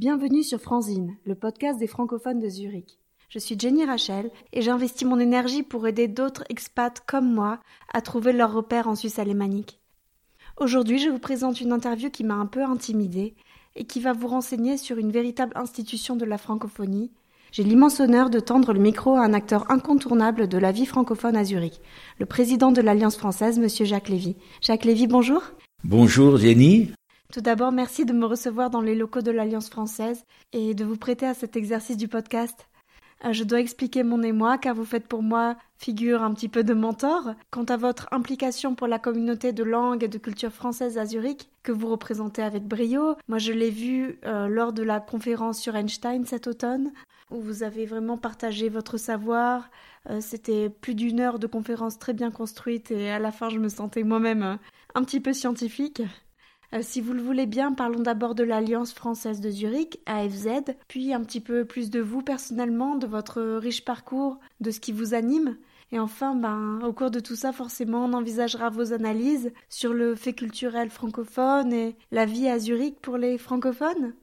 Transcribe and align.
Bienvenue 0.00 0.42
sur 0.42 0.62
Franzine, 0.62 1.18
le 1.26 1.34
podcast 1.34 1.78
des 1.78 1.86
francophones 1.86 2.40
de 2.40 2.48
Zurich. 2.48 2.98
Je 3.28 3.38
suis 3.38 3.60
Jenny 3.60 3.84
Rachel 3.84 4.30
et 4.54 4.62
j'investis 4.62 5.06
mon 5.06 5.20
énergie 5.20 5.62
pour 5.62 5.86
aider 5.86 6.08
d'autres 6.08 6.42
expats 6.48 7.02
comme 7.06 7.30
moi 7.30 7.60
à 7.92 8.00
trouver 8.00 8.32
leur 8.32 8.50
repère 8.50 8.88
en 8.88 8.94
Suisse 8.94 9.18
alémanique. 9.18 9.78
Aujourd'hui, 10.56 10.98
je 10.98 11.10
vous 11.10 11.18
présente 11.18 11.60
une 11.60 11.70
interview 11.70 12.08
qui 12.08 12.24
m'a 12.24 12.36
un 12.36 12.46
peu 12.46 12.64
intimidée 12.64 13.34
et 13.76 13.84
qui 13.84 14.00
va 14.00 14.14
vous 14.14 14.26
renseigner 14.26 14.78
sur 14.78 14.96
une 14.96 15.12
véritable 15.12 15.52
institution 15.54 16.16
de 16.16 16.24
la 16.24 16.38
francophonie. 16.38 17.10
J'ai 17.52 17.62
l'immense 17.62 18.00
honneur 18.00 18.30
de 18.30 18.40
tendre 18.40 18.72
le 18.72 18.80
micro 18.80 19.16
à 19.16 19.24
un 19.24 19.34
acteur 19.34 19.70
incontournable 19.70 20.48
de 20.48 20.56
la 20.56 20.72
vie 20.72 20.86
francophone 20.86 21.36
à 21.36 21.44
Zurich, 21.44 21.78
le 22.18 22.24
président 22.24 22.72
de 22.72 22.80
l'Alliance 22.80 23.18
française, 23.18 23.58
monsieur 23.58 23.84
Jacques 23.84 24.08
Lévy. 24.08 24.36
Jacques 24.62 24.86
Lévy, 24.86 25.08
bonjour. 25.08 25.42
Bonjour 25.84 26.38
Jenny. 26.38 26.90
Tout 27.32 27.40
d'abord, 27.40 27.70
merci 27.70 28.04
de 28.04 28.12
me 28.12 28.26
recevoir 28.26 28.70
dans 28.70 28.80
les 28.80 28.96
locaux 28.96 29.22
de 29.22 29.30
l'Alliance 29.30 29.70
française 29.70 30.24
et 30.52 30.74
de 30.74 30.84
vous 30.84 30.96
prêter 30.96 31.26
à 31.26 31.34
cet 31.34 31.54
exercice 31.54 31.96
du 31.96 32.08
podcast. 32.08 32.66
Euh, 33.24 33.32
je 33.32 33.44
dois 33.44 33.60
expliquer 33.60 34.02
mon 34.02 34.20
émoi 34.20 34.58
car 34.58 34.74
vous 34.74 34.84
faites 34.84 35.06
pour 35.06 35.22
moi 35.22 35.56
figure 35.78 36.24
un 36.24 36.34
petit 36.34 36.48
peu 36.48 36.64
de 36.64 36.74
mentor 36.74 37.34
quant 37.52 37.62
à 37.64 37.76
votre 37.76 38.08
implication 38.10 38.74
pour 38.74 38.88
la 38.88 38.98
communauté 38.98 39.52
de 39.52 39.62
langue 39.62 40.02
et 40.02 40.08
de 40.08 40.18
culture 40.18 40.50
française 40.50 40.98
à 40.98 41.06
Zurich 41.06 41.50
que 41.62 41.70
vous 41.70 41.86
représentez 41.86 42.42
avec 42.42 42.64
brio. 42.64 43.14
Moi, 43.28 43.38
je 43.38 43.52
l'ai 43.52 43.70
vu 43.70 44.18
euh, 44.24 44.48
lors 44.48 44.72
de 44.72 44.82
la 44.82 44.98
conférence 44.98 45.60
sur 45.60 45.76
Einstein 45.76 46.24
cet 46.26 46.48
automne 46.48 46.90
où 47.30 47.40
vous 47.40 47.62
avez 47.62 47.86
vraiment 47.86 48.18
partagé 48.18 48.68
votre 48.68 48.96
savoir. 48.96 49.70
Euh, 50.08 50.20
c'était 50.20 50.68
plus 50.68 50.96
d'une 50.96 51.20
heure 51.20 51.38
de 51.38 51.46
conférence 51.46 51.96
très 52.00 52.12
bien 52.12 52.32
construite 52.32 52.90
et 52.90 53.08
à 53.08 53.20
la 53.20 53.30
fin, 53.30 53.50
je 53.50 53.60
me 53.60 53.68
sentais 53.68 54.02
moi-même 54.02 54.58
un 54.96 55.04
petit 55.04 55.20
peu 55.20 55.32
scientifique. 55.32 56.02
Euh, 56.72 56.80
si 56.82 57.00
vous 57.00 57.12
le 57.12 57.22
voulez 57.22 57.46
bien, 57.46 57.72
parlons 57.72 58.00
d'abord 58.00 58.34
de 58.34 58.44
l'Alliance 58.44 58.92
française 58.92 59.40
de 59.40 59.50
Zurich, 59.50 60.00
AFZ, 60.06 60.74
puis 60.86 61.12
un 61.12 61.22
petit 61.22 61.40
peu 61.40 61.64
plus 61.64 61.90
de 61.90 62.00
vous 62.00 62.22
personnellement, 62.22 62.94
de 62.94 63.06
votre 63.06 63.42
riche 63.56 63.84
parcours, 63.84 64.38
de 64.60 64.70
ce 64.70 64.78
qui 64.80 64.92
vous 64.92 65.14
anime. 65.14 65.56
Et 65.92 65.98
enfin, 65.98 66.36
ben, 66.36 66.80
au 66.84 66.92
cours 66.92 67.10
de 67.10 67.18
tout 67.18 67.34
ça, 67.34 67.52
forcément, 67.52 68.04
on 68.04 68.12
envisagera 68.12 68.70
vos 68.70 68.92
analyses 68.92 69.50
sur 69.68 69.92
le 69.92 70.14
fait 70.14 70.32
culturel 70.32 70.90
francophone 70.90 71.72
et 71.72 71.96
la 72.12 72.26
vie 72.26 72.48
à 72.48 72.60
Zurich 72.60 73.00
pour 73.00 73.16
les 73.16 73.38
francophones. 73.38 74.14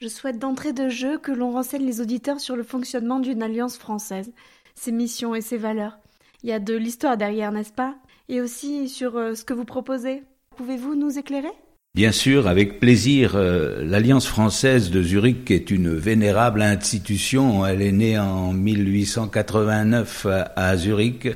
Je 0.00 0.08
souhaite 0.08 0.40
d'entrée 0.40 0.72
de 0.72 0.88
jeu 0.88 1.18
que 1.18 1.30
l'on 1.30 1.52
renseigne 1.52 1.86
les 1.86 2.00
auditeurs 2.00 2.40
sur 2.40 2.56
le 2.56 2.64
fonctionnement 2.64 3.20
d'une 3.20 3.44
alliance 3.44 3.78
française, 3.78 4.32
ses 4.74 4.90
missions 4.90 5.36
et 5.36 5.40
ses 5.40 5.58
valeurs. 5.58 6.00
Il 6.42 6.48
y 6.48 6.52
a 6.52 6.58
de 6.58 6.74
l'histoire 6.74 7.16
derrière, 7.16 7.52
n'est-ce 7.52 7.72
pas? 7.72 7.94
Et 8.28 8.40
aussi 8.40 8.88
sur 8.88 9.16
euh, 9.16 9.36
ce 9.36 9.44
que 9.44 9.54
vous 9.54 9.64
proposez. 9.64 10.24
Pouvez-vous 10.56 10.96
nous 10.96 11.18
éclairer? 11.18 11.52
Bien 11.94 12.10
sûr, 12.10 12.48
avec 12.48 12.80
plaisir. 12.80 13.32
Euh, 13.34 13.84
L'Alliance 13.84 14.26
française 14.26 14.90
de 14.90 15.02
Zurich 15.02 15.50
est 15.50 15.70
une 15.70 15.94
vénérable 15.94 16.62
institution. 16.62 17.66
Elle 17.66 17.82
est 17.82 17.92
née 17.92 18.18
en 18.18 18.54
1889 18.54 20.26
à, 20.56 20.76
Zurich. 20.78 21.28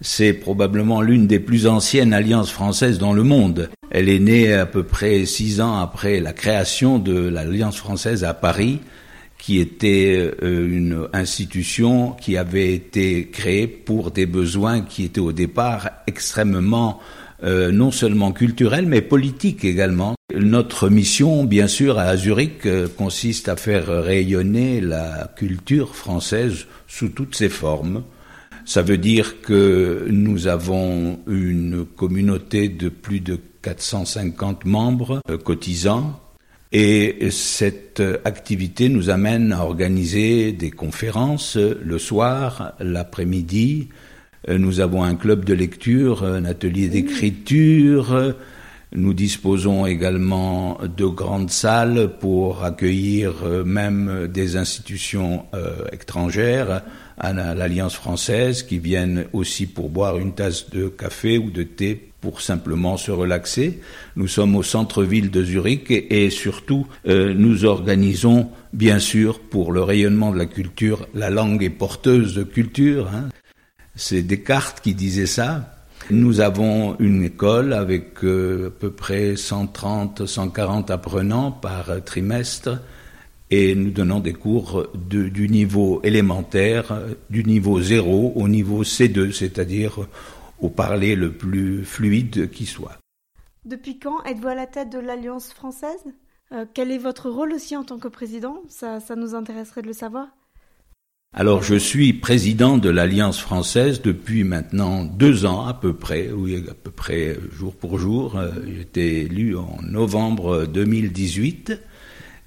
C'est 0.00 0.32
probablement 0.32 1.02
l'une 1.02 1.26
des 1.26 1.38
plus 1.38 1.66
anciennes 1.66 2.14
alliances 2.14 2.50
françaises 2.50 2.98
dans 2.98 3.12
le 3.12 3.24
monde. 3.24 3.68
Elle 3.90 4.08
est 4.08 4.20
née 4.20 4.54
à 4.54 4.64
peu 4.64 4.84
près 4.84 5.26
six 5.26 5.60
ans 5.60 5.78
après 5.78 6.20
la 6.20 6.32
création 6.32 6.98
de 6.98 7.28
l'Alliance 7.28 7.76
française 7.76 8.24
à 8.24 8.32
Paris, 8.32 8.80
qui 9.36 9.58
était 9.58 10.32
euh, 10.42 10.66
une 10.66 11.08
institution 11.12 12.12
qui 12.12 12.38
avait 12.38 12.72
été 12.72 13.28
créée 13.30 13.66
pour 13.66 14.12
des 14.12 14.24
besoins 14.24 14.80
qui 14.80 15.04
étaient 15.04 15.20
au 15.20 15.32
départ 15.32 15.90
extrêmement 16.06 17.00
euh, 17.42 17.72
non 17.72 17.90
seulement 17.90 18.32
culturelle, 18.32 18.86
mais 18.86 19.00
politique 19.00 19.64
également. 19.64 20.14
Notre 20.34 20.90
mission, 20.90 21.44
bien 21.44 21.68
sûr, 21.68 21.98
à 21.98 22.16
Zurich, 22.16 22.66
euh, 22.66 22.86
consiste 22.86 23.48
à 23.48 23.56
faire 23.56 23.86
rayonner 23.86 24.80
la 24.80 25.32
culture 25.36 25.96
française 25.96 26.66
sous 26.86 27.08
toutes 27.08 27.34
ses 27.34 27.48
formes. 27.48 28.02
Ça 28.66 28.82
veut 28.82 28.98
dire 28.98 29.40
que 29.40 30.06
nous 30.10 30.48
avons 30.48 31.20
une 31.26 31.86
communauté 31.86 32.68
de 32.68 32.90
plus 32.90 33.20
de 33.20 33.40
450 33.62 34.66
membres 34.66 35.22
euh, 35.30 35.38
cotisants 35.38 36.20
et 36.72 37.30
cette 37.30 38.02
activité 38.24 38.88
nous 38.88 39.10
amène 39.10 39.52
à 39.52 39.64
organiser 39.64 40.52
des 40.52 40.70
conférences 40.70 41.56
le 41.56 41.98
soir, 41.98 42.74
l'après-midi, 42.78 43.88
nous 44.48 44.80
avons 44.80 45.02
un 45.02 45.14
club 45.14 45.44
de 45.44 45.54
lecture, 45.54 46.24
un 46.24 46.44
atelier 46.44 46.88
d'écriture. 46.88 48.34
Nous 48.92 49.14
disposons 49.14 49.86
également 49.86 50.78
de 50.96 51.04
grandes 51.04 51.50
salles 51.50 52.10
pour 52.18 52.64
accueillir 52.64 53.44
euh, 53.44 53.62
même 53.62 54.26
des 54.26 54.56
institutions 54.56 55.44
euh, 55.54 55.84
étrangères 55.92 56.82
à 57.16 57.32
l'Alliance 57.32 57.94
française 57.94 58.64
qui 58.64 58.78
viennent 58.78 59.26
aussi 59.32 59.66
pour 59.66 59.90
boire 59.90 60.18
une 60.18 60.32
tasse 60.32 60.70
de 60.70 60.88
café 60.88 61.38
ou 61.38 61.50
de 61.50 61.62
thé 61.62 62.10
pour 62.20 62.40
simplement 62.40 62.96
se 62.96 63.12
relaxer. 63.12 63.80
Nous 64.16 64.26
sommes 64.26 64.56
au 64.56 64.62
centre-ville 64.62 65.30
de 65.30 65.44
Zurich 65.44 65.90
et, 65.90 66.30
surtout 66.30 66.86
nous 67.04 67.66
organisons 67.66 68.48
bien 68.72 68.98
sûr 68.98 69.38
pour 69.38 69.72
le 69.72 69.82
rayonnement 69.82 70.32
de 70.32 70.38
la 70.38 70.46
culture, 70.46 71.06
la 71.14 71.28
langue 71.28 71.62
est 71.62 71.70
porteuse 71.70 72.34
de 72.34 72.42
culture. 72.42 73.08
Hein. 73.14 73.28
C'est 74.00 74.22
Descartes 74.22 74.80
qui 74.80 74.94
disait 74.94 75.26
ça. 75.26 75.74
Nous 76.10 76.40
avons 76.40 76.96
une 77.00 77.22
école 77.22 77.74
avec 77.74 78.24
euh, 78.24 78.68
à 78.68 78.70
peu 78.70 78.90
près 78.90 79.36
130, 79.36 80.24
140 80.24 80.90
apprenants 80.90 81.52
par 81.52 82.02
trimestre 82.02 82.80
et 83.50 83.74
nous 83.74 83.90
donnons 83.90 84.20
des 84.20 84.32
cours 84.32 84.86
du 84.94 85.48
niveau 85.50 86.00
élémentaire, 86.02 86.98
du 87.28 87.44
niveau 87.44 87.82
0 87.82 88.32
au 88.36 88.48
niveau 88.48 88.84
C2, 88.84 89.32
c'est-à-dire 89.32 89.98
au 90.60 90.70
parler 90.70 91.14
le 91.14 91.32
plus 91.32 91.84
fluide 91.84 92.50
qui 92.50 92.64
soit. 92.64 92.96
Depuis 93.66 93.98
quand 93.98 94.24
êtes-vous 94.24 94.48
à 94.48 94.54
la 94.54 94.66
tête 94.66 94.88
de 94.88 94.98
l'Alliance 94.98 95.52
française? 95.52 96.06
Euh, 96.52 96.64
Quel 96.72 96.90
est 96.90 96.98
votre 96.98 97.28
rôle 97.28 97.52
aussi 97.52 97.76
en 97.76 97.84
tant 97.84 97.98
que 97.98 98.08
président? 98.08 98.62
Ça 98.70 98.98
nous 99.14 99.34
intéresserait 99.34 99.82
de 99.82 99.88
le 99.88 99.92
savoir. 99.92 100.28
Alors 101.32 101.62
je 101.62 101.76
suis 101.76 102.12
président 102.12 102.76
de 102.76 102.90
l'Alliance 102.90 103.38
française 103.38 104.02
depuis 104.02 104.42
maintenant 104.42 105.04
deux 105.04 105.46
ans 105.46 105.64
à 105.64 105.74
peu 105.74 105.94
près, 105.94 106.28
oui 106.32 106.64
à 106.68 106.74
peu 106.74 106.90
près 106.90 107.38
jour 107.56 107.72
pour 107.72 108.00
jour. 108.00 108.36
Euh, 108.36 108.50
j'ai 108.66 108.80
été 108.80 109.20
élu 109.22 109.56
en 109.56 109.78
novembre 109.80 110.66
2018 110.66 111.80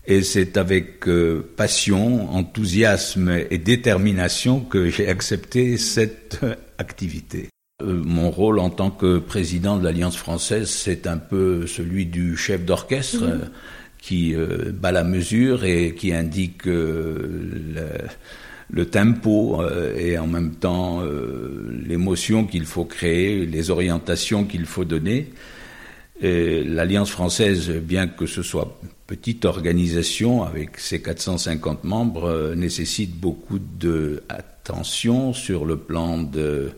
et 0.08 0.22
c'est 0.22 0.58
avec 0.58 1.08
euh, 1.08 1.50
passion, 1.56 2.30
enthousiasme 2.36 3.30
et 3.50 3.58
détermination 3.58 4.60
que 4.60 4.90
j'ai 4.90 5.08
accepté 5.08 5.78
cette 5.78 6.42
activité. 6.78 7.48
Euh, 7.82 8.02
mon 8.04 8.32
rôle 8.32 8.60
en 8.60 8.70
tant 8.70 8.92
que 8.92 9.18
président 9.18 9.78
de 9.78 9.86
l'Alliance 9.86 10.18
française, 10.18 10.70
c'est 10.70 11.08
un 11.08 11.18
peu 11.20 11.68
celui 11.68 12.06
du 12.06 12.36
chef 12.36 12.66
d'orchestre 12.66 13.24
mmh. 13.24 13.50
qui 13.98 14.36
bat 14.74 14.92
la 14.92 15.06
mesure 15.06 15.64
et 15.64 15.96
qui 15.96 16.12
indique 16.12 16.66
le 16.66 17.80
le 18.70 18.86
tempo 18.86 19.62
euh, 19.62 19.96
et 19.98 20.18
en 20.18 20.28
même 20.28 20.56
temps 20.56 21.02
euh, 21.02 21.82
l'émotion 21.86 22.46
qu'il 22.46 22.66
faut 22.66 22.86
créer, 22.86 23.46
les 23.46 23.70
orientations 23.70 24.46
qu'il 24.46 24.66
faut 24.66 24.86
donner. 24.86 25.30
L'Alliance 26.22 27.10
française, 27.10 27.70
bien 27.70 28.08
que 28.08 28.28
ce 28.28 28.44
soit 28.44 28.80
une 28.82 28.90
petite 29.08 29.44
organisation 29.44 30.44
avec 30.44 30.80
ses 30.80 31.02
450 31.02 31.84
membres, 31.84 32.30
euh, 32.30 32.56
nécessite 32.56 33.20
beaucoup 33.20 33.60
d'attention 33.60 35.34
sur 35.34 35.66
le 35.66 35.76
plan 35.76 36.20
de 36.20 36.72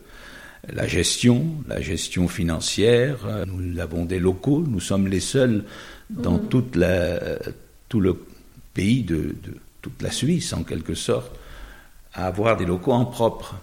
la 0.72 0.88
gestion, 0.88 1.46
la 1.68 1.80
gestion 1.80 2.26
financière. 2.26 3.18
Nous 3.46 3.78
avons 3.78 4.04
des 4.04 4.18
locaux, 4.18 4.64
nous 4.66 4.80
sommes 4.80 5.06
les 5.06 5.20
seuls 5.20 5.62
dans 6.10 6.38
mmh. 6.38 6.48
toute 6.48 6.74
la, 6.74 7.20
tout 7.88 8.00
le 8.00 8.16
pays 8.74 9.04
de, 9.04 9.36
de 9.44 9.56
toute 9.80 10.02
la 10.02 10.10
Suisse 10.10 10.52
en 10.54 10.64
quelque 10.64 10.94
sorte 10.94 11.30
à 12.16 12.26
avoir 12.26 12.56
des 12.56 12.64
locaux 12.64 12.92
en 12.92 13.04
propre. 13.04 13.54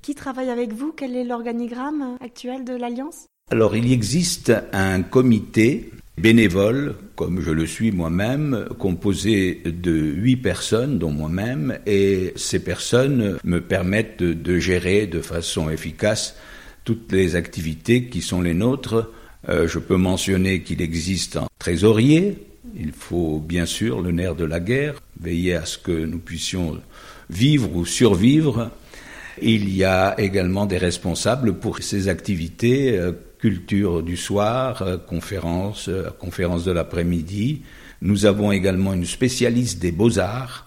Qui 0.00 0.16
travaille 0.16 0.50
avec 0.50 0.72
vous? 0.72 0.92
Quel 0.96 1.14
est 1.14 1.24
l'organigramme 1.24 2.16
actuel 2.20 2.64
de 2.64 2.74
l'Alliance? 2.74 3.26
Alors 3.50 3.76
il 3.76 3.92
existe 3.92 4.52
un 4.72 5.02
comité 5.02 5.90
bénévole, 6.18 6.96
comme 7.16 7.40
je 7.40 7.50
le 7.50 7.66
suis 7.66 7.92
moi-même, 7.92 8.66
composé 8.78 9.62
de 9.64 9.92
huit 9.92 10.36
personnes, 10.36 10.98
dont 10.98 11.10
moi-même, 11.10 11.78
et 11.86 12.32
ces 12.36 12.62
personnes 12.62 13.38
me 13.44 13.60
permettent 13.60 14.22
de, 14.22 14.58
gérer 14.58 15.06
de 15.06 15.20
façon 15.20 15.70
efficace 15.70 16.36
toutes 16.84 17.12
les 17.12 17.36
activités 17.36 18.06
qui 18.06 18.22
sont 18.22 18.40
les 18.40 18.54
nôtres. 18.54 19.10
Euh, 19.48 19.68
je 19.68 19.78
peux 19.78 19.96
mentionner 19.96 20.62
qu'il 20.62 20.82
existe 20.82 21.36
un 21.36 21.46
trésorier, 21.58 22.38
il 22.76 22.92
faut 22.92 23.38
bien 23.40 23.66
sûr 23.66 24.00
le 24.00 24.12
nerf 24.12 24.34
de 24.34 24.44
la 24.44 24.60
guerre, 24.60 24.94
veiller 25.20 25.54
à 25.54 25.66
ce 25.66 25.78
que 25.78 25.92
nous 25.92 26.18
puissions 26.18 26.80
vivre 27.32 27.74
ou 27.74 27.84
survivre. 27.84 28.70
Il 29.40 29.74
y 29.74 29.84
a 29.84 30.14
également 30.18 30.66
des 30.66 30.78
responsables 30.78 31.58
pour 31.58 31.78
ces 31.78 32.08
activités, 32.08 32.98
euh, 32.98 33.12
culture 33.42 34.04
du 34.04 34.16
soir, 34.16 34.82
euh, 34.82 34.96
conférences, 34.96 35.88
euh, 35.88 36.10
conférences 36.18 36.64
de 36.64 36.72
l'après-midi, 36.72 37.62
Nous 38.00 38.26
avons 38.26 38.50
également 38.50 38.94
une 38.94 39.04
spécialiste 39.04 39.80
des 39.80 39.92
beaux-arts 39.92 40.66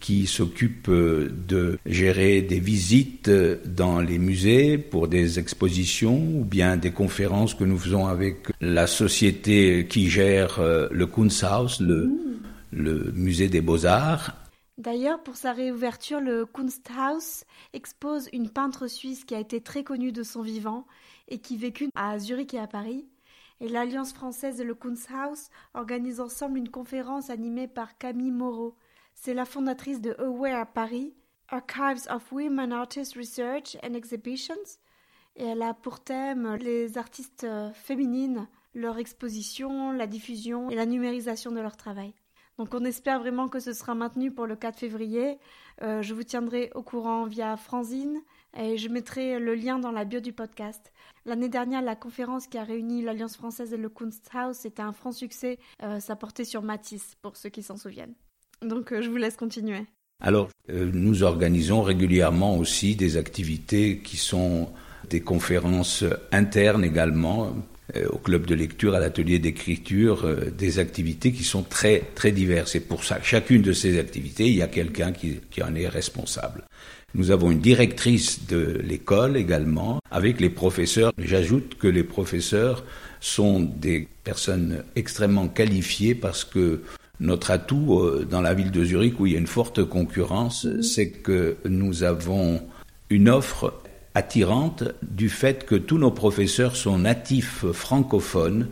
qui 0.00 0.26
s'occupe 0.26 0.88
euh, 0.88 1.30
de 1.48 1.78
gérer 1.84 2.40
des 2.42 2.60
visites 2.60 3.30
dans 3.66 4.00
les 4.00 4.18
musées 4.18 4.78
pour 4.78 5.08
des 5.08 5.38
expositions 5.38 6.18
ou 6.38 6.44
bien 6.44 6.76
des 6.76 6.90
conférences 6.90 7.54
que 7.54 7.64
nous 7.64 7.78
faisons 7.78 8.06
avec 8.06 8.36
la 8.60 8.86
société 8.86 9.86
qui 9.88 10.08
gère 10.10 10.60
le 10.90 11.06
Kunsthaus, 11.06 11.80
le, 11.80 12.06
mmh. 12.06 12.12
le 12.72 13.12
musée 13.14 13.48
des 13.48 13.62
beaux-arts. 13.62 14.39
D'ailleurs, 14.80 15.22
pour 15.22 15.36
sa 15.36 15.52
réouverture, 15.52 16.22
le 16.22 16.46
Kunsthaus 16.46 17.44
expose 17.74 18.30
une 18.32 18.48
peintre 18.48 18.86
suisse 18.86 19.26
qui 19.26 19.34
a 19.34 19.38
été 19.38 19.60
très 19.60 19.84
connue 19.84 20.10
de 20.10 20.22
son 20.22 20.40
vivant 20.40 20.86
et 21.28 21.38
qui 21.38 21.58
vécut 21.58 21.90
à 21.94 22.18
Zurich 22.18 22.54
et 22.54 22.58
à 22.58 22.66
Paris. 22.66 23.06
Et 23.60 23.68
l'Alliance 23.68 24.14
française 24.14 24.58
et 24.58 24.64
le 24.64 24.74
Kunsthaus 24.74 25.50
organisent 25.74 26.20
ensemble 26.20 26.56
une 26.56 26.70
conférence 26.70 27.28
animée 27.28 27.68
par 27.68 27.98
Camille 27.98 28.30
Moreau. 28.30 28.74
C'est 29.14 29.34
la 29.34 29.44
fondatrice 29.44 30.00
de 30.00 30.16
Aware 30.18 30.72
Paris, 30.72 31.12
Archives 31.50 32.10
of 32.10 32.32
Women 32.32 32.72
Artists 32.72 33.16
Research 33.16 33.76
and 33.82 33.92
Exhibitions, 33.92 34.78
et 35.36 35.44
elle 35.44 35.60
a 35.60 35.74
pour 35.74 36.00
thème 36.00 36.54
les 36.54 36.96
artistes 36.96 37.46
féminines, 37.74 38.48
leur 38.74 38.96
exposition, 38.96 39.92
la 39.92 40.06
diffusion 40.06 40.70
et 40.70 40.74
la 40.74 40.86
numérisation 40.86 41.52
de 41.52 41.60
leur 41.60 41.76
travail. 41.76 42.14
Donc 42.60 42.74
on 42.74 42.84
espère 42.84 43.20
vraiment 43.20 43.48
que 43.48 43.58
ce 43.58 43.72
sera 43.72 43.94
maintenu 43.94 44.30
pour 44.30 44.46
le 44.46 44.54
4 44.54 44.78
février. 44.78 45.38
Euh, 45.80 46.02
je 46.02 46.12
vous 46.12 46.24
tiendrai 46.24 46.70
au 46.74 46.82
courant 46.82 47.24
via 47.24 47.56
Franzine 47.56 48.20
et 48.54 48.76
je 48.76 48.90
mettrai 48.90 49.38
le 49.38 49.54
lien 49.54 49.78
dans 49.78 49.92
la 49.92 50.04
bio 50.04 50.20
du 50.20 50.34
podcast. 50.34 50.92
L'année 51.24 51.48
dernière, 51.48 51.80
la 51.80 51.96
conférence 51.96 52.48
qui 52.48 52.58
a 52.58 52.62
réuni 52.62 53.00
l'Alliance 53.00 53.38
française 53.38 53.72
et 53.72 53.78
le 53.78 53.88
Kunsthaus 53.88 54.66
était 54.66 54.82
un 54.82 54.92
franc 54.92 55.12
succès. 55.12 55.58
Euh, 55.82 56.00
ça 56.00 56.16
portait 56.16 56.44
sur 56.44 56.60
Matisse, 56.60 57.16
pour 57.22 57.38
ceux 57.38 57.48
qui 57.48 57.62
s'en 57.62 57.78
souviennent. 57.78 58.12
Donc 58.60 58.92
euh, 58.92 59.00
je 59.00 59.08
vous 59.08 59.16
laisse 59.16 59.38
continuer. 59.38 59.86
Alors, 60.22 60.50
nous 60.68 61.22
organisons 61.22 61.80
régulièrement 61.80 62.58
aussi 62.58 62.94
des 62.94 63.16
activités 63.16 64.00
qui 64.00 64.18
sont 64.18 64.68
des 65.08 65.22
conférences 65.22 66.04
internes 66.30 66.84
également, 66.84 67.54
au 68.10 68.18
club 68.18 68.46
de 68.46 68.54
lecture, 68.54 68.94
à 68.94 69.00
l'atelier 69.00 69.38
d'écriture, 69.38 70.28
des 70.56 70.78
activités 70.78 71.32
qui 71.32 71.44
sont 71.44 71.62
très 71.62 72.02
très 72.14 72.32
diverses. 72.32 72.74
Et 72.74 72.80
pour 72.80 73.04
ça, 73.04 73.18
chacune 73.22 73.62
de 73.62 73.72
ces 73.72 73.98
activités, 73.98 74.46
il 74.46 74.56
y 74.56 74.62
a 74.62 74.68
quelqu'un 74.68 75.12
qui, 75.12 75.40
qui 75.50 75.62
en 75.62 75.74
est 75.74 75.88
responsable. 75.88 76.64
Nous 77.14 77.32
avons 77.32 77.50
une 77.50 77.60
directrice 77.60 78.46
de 78.46 78.80
l'école 78.84 79.36
également, 79.36 79.98
avec 80.10 80.40
les 80.40 80.50
professeurs. 80.50 81.12
J'ajoute 81.18 81.76
que 81.76 81.88
les 81.88 82.04
professeurs 82.04 82.84
sont 83.20 83.60
des 83.60 84.06
personnes 84.22 84.84
extrêmement 84.94 85.48
qualifiées 85.48 86.14
parce 86.14 86.44
que 86.44 86.82
notre 87.18 87.50
atout 87.50 87.98
euh, 87.98 88.26
dans 88.28 88.40
la 88.40 88.54
ville 88.54 88.70
de 88.70 88.84
Zurich, 88.84 89.18
où 89.18 89.26
il 89.26 89.32
y 89.32 89.36
a 89.36 89.38
une 89.38 89.46
forte 89.46 89.84
concurrence, 89.84 90.66
c'est 90.82 91.10
que 91.10 91.56
nous 91.68 92.04
avons 92.04 92.62
une 93.10 93.28
offre 93.28 93.79
attirante 94.14 94.84
du 95.02 95.28
fait 95.28 95.64
que 95.64 95.74
tous 95.74 95.98
nos 95.98 96.10
professeurs 96.10 96.76
sont 96.76 96.98
natifs 96.98 97.64
francophones. 97.72 98.68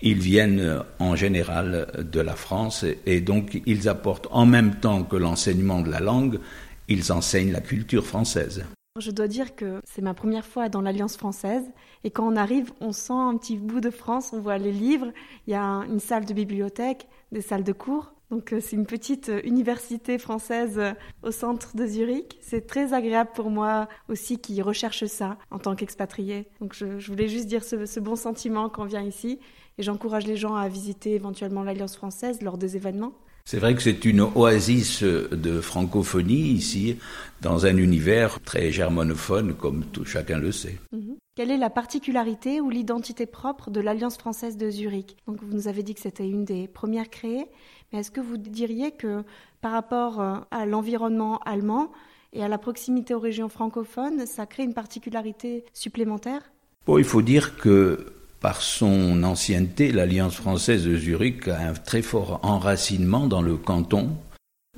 Ils 0.00 0.20
viennent 0.20 0.82
en 0.98 1.16
général 1.16 1.88
de 1.98 2.20
la 2.20 2.36
France 2.36 2.84
et 3.06 3.20
donc 3.20 3.60
ils 3.66 3.88
apportent 3.88 4.28
en 4.30 4.46
même 4.46 4.76
temps 4.76 5.02
que 5.02 5.16
l'enseignement 5.16 5.80
de 5.80 5.90
la 5.90 6.00
langue, 6.00 6.38
ils 6.86 7.12
enseignent 7.12 7.52
la 7.52 7.60
culture 7.60 8.06
française. 8.06 8.64
Je 9.00 9.10
dois 9.10 9.28
dire 9.28 9.54
que 9.54 9.80
c'est 9.84 10.02
ma 10.02 10.14
première 10.14 10.44
fois 10.44 10.68
dans 10.68 10.80
l'Alliance 10.80 11.16
française 11.16 11.64
et 12.04 12.10
quand 12.10 12.26
on 12.26 12.36
arrive, 12.36 12.72
on 12.80 12.92
sent 12.92 13.12
un 13.12 13.36
petit 13.36 13.56
bout 13.56 13.80
de 13.80 13.90
France, 13.90 14.30
on 14.32 14.40
voit 14.40 14.58
les 14.58 14.72
livres, 14.72 15.12
il 15.46 15.52
y 15.52 15.54
a 15.54 15.84
une 15.88 16.00
salle 16.00 16.24
de 16.24 16.34
bibliothèque, 16.34 17.06
des 17.32 17.40
salles 17.40 17.64
de 17.64 17.72
cours. 17.72 18.12
Donc 18.30 18.52
euh, 18.52 18.60
c'est 18.60 18.76
une 18.76 18.86
petite 18.86 19.30
euh, 19.30 19.40
université 19.44 20.18
française 20.18 20.78
euh, 20.78 20.92
au 21.22 21.30
centre 21.30 21.76
de 21.76 21.86
Zurich. 21.86 22.38
C'est 22.40 22.66
très 22.66 22.92
agréable 22.92 23.30
pour 23.34 23.50
moi 23.50 23.88
aussi 24.08 24.38
qui 24.38 24.60
recherche 24.60 25.06
ça 25.06 25.38
en 25.50 25.58
tant 25.58 25.74
qu'expatrié. 25.74 26.46
Donc 26.60 26.74
je, 26.74 27.06
voulais 27.06 27.28
juste 27.28 27.46
dire 27.46 27.64
ce, 27.64 27.86
ce 27.86 28.00
bon 28.00 28.16
sentiment 28.16 28.68
quand 28.68 28.82
on 28.82 28.86
vient 28.86 29.02
ici 29.02 29.38
et 29.78 29.82
j'encourage 29.82 30.26
les 30.26 30.36
gens 30.36 30.56
à 30.56 30.68
visiter 30.68 31.14
éventuellement 31.14 31.62
l'Alliance 31.62 31.96
française 31.96 32.42
lors 32.42 32.58
des 32.58 32.76
événements. 32.76 33.12
C'est 33.44 33.58
vrai 33.58 33.74
que 33.74 33.80
c'est 33.80 34.04
une 34.04 34.20
oasis 34.20 35.02
de 35.02 35.62
francophonie 35.62 36.50
ici, 36.50 36.98
dans 37.40 37.64
un 37.64 37.78
univers 37.78 38.40
très 38.40 38.70
germanophone, 38.72 39.54
comme 39.54 39.84
tout, 39.86 40.04
chacun 40.04 40.38
le 40.38 40.52
sait. 40.52 40.76
Mhm. 40.92 41.07
Quelle 41.38 41.52
est 41.52 41.56
la 41.56 41.70
particularité 41.70 42.60
ou 42.60 42.68
l'identité 42.68 43.24
propre 43.24 43.70
de 43.70 43.80
l'Alliance 43.80 44.18
française 44.18 44.56
de 44.56 44.70
Zurich? 44.70 45.16
Donc, 45.28 45.40
vous 45.40 45.54
nous 45.54 45.68
avez 45.68 45.84
dit 45.84 45.94
que 45.94 46.00
c'était 46.00 46.28
une 46.28 46.44
des 46.44 46.66
premières 46.66 47.10
créées, 47.10 47.46
mais 47.92 48.00
est-ce 48.00 48.10
que 48.10 48.20
vous 48.20 48.36
diriez 48.36 48.90
que 48.90 49.22
par 49.60 49.70
rapport 49.70 50.20
euh, 50.20 50.38
à 50.50 50.66
l'environnement 50.66 51.38
allemand 51.46 51.92
et 52.32 52.42
à 52.42 52.48
la 52.48 52.58
proximité 52.58 53.14
aux 53.14 53.20
régions 53.20 53.48
francophones, 53.48 54.26
ça 54.26 54.46
crée 54.46 54.64
une 54.64 54.74
particularité 54.74 55.64
supplémentaire? 55.72 56.42
Il 56.88 57.04
faut 57.04 57.22
dire 57.22 57.56
que 57.56 58.14
par 58.40 58.60
son 58.60 59.22
ancienneté, 59.22 59.92
l'Alliance 59.92 60.34
française 60.34 60.86
de 60.86 60.96
Zurich 60.96 61.46
a 61.46 61.60
un 61.60 61.72
très 61.72 62.02
fort 62.02 62.40
enracinement 62.42 63.28
dans 63.28 63.42
le 63.42 63.56
canton. 63.56 64.10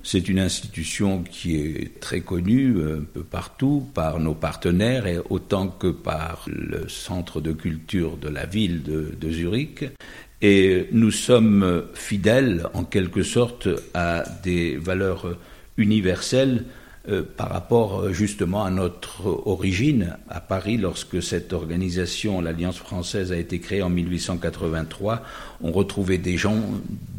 C'est 0.02 0.28
une 0.28 0.38
institution 0.38 1.22
qui 1.22 1.56
est 1.56 2.00
très 2.00 2.22
connue 2.22 2.76
un 2.82 3.02
peu 3.02 3.22
partout 3.22 3.86
par 3.94 4.18
nos 4.18 4.34
partenaires 4.34 5.06
et 5.06 5.18
autant 5.28 5.68
que 5.68 5.88
par 5.88 6.46
le 6.46 6.88
centre 6.88 7.40
de 7.40 7.52
culture 7.52 8.16
de 8.16 8.28
la 8.28 8.46
ville 8.46 8.82
de, 8.82 9.14
de 9.20 9.30
Zurich. 9.30 9.84
Et 10.42 10.88
nous 10.92 11.10
sommes 11.10 11.84
fidèles 11.92 12.66
en 12.72 12.84
quelque 12.84 13.22
sorte 13.22 13.68
à 13.92 14.24
des 14.42 14.76
valeurs 14.76 15.36
universelles 15.76 16.64
euh, 17.08 17.22
par 17.22 17.48
rapport 17.48 18.00
euh, 18.00 18.12
justement 18.12 18.62
à 18.62 18.70
notre 18.70 19.26
origine 19.46 20.18
à 20.28 20.40
Paris, 20.40 20.76
lorsque 20.76 21.22
cette 21.22 21.54
organisation, 21.54 22.42
l'Alliance 22.42 22.76
française, 22.76 23.32
a 23.32 23.36
été 23.36 23.58
créée 23.58 23.80
en 23.80 23.88
1883, 23.88 25.22
on 25.62 25.72
retrouvait 25.72 26.18
des 26.18 26.36
gens 26.36 26.60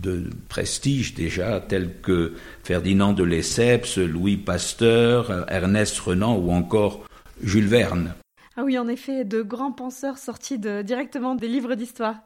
de 0.03 0.29
prestige 0.49 1.15
déjà, 1.15 1.59
tels 1.59 1.99
que 2.01 2.33
Ferdinand 2.63 3.13
de 3.13 3.23
Lesseps, 3.23 3.97
Louis 3.97 4.37
Pasteur, 4.37 5.49
Ernest 5.49 5.99
Renan 5.99 6.37
ou 6.37 6.51
encore 6.51 7.03
Jules 7.41 7.67
Verne. 7.67 8.13
Ah 8.57 8.63
oui, 8.63 8.77
en 8.77 8.87
effet, 8.87 9.25
de 9.25 9.41
grands 9.41 9.71
penseurs 9.71 10.19
sortis 10.19 10.59
directement 10.59 11.33
des 11.33 11.47
livres 11.47 11.73
d'histoire. 11.73 12.17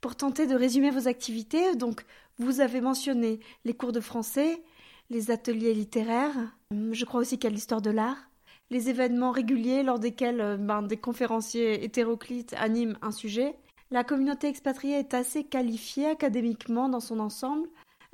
Pour 0.00 0.14
tenter 0.14 0.46
de 0.46 0.54
résumer 0.54 0.90
vos 0.90 1.08
activités, 1.08 1.74
donc 1.74 2.04
vous 2.38 2.60
avez 2.60 2.80
mentionné 2.80 3.40
les 3.64 3.74
cours 3.74 3.92
de 3.92 4.00
français, 4.00 4.60
les 5.10 5.30
ateliers 5.30 5.74
littéraires, 5.74 6.36
je 6.70 7.04
crois 7.04 7.20
aussi 7.20 7.38
qu'il 7.38 7.50
y 7.50 7.52
a 7.52 7.54
l'histoire 7.54 7.82
de 7.82 7.90
l'art, 7.90 8.30
les 8.70 8.90
événements 8.90 9.30
réguliers 9.30 9.82
lors 9.82 9.98
desquels 9.98 10.40
euh, 10.40 10.56
ben, 10.56 10.82
des 10.82 10.96
conférenciers 10.96 11.84
hétéroclites 11.84 12.54
animent 12.58 12.98
un 13.02 13.12
sujet. 13.12 13.54
La 13.90 14.02
communauté 14.02 14.48
expatriée 14.48 14.98
est 14.98 15.14
assez 15.14 15.44
qualifiée 15.44 16.06
académiquement 16.06 16.88
dans 16.88 17.00
son 17.00 17.20
ensemble. 17.20 17.68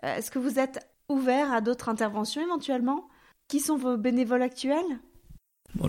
Euh, 0.05 0.17
est-ce 0.17 0.31
que 0.31 0.39
vous 0.39 0.59
êtes 0.59 0.87
ouvert 1.09 1.53
à 1.53 1.61
d'autres 1.61 1.89
interventions 1.89 2.43
éventuellement? 2.43 3.09
Qui 3.49 3.61
sont 3.61 3.77
vos 3.77 3.97
bénévoles 3.97 4.43
actuels? 4.43 5.01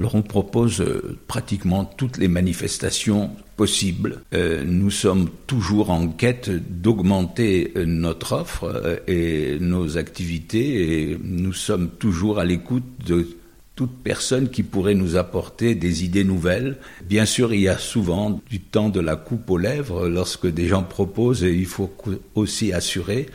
Alors 0.04 0.16
on 0.16 0.22
propose 0.22 0.82
euh, 0.82 1.18
pratiquement 1.28 1.86
toutes 1.86 2.18
les 2.18 2.28
manifestations 2.28 3.30
possibles. 3.56 4.20
Euh, 4.34 4.66
nous 4.66 4.92
sommes 4.92 5.30
toujours 5.48 5.92
en 5.92 6.10
quête 6.10 6.50
d'augmenter 6.50 7.72
euh, 7.78 7.86
notre 7.86 8.34
offre 8.34 9.02
et 9.08 9.58
nos 9.62 9.98
activités 9.98 11.12
et 11.12 11.18
nous 11.24 11.54
sommes 11.54 11.88
toujours 11.88 12.40
à 12.40 12.44
l'écoute 12.44 12.84
de 13.06 13.30
toute 13.76 13.96
personne 14.04 14.50
qui 14.50 14.62
pourrait 14.62 14.94
nous 14.94 15.16
apporter 15.16 15.74
des 15.74 16.04
idées 16.04 16.26
nouvelles. 16.26 16.80
Bien 17.08 17.26
sûr, 17.26 17.54
il 17.54 17.62
y 17.62 17.70
a 17.70 17.78
souvent 17.78 18.42
du 18.50 18.60
temps 18.60 18.90
de 18.90 19.00
la 19.00 19.16
coupe 19.16 19.50
aux 19.50 19.58
lèvres 19.58 20.10
lorsque 20.10 20.48
des 20.48 20.68
gens 20.68 20.84
proposent 20.84 21.46
et 21.46 21.54
il 21.54 21.66
faut 21.66 21.90
aussi 22.36 22.74
assurer. 22.74 23.28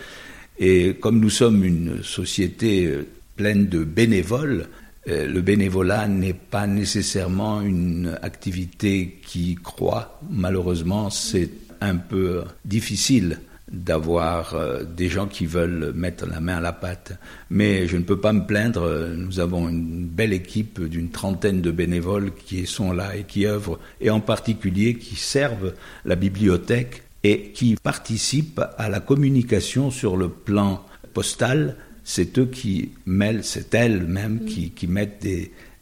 Et 0.59 0.97
comme 1.01 1.19
nous 1.19 1.31
sommes 1.31 1.65
une 1.65 2.03
société 2.03 2.93
pleine 3.37 3.69
de 3.69 3.85
bénévoles, 3.85 4.69
le 5.09 5.41
bénévolat 5.41 6.07
n'est 6.09 6.35
pas 6.35 6.67
nécessairement 6.67 7.62
une 7.62 8.19
activité 8.23 9.19
qui 9.25 9.55
croît. 9.57 10.21
Malheureusement, 10.31 11.11
c'est 11.11 11.50
un 11.81 11.97
peu 11.97 12.45
difficile 12.65 13.41
d'avoir 13.71 14.55
euh, 14.55 14.85
des 14.85 15.09
gens 15.09 15.27
qui 15.27 15.47
veulent 15.47 15.93
mettre 15.95 16.27
la 16.27 16.41
main 16.41 16.57
à 16.57 16.61
la 16.61 16.73
pâte. 16.73 17.19
Mais 17.50 17.87
je 17.87 17.97
ne 17.97 18.03
peux 18.03 18.19
pas 18.19 18.33
me 18.33 18.47
plaindre, 18.47 19.11
nous 19.15 19.41
avons 19.41 19.69
une 19.69 20.07
belle 20.07 20.33
équipe 20.33 20.83
d'une 20.83 21.11
trentaine 21.11 21.61
de 21.61 21.71
bénévoles 21.71 22.33
qui 22.33 22.67
sont 22.67 22.93
là 22.93 23.17
et 23.17 23.25
qui 23.25 23.47
œuvrent, 23.47 23.79
et 24.00 24.11
en 24.11 24.21
particulier 24.21 24.95
qui 24.95 25.17
servent 25.17 25.75
la 26.05 26.17
bibliothèque 26.17 27.03
et 27.25 27.50
qui 27.50 27.77
participent 27.83 28.62
à 28.79 28.88
la 28.88 29.00
communication 29.00 29.91
sur 29.91 30.17
le 30.17 30.29
plan 30.29 30.85
postal 31.12 31.77
c'est 32.09 32.38
eux 32.38 32.47
qui 32.47 32.93
mêlent, 33.05 33.45
c'est 33.45 33.75
elles 33.75 34.07
même 34.07 34.47
qui, 34.47 34.87
mettent 34.87 35.27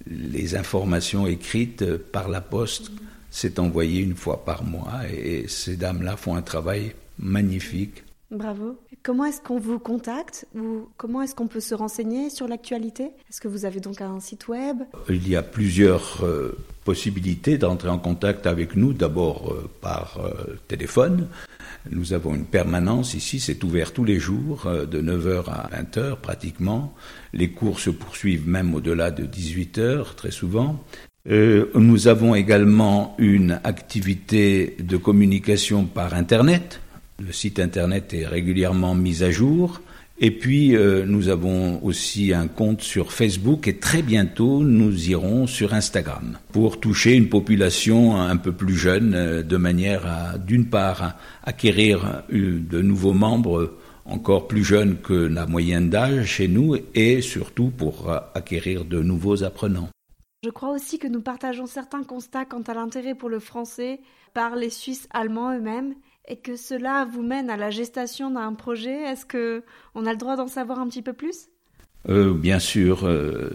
les 0.07 0.57
informations 0.57 1.25
écrites 1.25 1.85
par 1.97 2.29
la 2.29 2.41
poste. 2.41 2.91
C'est 3.31 3.61
envoyé 3.61 4.01
une 4.01 4.17
fois 4.17 4.45
par 4.45 4.65
mois 4.65 5.09
et 5.09 5.47
ces 5.47 5.77
dames-là 5.77 6.17
font 6.17 6.35
un 6.35 6.43
travail 6.43 6.95
magnifique. 7.21 8.03
Bravo. 8.33 8.77
Comment 9.05 9.27
est-ce 9.27 9.41
qu'on 9.41 9.61
vous 9.61 9.79
contacte 9.79 10.49
ou 10.57 10.89
comment 10.97 11.23
est-ce 11.23 11.37
qu'on 11.37 11.47
peut 11.47 11.61
se 11.61 11.77
renseigner 11.77 12.29
sur 12.29 12.49
l'actualité? 12.49 13.05
Est-ce 13.31 13.41
que 13.41 13.47
vous 13.47 13.65
avez 13.65 13.79
donc 13.79 14.01
un 14.01 14.19
site 14.19 14.49
web? 14.49 14.79
Il 15.09 15.29
y 15.29 15.37
a 15.37 15.45
plusieurs 15.45 16.25
euh, 16.25 16.59
possibilités 16.85 17.57
d'entrer 17.57 17.89
en 17.89 17.99
contact 17.99 18.49
avec 18.49 18.75
nous. 18.75 18.93
D'abord 18.93 19.53
euh, 19.53 19.71
par 19.81 20.19
euh, 20.19 20.57
téléphone. 20.67 21.29
Nous 21.91 22.13
avons 22.13 22.35
une 22.35 22.45
permanence 22.45 23.15
ici, 23.15 23.41
c'est 23.41 23.63
ouvert 23.65 23.93
tous 23.93 24.05
les 24.05 24.19
jours, 24.19 24.69
de 24.91 25.01
9h 25.01 25.45
à 25.49 25.71
20h 25.73 26.17
pratiquement. 26.17 26.95
Les 27.33 27.51
cours 27.51 27.81
se 27.81 27.91
poursuivent 27.91 28.49
même 28.49 28.75
au-delà 28.75 29.11
de 29.11 29.25
18h 29.25 30.15
très 30.15 30.31
souvent. 30.31 30.85
nous 31.29 32.09
avons 32.09 32.35
également 32.35 33.15
une 33.19 33.61
activité 33.65 34.77
de 34.81 34.97
communication 34.97 35.85
par 35.85 36.15
Internet 36.15 36.81
le 37.19 37.33
site 37.33 37.61
internet 37.61 38.13
est 38.13 38.27
régulièrement 38.27 38.95
mis 38.95 39.23
à 39.23 39.31
jour. 39.31 39.81
Et 40.19 40.31
puis, 40.31 40.75
euh, 40.75 41.05
nous 41.05 41.29
avons 41.29 41.83
aussi 41.85 42.33
un 42.33 42.49
compte 42.49 42.81
sur 42.81 43.13
Facebook 43.13 43.69
et 43.69 43.77
très 43.77 44.01
bientôt, 44.01 44.65
nous 44.65 45.11
irons 45.11 45.47
sur 45.47 45.75
Instagram 45.75 46.39
pour 46.53 46.81
toucher 46.81 47.15
une 47.15 47.29
population 47.29 48.17
un 48.17 48.39
peu 48.39 48.53
plus 48.53 48.77
jeune 48.77 49.15
euh, 49.15 49.43
de 49.43 49.57
manière 49.59 50.07
à, 50.07 50.39
d'une 50.39 50.71
part, 50.71 51.17
acquérir 51.43 52.23
euh, 52.33 52.59
de 52.61 52.81
nouveaux 52.81 53.13
membres 53.13 53.75
encore 54.07 54.49
plus 54.49 54.65
jeunes 54.65 54.97
que 55.03 55.13
la 55.13 55.45
moyenne 55.47 55.91
d'âge 55.91 56.25
chez 56.25 56.49
nous 56.49 56.77
et 56.95 57.21
surtout 57.21 57.71
pour 57.71 58.11
acquérir 58.35 58.85
de 58.85 59.03
nouveaux 59.03 59.43
apprenants. 59.43 59.89
Je 60.45 60.51
crois 60.51 60.71
aussi 60.71 60.99
que 60.99 61.09
nous 61.09 61.21
partageons 61.21 61.67
certains 61.67 62.05
constats 62.05 62.45
quant 62.45 62.63
à 62.63 62.73
l'intérêt 62.73 63.17
pour 63.17 63.29
le 63.29 63.41
français 63.41 64.01
par 64.33 64.55
les 64.55 64.71
Suisses 64.71 65.09
allemands 65.11 65.53
eux-mêmes 65.55 65.95
et 66.29 66.37
que 66.37 66.57
cela 66.57 67.07
vous 67.11 67.23
mène 67.23 67.51
à 67.51 67.57
la 67.57 67.71
gestation 67.71 68.31
d'un 68.31 68.53
projet, 68.55 69.03
est-ce 69.03 69.25
que 69.27 69.63
on 69.95 70.07
a 70.07 70.13
le 70.13 70.19
droit 70.19 70.37
d'en 70.37 70.49
savoir 70.49 70.81
un 70.81 70.89
petit 70.89 71.03
peu 71.03 71.13
plus? 71.13 71.49
Euh, 72.09 72.35
Bien 72.35 72.59
sûr. 72.59 73.07
Euh, 73.07 73.51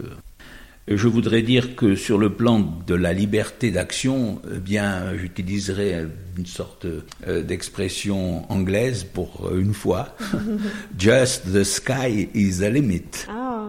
je 0.88 1.08
voudrais 1.08 1.42
dire 1.42 1.76
que 1.76 1.94
sur 1.94 2.18
le 2.18 2.30
plan 2.30 2.58
de 2.86 2.94
la 2.94 3.12
liberté 3.12 3.70
d'action, 3.70 4.42
eh 4.52 4.58
bien, 4.58 5.16
j'utiliserai 5.16 6.06
une 6.36 6.46
sorte 6.46 6.86
euh, 7.26 7.42
d'expression 7.42 8.50
anglaise 8.50 9.04
pour 9.04 9.52
une 9.54 9.74
fois. 9.74 10.16
Just 10.98 11.52
the 11.52 11.62
sky 11.62 12.28
is 12.34 12.58
the 12.58 12.70
limit. 12.70 13.26
Ah. 13.28 13.68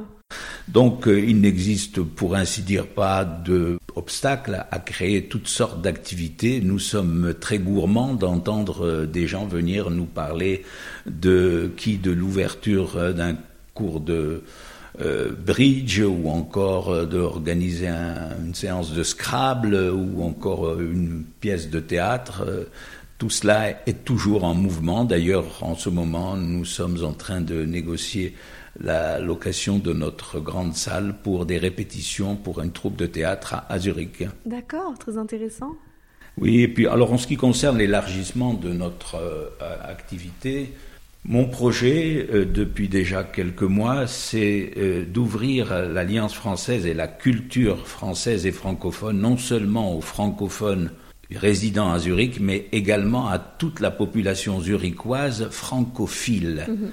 Donc, 0.67 1.05
il 1.07 1.41
n'existe 1.41 2.01
pour 2.01 2.35
ainsi 2.35 2.61
dire 2.61 2.87
pas 2.87 3.25
de 3.25 3.77
obstacle 3.95 4.65
à 4.71 4.79
créer 4.79 5.25
toutes 5.25 5.47
sortes 5.47 5.81
d'activités. 5.81 6.61
Nous 6.61 6.79
sommes 6.79 7.33
très 7.39 7.59
gourmands 7.59 8.13
d'entendre 8.13 8.85
euh, 8.85 9.05
des 9.05 9.27
gens 9.27 9.45
venir 9.45 9.89
nous 9.89 10.05
parler 10.05 10.63
de 11.05 11.71
qui 11.77 11.97
de 11.97 12.11
l'ouverture 12.11 12.97
euh, 12.97 13.13
d'un 13.13 13.35
cours 13.73 13.99
de 13.99 14.43
euh, 15.01 15.31
bridge 15.31 15.99
ou 15.99 16.29
encore 16.29 17.07
d'organiser 17.07 17.87
une 17.87 18.53
séance 18.53 18.93
de 18.93 19.03
Scrabble 19.03 19.75
ou 19.75 20.23
encore 20.23 20.79
une 20.79 21.23
pièce 21.39 21.69
de 21.69 21.79
théâtre. 21.79 22.45
Tout 23.17 23.31
cela 23.31 23.69
est 23.87 24.05
toujours 24.05 24.43
en 24.43 24.53
mouvement. 24.53 25.03
D'ailleurs, 25.03 25.63
en 25.63 25.75
ce 25.75 25.89
moment, 25.89 26.35
nous 26.37 26.65
sommes 26.65 27.03
en 27.03 27.13
train 27.13 27.41
de 27.41 27.63
négocier 27.63 28.35
la 28.79 29.19
location 29.19 29.77
de 29.77 29.93
notre 29.93 30.39
grande 30.39 30.75
salle 30.75 31.15
pour 31.23 31.45
des 31.45 31.57
répétitions 31.57 32.35
pour 32.35 32.61
une 32.61 32.71
troupe 32.71 32.95
de 32.95 33.05
théâtre 33.05 33.55
à, 33.69 33.79
Zurich. 33.79 34.23
D'accord, 34.45 34.97
très 34.97 35.17
intéressant. 35.17 35.75
Oui, 36.37 36.61
et 36.61 36.67
puis 36.67 36.87
alors 36.87 37.13
en 37.13 37.17
ce 37.17 37.27
qui 37.27 37.37
concerne 37.37 37.77
l'élargissement 37.77 38.53
de 38.55 38.73
notre 38.73 39.15
euh, 39.15 39.49
activité, 39.83 40.73
mon 41.25 41.45
projet 41.45 42.27
euh, 42.33 42.43
depuis 42.43 42.89
déjà 42.89 43.23
quelques 43.23 43.61
mois, 43.61 44.07
c'est 44.07 44.71
euh, 44.77 45.05
d'ouvrir 45.05 45.87
l'Alliance 45.87 46.33
française 46.33 46.87
et 46.87 46.95
la 46.95 47.07
culture 47.07 47.87
française 47.87 48.47
et 48.47 48.51
francophone, 48.51 49.19
non 49.19 49.37
seulement 49.37 49.95
aux 49.95 50.01
francophones 50.01 50.89
résidant 51.35 51.91
à 51.91 51.99
Zurich, 51.99 52.39
mais 52.39 52.67
également 52.71 53.27
à 53.27 53.39
toute 53.39 53.79
la 53.79 53.91
population 53.91 54.59
zurichoise 54.61 55.49
francophile. 55.49 56.65
Mhm. 56.67 56.91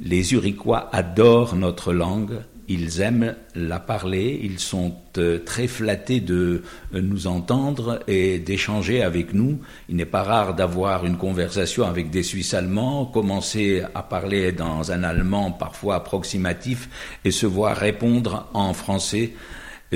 Les 0.00 0.22
Zurichois 0.22 0.88
adorent 0.92 1.54
notre 1.54 1.92
langue, 1.92 2.40
ils 2.66 3.00
aiment 3.00 3.36
la 3.54 3.78
parler, 3.78 4.40
ils 4.42 4.58
sont 4.58 4.96
euh, 5.18 5.38
très 5.38 5.66
flattés 5.66 6.20
de 6.20 6.62
euh, 6.94 7.00
nous 7.00 7.26
entendre 7.26 8.00
et 8.08 8.38
d'échanger 8.38 9.02
avec 9.02 9.34
nous. 9.34 9.60
Il 9.88 9.96
n'est 9.96 10.06
pas 10.06 10.22
rare 10.22 10.54
d'avoir 10.54 11.04
une 11.04 11.16
conversation 11.16 11.84
avec 11.84 12.10
des 12.10 12.22
Suisses 12.22 12.54
allemands, 12.54 13.04
commencer 13.04 13.82
à 13.94 14.02
parler 14.02 14.52
dans 14.52 14.92
un 14.92 15.02
allemand 15.04 15.52
parfois 15.52 15.96
approximatif 15.96 16.88
et 17.24 17.30
se 17.30 17.46
voir 17.46 17.76
répondre 17.76 18.48
en 18.54 18.72
français 18.72 19.34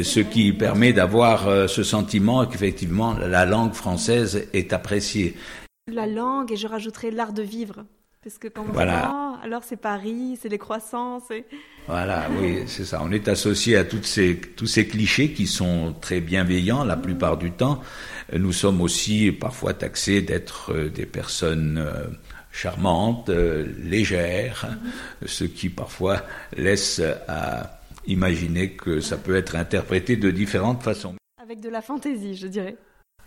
ce 0.02 0.20
qui 0.20 0.52
permet 0.52 0.92
d'avoir 0.92 1.48
euh, 1.48 1.66
ce 1.66 1.82
sentiment 1.82 2.46
qu'effectivement 2.46 3.14
la 3.14 3.46
langue 3.46 3.72
française 3.72 4.48
est 4.52 4.72
appréciée. 4.72 5.36
La 5.90 6.06
langue, 6.06 6.52
et 6.52 6.56
je 6.56 6.66
rajouterai 6.66 7.10
l'art 7.10 7.32
de 7.32 7.42
vivre. 7.42 7.84
Parce 8.28 8.36
que 8.36 8.48
quand 8.48 8.66
on 8.68 8.72
voilà. 8.72 9.38
alors 9.42 9.64
c'est 9.64 9.78
Paris, 9.78 10.38
c'est 10.38 10.50
les 10.50 10.58
croissants, 10.58 11.18
c'est... 11.26 11.46
Voilà, 11.86 12.26
oui, 12.38 12.64
c'est 12.66 12.84
ça. 12.84 13.00
On 13.02 13.10
est 13.10 13.26
associé 13.26 13.74
à 13.78 13.84
toutes 13.84 14.04
ces, 14.04 14.38
tous 14.38 14.66
ces 14.66 14.86
clichés 14.86 15.32
qui 15.32 15.46
sont 15.46 15.94
très 15.98 16.20
bienveillants 16.20 16.84
la 16.84 16.98
plupart 16.98 17.38
du 17.38 17.52
temps. 17.52 17.80
Nous 18.34 18.52
sommes 18.52 18.82
aussi 18.82 19.32
parfois 19.32 19.72
taxés 19.72 20.20
d'être 20.20 20.74
euh, 20.74 20.90
des 20.90 21.06
personnes 21.06 21.78
euh, 21.78 22.04
charmantes, 22.52 23.30
euh, 23.30 23.66
légères, 23.78 24.76
ce 25.24 25.44
qui 25.44 25.70
parfois 25.70 26.20
laisse 26.54 27.00
à 27.28 27.80
imaginer 28.06 28.72
que 28.72 29.00
ça 29.00 29.16
peut 29.16 29.36
être 29.36 29.56
interprété 29.56 30.16
de 30.16 30.30
différentes 30.30 30.82
façons. 30.82 31.14
Avec 31.42 31.62
de 31.62 31.70
la 31.70 31.80
fantaisie, 31.80 32.36
je 32.36 32.46
dirais. 32.46 32.76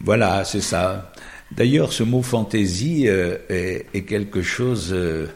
Voilà, 0.03 0.43
c'est 0.43 0.61
ça. 0.61 1.11
D'ailleurs, 1.51 1.91
ce 1.91 2.03
mot 2.03 2.21
fantaisie 2.21 3.07
euh, 3.07 3.37
est, 3.49 4.03
quelque 4.03 4.41
chose 4.41 4.91
euh, 4.93 5.27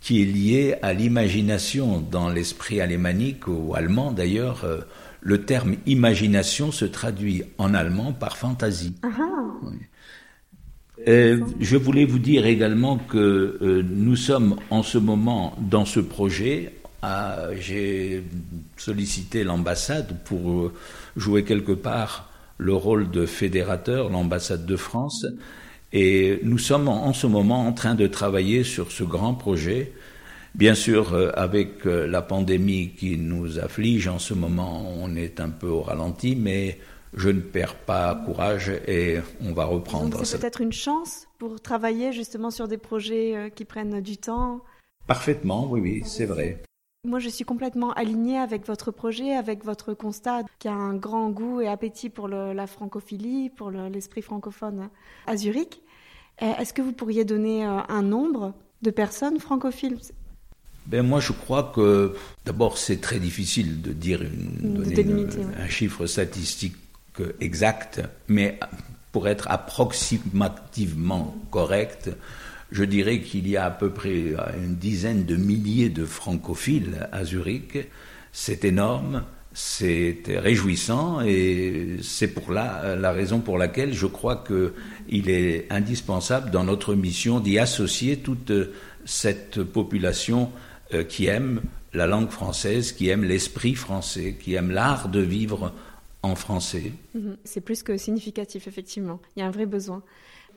qui 0.00 0.20
est 0.20 0.26
lié 0.26 0.74
à 0.82 0.92
l'imagination. 0.92 2.00
Dans 2.00 2.28
l'esprit 2.28 2.80
alémanique 2.80 3.48
ou 3.48 3.74
allemand, 3.74 4.12
d'ailleurs, 4.12 4.64
euh, 4.64 4.80
le 5.22 5.44
terme 5.44 5.76
imagination 5.86 6.70
se 6.70 6.84
traduit 6.84 7.44
en 7.56 7.72
allemand 7.72 8.12
par 8.12 8.36
fantaisie. 8.36 8.94
Ah 9.02 9.10
je 11.06 11.76
voulais 11.76 12.04
vous 12.04 12.18
dire 12.18 12.46
également 12.46 12.96
que 12.96 13.82
nous 13.82 14.16
sommes 14.16 14.56
en 14.70 14.82
ce 14.82 14.96
moment 14.96 15.54
dans 15.58 15.84
ce 15.84 16.00
projet. 16.00 16.72
J'ai 17.58 18.22
sollicité 18.78 19.44
l'ambassade 19.44 20.16
pour 20.24 20.72
jouer 21.16 21.44
quelque 21.44 21.72
part 21.72 22.30
le 22.58 22.74
rôle 22.74 23.10
de 23.10 23.26
fédérateur, 23.26 24.10
l'ambassade 24.10 24.66
de 24.66 24.76
France, 24.76 25.26
et 25.92 26.40
nous 26.42 26.58
sommes 26.58 26.88
en 26.88 27.12
ce 27.12 27.26
moment 27.26 27.66
en 27.66 27.72
train 27.72 27.94
de 27.94 28.06
travailler 28.06 28.64
sur 28.64 28.90
ce 28.90 29.04
grand 29.04 29.34
projet. 29.34 29.92
Bien 30.54 30.74
sûr, 30.74 31.14
euh, 31.14 31.30
avec 31.34 31.86
euh, 31.86 32.06
la 32.06 32.22
pandémie 32.22 32.90
qui 32.90 33.16
nous 33.16 33.58
afflige 33.58 34.06
en 34.08 34.18
ce 34.18 34.34
moment, 34.34 34.84
on 35.00 35.16
est 35.16 35.40
un 35.40 35.50
peu 35.50 35.66
au 35.66 35.82
ralenti, 35.82 36.36
mais 36.36 36.78
je 37.16 37.28
ne 37.28 37.40
perds 37.40 37.76
pas 37.76 38.14
courage 38.24 38.70
et 38.86 39.18
on 39.40 39.52
va 39.52 39.64
reprendre. 39.64 40.24
C'est 40.24 40.40
peut-être 40.40 40.60
une 40.60 40.72
chance 40.72 41.26
pour 41.38 41.60
travailler 41.60 42.12
justement 42.12 42.50
sur 42.50 42.68
des 42.68 42.78
projets 42.78 43.36
euh, 43.36 43.48
qui 43.48 43.64
prennent 43.64 44.00
du 44.00 44.16
temps? 44.16 44.60
Parfaitement, 45.06 45.68
oui, 45.70 45.80
oui, 45.80 46.02
c'est 46.04 46.26
vrai. 46.26 46.62
Moi, 47.04 47.18
je 47.18 47.28
suis 47.28 47.44
complètement 47.44 47.92
alignée 47.92 48.38
avec 48.38 48.66
votre 48.66 48.90
projet, 48.90 49.34
avec 49.34 49.62
votre 49.64 49.92
constat 49.92 50.42
qui 50.58 50.68
a 50.68 50.72
un 50.72 50.94
grand 50.94 51.28
goût 51.28 51.60
et 51.60 51.68
appétit 51.68 52.08
pour 52.08 52.28
la 52.28 52.66
francophilie, 52.66 53.50
pour 53.50 53.70
l'esprit 53.70 54.22
francophone 54.22 54.88
à 55.26 55.36
Zurich. 55.36 55.82
Euh, 56.42 56.52
est-ce 56.58 56.72
que 56.72 56.82
vous 56.82 56.92
pourriez 56.92 57.24
donner 57.24 57.64
euh, 57.64 57.78
un 57.88 58.02
nombre 58.02 58.54
de 58.82 58.90
personnes 58.90 59.38
francophiles? 59.38 59.98
Ben 60.86 61.02
moi, 61.02 61.20
je 61.20 61.32
crois 61.32 61.72
que 61.74 62.14
d'abord, 62.44 62.76
c'est 62.76 63.00
très 63.00 63.20
difficile 63.20 63.80
de 63.80 63.92
dire 63.92 64.20
une, 64.22 65.52
un 65.56 65.68
chiffre 65.68 66.06
statistique 66.06 66.76
exact, 67.40 68.02
mais 68.28 68.58
pour 69.12 69.28
être 69.28 69.48
approximativement 69.50 71.34
correct, 71.50 72.10
je 72.70 72.84
dirais 72.84 73.20
qu'il 73.20 73.48
y 73.48 73.56
a 73.56 73.66
à 73.66 73.70
peu 73.70 73.90
près 73.90 74.34
une 74.56 74.76
dizaine 74.76 75.24
de 75.24 75.36
milliers 75.36 75.88
de 75.88 76.04
francophiles 76.04 77.08
à 77.12 77.24
Zurich. 77.24 77.78
C'est 78.32 78.64
énorme, 78.64 79.24
c'est 79.52 80.22
réjouissant 80.26 81.20
et 81.20 81.98
c'est 82.02 82.28
pour 82.28 82.52
là 82.52 82.96
la 82.96 83.12
raison 83.12 83.40
pour 83.40 83.58
laquelle 83.58 83.94
je 83.94 84.06
crois 84.06 84.44
qu'il 84.44 85.30
est 85.30 85.70
indispensable 85.70 86.50
dans 86.50 86.64
notre 86.64 86.94
mission 86.94 87.38
d'y 87.38 87.58
associer 87.58 88.16
toute 88.18 88.52
cette 89.04 89.62
population 89.62 90.50
euh, 90.92 91.04
qui 91.04 91.26
aime 91.26 91.62
la 91.92 92.06
langue 92.06 92.30
française, 92.30 92.92
qui 92.92 93.08
aime 93.08 93.24
l'esprit 93.24 93.74
français, 93.74 94.36
qui 94.38 94.54
aime 94.54 94.70
l'art 94.70 95.08
de 95.08 95.20
vivre 95.20 95.72
en 96.22 96.34
français. 96.34 96.92
Mhm. 97.14 97.36
C'est 97.44 97.60
plus 97.60 97.82
que 97.82 97.96
significatif, 97.96 98.66
effectivement. 98.66 99.20
Il 99.36 99.40
y 99.40 99.42
a 99.42 99.46
un 99.46 99.50
vrai 99.50 99.66
besoin. 99.66 100.02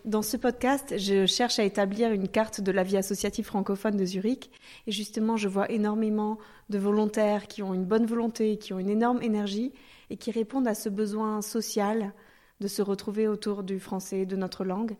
Dans 0.06 0.22
ce 0.22 0.38
podcast, 0.38 0.98
je 0.98 1.26
cherche 1.26 1.60
à 1.60 1.64
établir 1.64 2.12
une 2.12 2.28
carte 2.28 2.62
de 2.62 2.72
la 2.72 2.84
vie 2.84 2.98
associative 2.98 3.46
francophone 3.46 3.98
de 3.98 4.06
Zurich. 4.06 4.52
Et 4.88 4.92
justement, 4.92 5.38
je 5.38 5.48
vois 5.48 5.72
énormément 5.72 6.38
de 6.70 6.78
volontaires 6.78 7.48
qui 7.48 7.64
ont 7.64 7.74
une 7.74 7.86
bonne 7.86 8.06
volonté, 8.06 8.58
qui 8.58 8.74
ont 8.74 8.80
une 8.80 8.90
énorme 8.90 9.22
énergie 9.22 9.74
et 10.10 10.18
qui 10.18 10.32
répondent 10.32 10.68
à 10.68 10.76
ce 10.76 10.90
besoin 10.90 11.42
social 11.42 12.14
de 12.60 12.68
se 12.68 12.82
retrouver 12.82 13.28
autour 13.28 13.64
du 13.64 13.80
français, 13.80 14.26
de 14.26 14.36
notre 14.36 14.64
langue. 14.64 14.96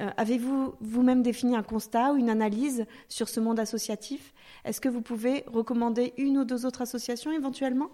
Euh, 0.00 0.10
avez-vous 0.16 0.74
vous-même 0.80 1.22
défini 1.22 1.56
un 1.56 1.62
constat 1.62 2.12
ou 2.12 2.16
une 2.16 2.30
analyse 2.30 2.86
sur 3.08 3.28
ce 3.28 3.40
monde 3.40 3.60
associatif? 3.60 4.32
Est-ce 4.64 4.80
que 4.80 4.88
vous 4.88 5.02
pouvez 5.02 5.44
recommander 5.46 6.14
une 6.16 6.38
ou 6.38 6.44
deux 6.44 6.66
autres 6.66 6.82
associations 6.82 7.32
éventuellement? 7.32 7.90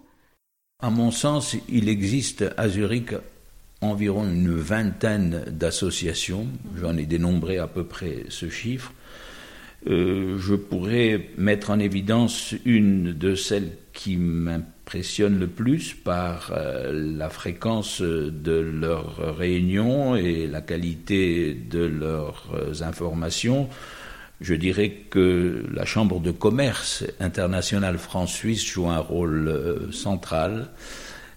À 0.81 0.89
mon 0.89 1.11
sens, 1.11 1.55
il 1.69 1.89
existe 1.89 2.43
à 2.57 2.67
Zurich 2.67 3.13
environ 3.81 4.23
une 4.23 4.55
vingtaine 4.55 5.43
d'associations, 5.47 6.47
j'en 6.79 6.97
ai 6.97 7.05
dénombré 7.05 7.57
à 7.57 7.67
peu 7.67 7.83
près 7.83 8.25
ce 8.29 8.49
chiffre. 8.49 8.93
Euh, 9.87 10.37
je 10.39 10.53
pourrais 10.53 11.29
mettre 11.37 11.71
en 11.71 11.79
évidence 11.79 12.53
une 12.65 13.13
de 13.13 13.33
celles 13.33 13.71
qui 13.93 14.15
m'impressionne 14.15 15.39
le 15.39 15.47
plus 15.47 15.95
par 15.95 16.51
euh, 16.55 17.17
la 17.17 17.29
fréquence 17.29 18.01
de 18.01 18.59
leurs 18.59 19.35
réunions 19.37 20.15
et 20.15 20.45
la 20.45 20.61
qualité 20.61 21.55
de 21.55 21.83
leurs 21.83 22.83
informations. 22.83 23.69
Je 24.41 24.55
dirais 24.55 24.89
que 25.11 25.63
la 25.71 25.85
Chambre 25.85 26.19
de 26.19 26.31
commerce 26.31 27.03
internationale 27.19 27.99
France-Suisse 27.99 28.65
joue 28.65 28.89
un 28.89 28.97
rôle 28.97 29.47
euh, 29.47 29.91
central. 29.91 30.69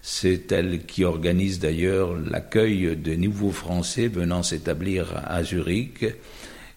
C'est 0.07 0.51
elle 0.51 0.85
qui 0.85 1.03
organise 1.03 1.57
d'ailleurs 1.57 2.15
l'accueil 2.15 2.95
de 2.95 3.15
nouveaux 3.15 3.49
Français 3.51 4.07
venant 4.07 4.43
s'établir 4.43 5.19
à 5.25 5.43
Zurich. 5.43 6.05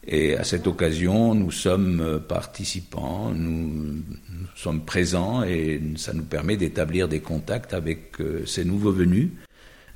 Et 0.07 0.35
à 0.35 0.45
cette 0.45 0.67
occasion, 0.67 1.35
nous 1.35 1.51
sommes 1.51 2.23
participants, 2.27 3.31
nous, 3.35 4.03
sommes 4.57 4.83
présents 4.83 5.43
et 5.43 5.79
ça 5.97 6.15
nous 6.15 6.25
permet 6.25 6.57
d'établir 6.57 7.07
des 7.07 7.21
contacts 7.21 7.75
avec 7.75 8.19
euh, 8.21 8.47
ces 8.47 8.65
nouveaux 8.65 8.93
venus. 8.93 9.29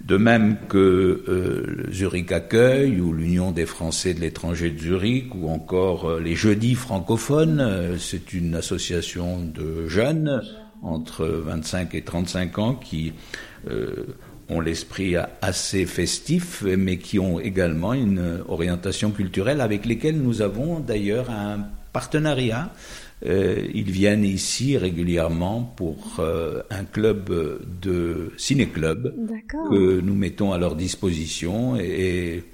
De 0.05 0.19
même 0.19 0.59
que 0.69 1.25
euh, 1.27 1.91
Zurich 1.91 2.33
Accueil 2.33 3.01
ou 3.01 3.15
l'Union 3.15 3.51
des 3.51 3.65
Français 3.65 4.13
de 4.13 4.21
l'étranger 4.21 4.69
de 4.69 4.79
Zurich 4.79 5.35
ou 5.35 5.49
encore 5.49 6.05
euh, 6.05 6.21
les 6.21 6.35
Jeudis 6.35 6.75
francophones, 6.75 7.97
c'est 7.99 8.35
une 8.35 8.57
association 8.57 9.43
de 9.43 9.89
jeunes 9.89 10.43
entre 10.83 11.27
25 11.27 11.95
et 11.95 12.03
35 12.03 12.59
ans 12.59 12.75
qui 12.75 13.13
euh, 13.71 14.07
ont 14.49 14.61
l'esprit 14.61 15.15
assez 15.41 15.87
festif, 15.87 16.63
mais 16.63 16.99
qui 16.99 17.19
ont 17.19 17.41
également 17.41 17.95
une 17.95 18.43
orientation 18.49 19.11
culturelle 19.11 19.61
avec 19.61 19.87
lesquels 19.87 20.21
nous 20.21 20.43
avons 20.43 20.81
d'ailleurs 20.81 21.31
un 21.31 21.67
partenariat. 21.93 22.73
Euh, 23.25 23.69
ils 23.73 23.91
viennent 23.91 24.25
ici 24.25 24.77
régulièrement 24.77 25.63
pour 25.77 26.17
euh, 26.19 26.63
un 26.71 26.85
club 26.85 27.31
de 27.81 28.33
ciné-club 28.37 29.15
que 29.71 30.01
nous 30.01 30.15
mettons 30.15 30.53
à 30.53 30.59
leur 30.59 30.75
disposition 30.75 31.77
et 31.77 32.45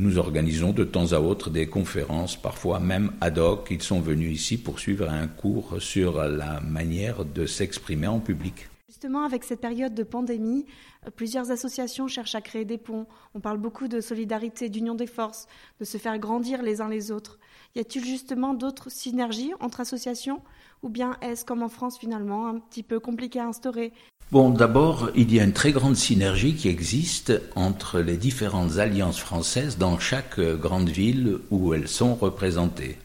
nous 0.00 0.18
organisons 0.18 0.72
de 0.72 0.84
temps 0.84 1.12
à 1.12 1.20
autre 1.20 1.50
des 1.50 1.66
conférences, 1.66 2.36
parfois 2.36 2.80
même 2.80 3.12
ad 3.20 3.38
hoc. 3.38 3.68
Ils 3.70 3.82
sont 3.82 4.00
venus 4.00 4.34
ici 4.34 4.56
pour 4.56 4.78
suivre 4.78 5.08
un 5.08 5.26
cours 5.26 5.76
sur 5.80 6.22
la 6.22 6.60
manière 6.60 7.24
de 7.24 7.46
s'exprimer 7.46 8.06
en 8.06 8.20
public. 8.20 8.68
Justement, 8.88 9.24
avec 9.24 9.44
cette 9.44 9.60
période 9.60 9.94
de 9.94 10.02
pandémie, 10.02 10.66
euh, 11.06 11.10
plusieurs 11.10 11.50
associations 11.50 12.08
cherchent 12.08 12.34
à 12.34 12.40
créer 12.40 12.64
des 12.64 12.78
ponts. 12.78 13.06
On 13.34 13.40
parle 13.40 13.58
beaucoup 13.58 13.88
de 13.88 14.00
solidarité, 14.00 14.68
d'union 14.68 14.94
des 14.94 15.06
forces, 15.06 15.46
de 15.80 15.84
se 15.84 15.98
faire 15.98 16.18
grandir 16.18 16.62
les 16.62 16.80
uns 16.80 16.88
les 16.88 17.10
autres. 17.10 17.38
Y 17.74 17.80
a-t-il 17.80 18.04
justement 18.04 18.54
d'autres 18.54 18.90
synergies 18.90 19.52
entre 19.60 19.80
associations? 19.80 20.42
Ou 20.84 20.90
bien 20.90 21.16
est-ce, 21.22 21.46
comme 21.46 21.62
en 21.62 21.70
France 21.70 21.98
finalement, 21.98 22.46
un 22.46 22.58
petit 22.58 22.82
peu 22.82 23.00
compliqué 23.00 23.40
à 23.40 23.46
instaurer 23.46 23.92
Bon, 24.30 24.50
d'abord, 24.50 25.10
il 25.14 25.32
y 25.34 25.40
a 25.40 25.44
une 25.44 25.52
très 25.52 25.72
grande 25.72 25.96
synergie 25.96 26.54
qui 26.54 26.68
existe 26.68 27.32
entre 27.56 28.00
les 28.00 28.18
différentes 28.18 28.76
alliances 28.76 29.18
françaises 29.18 29.78
dans 29.78 29.98
chaque 29.98 30.38
grande 30.38 30.90
ville 30.90 31.38
où 31.50 31.72
elles 31.72 31.88
sont 31.88 32.14
représentées. 32.14 32.98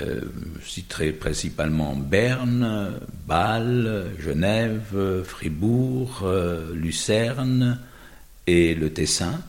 Euh, 0.00 0.20
je 0.60 0.68
citerai 0.68 1.12
principalement 1.12 1.94
Berne, 1.94 2.98
Bâle, 3.26 4.10
Genève, 4.18 5.22
Fribourg, 5.24 6.22
euh, 6.24 6.74
Lucerne 6.74 7.78
et 8.48 8.74
le 8.74 8.92
Tessin. 8.92 9.40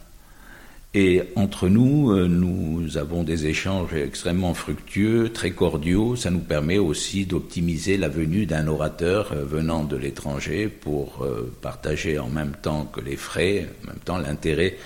Entre 1.36 1.70
nous, 1.70 2.12
euh, 2.12 2.28
nous 2.28 2.98
avons 2.98 3.22
des 3.22 3.46
échanges 3.46 3.94
extrêmement 3.94 4.56
fructueux, 4.56 5.30
très 5.32 5.52
cordiaux. 5.52 6.16
Ça 6.16 6.32
nous 6.32 6.40
permet 6.40 6.80
aussi 6.80 7.26
d'optimiser 7.26 7.98
la 7.98 8.10
venue 8.10 8.48
d'un 8.48 8.68
orateur 8.68 9.32
euh, 9.32 9.44
venant 9.46 9.84
de 9.84 9.96
l'étranger 9.96 10.68
pour 10.68 11.24
euh, 11.24 11.54
partager 11.62 12.18
en 12.18 12.30
même 12.30 12.54
temps 12.64 12.86
que 12.86 13.00
les 13.00 13.16
frais, 13.16 13.68
en 13.84 13.88
même 13.88 14.00
temps 14.04 14.18
l'intérêt 14.18 14.78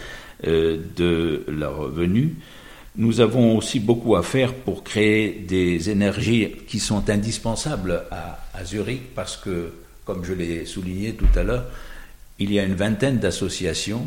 de 0.43 1.45
leur 1.47 1.87
venue. 1.89 2.35
Nous 2.95 3.21
avons 3.21 3.57
aussi 3.57 3.79
beaucoup 3.79 4.15
à 4.15 4.23
faire 4.23 4.55
pour 4.55 4.83
créer 4.83 5.29
des 5.47 5.91
énergies 5.91 6.51
qui 6.67 6.79
sont 6.79 7.11
indispensables 7.11 8.01
à 8.09 8.65
Zurich 8.65 9.13
parce 9.13 9.37
que, 9.37 9.71
comme 10.03 10.25
je 10.25 10.33
l'ai 10.33 10.65
souligné 10.65 11.13
tout 11.13 11.29
à 11.35 11.43
l'heure, 11.43 11.65
il 12.39 12.51
y 12.51 12.59
a 12.59 12.63
une 12.63 12.73
vingtaine 12.73 13.19
d'associations 13.19 14.03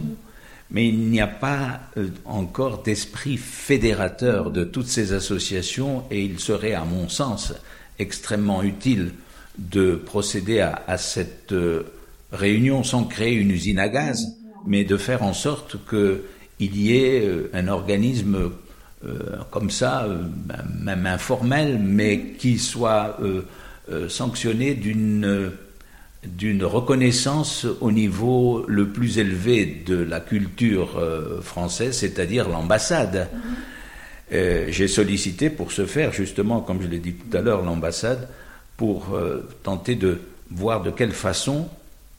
mais 0.75 0.89
il 0.89 1.09
n'y 1.09 1.21
a 1.21 1.29
pas 1.29 1.81
euh, 1.97 2.09
encore 2.25 2.83
d'esprit 2.83 3.37
fédérateur 3.37 4.51
de 4.51 4.65
toutes 4.65 4.89
ces 4.89 5.13
associations 5.13 6.03
et 6.11 6.25
il 6.25 6.41
serait, 6.41 6.75
à 6.75 6.85
mon 6.85 7.09
sens, 7.09 7.55
extrêmement 8.01 8.61
utile 8.65 9.13
de 9.57 9.95
procéder 9.95 10.59
à, 10.59 10.99
cette 10.99 11.53
euh, 11.53 11.85
réunion 12.33 12.83
sans 12.83 13.05
créer 13.05 13.35
une 13.35 13.53
usine 13.53 13.79
à 13.79 13.89
gaz, 13.89 14.27
mais 14.67 14.83
de 14.83 14.97
faire 14.97 15.23
en 15.23 15.33
sorte 15.33 15.77
qu'il 15.89 16.77
y 16.77 16.97
ait 16.97 17.25
euh, 17.25 17.51
un 17.55 17.69
organisme 17.69 18.51
comme 19.51 19.69
ça, 19.69 20.09
même 20.81 21.05
informel, 21.05 21.79
mais 21.79 22.33
qui 22.39 22.59
soit 22.59 23.19
sanctionné 24.09 24.73
d'une 24.73 25.53
d'une 26.27 26.65
reconnaissance 26.65 27.67
au 27.81 27.93
niveau 27.93 28.65
le 28.67 28.89
plus 28.89 29.19
élevé 29.19 29.83
de 29.87 29.97
la 29.97 30.21
culture 30.21 30.99
euh, 30.99 31.41
française, 31.41 31.97
c'est-à-dire 31.97 32.49
l'ambassade. 32.49 33.29
Euh, 34.33 34.67
j'ai 34.69 34.89
sollicité 34.89 35.51
pour 35.51 35.73
ce 35.73 35.87
faire, 35.87 36.13
justement, 36.13 36.61
comme 36.61 36.83
je 36.83 36.89
l'ai 36.89 36.99
dit 36.99 37.15
tout 37.15 37.37
à 37.37 37.41
l'heure, 37.41 37.63
l'ambassade, 37.63 38.29
pour 38.77 39.15
euh, 39.15 39.49
tenter 39.63 39.95
de 39.95 40.19
voir 40.51 40.83
de 40.83 40.91
quelle 40.91 41.13
façon 41.13 41.69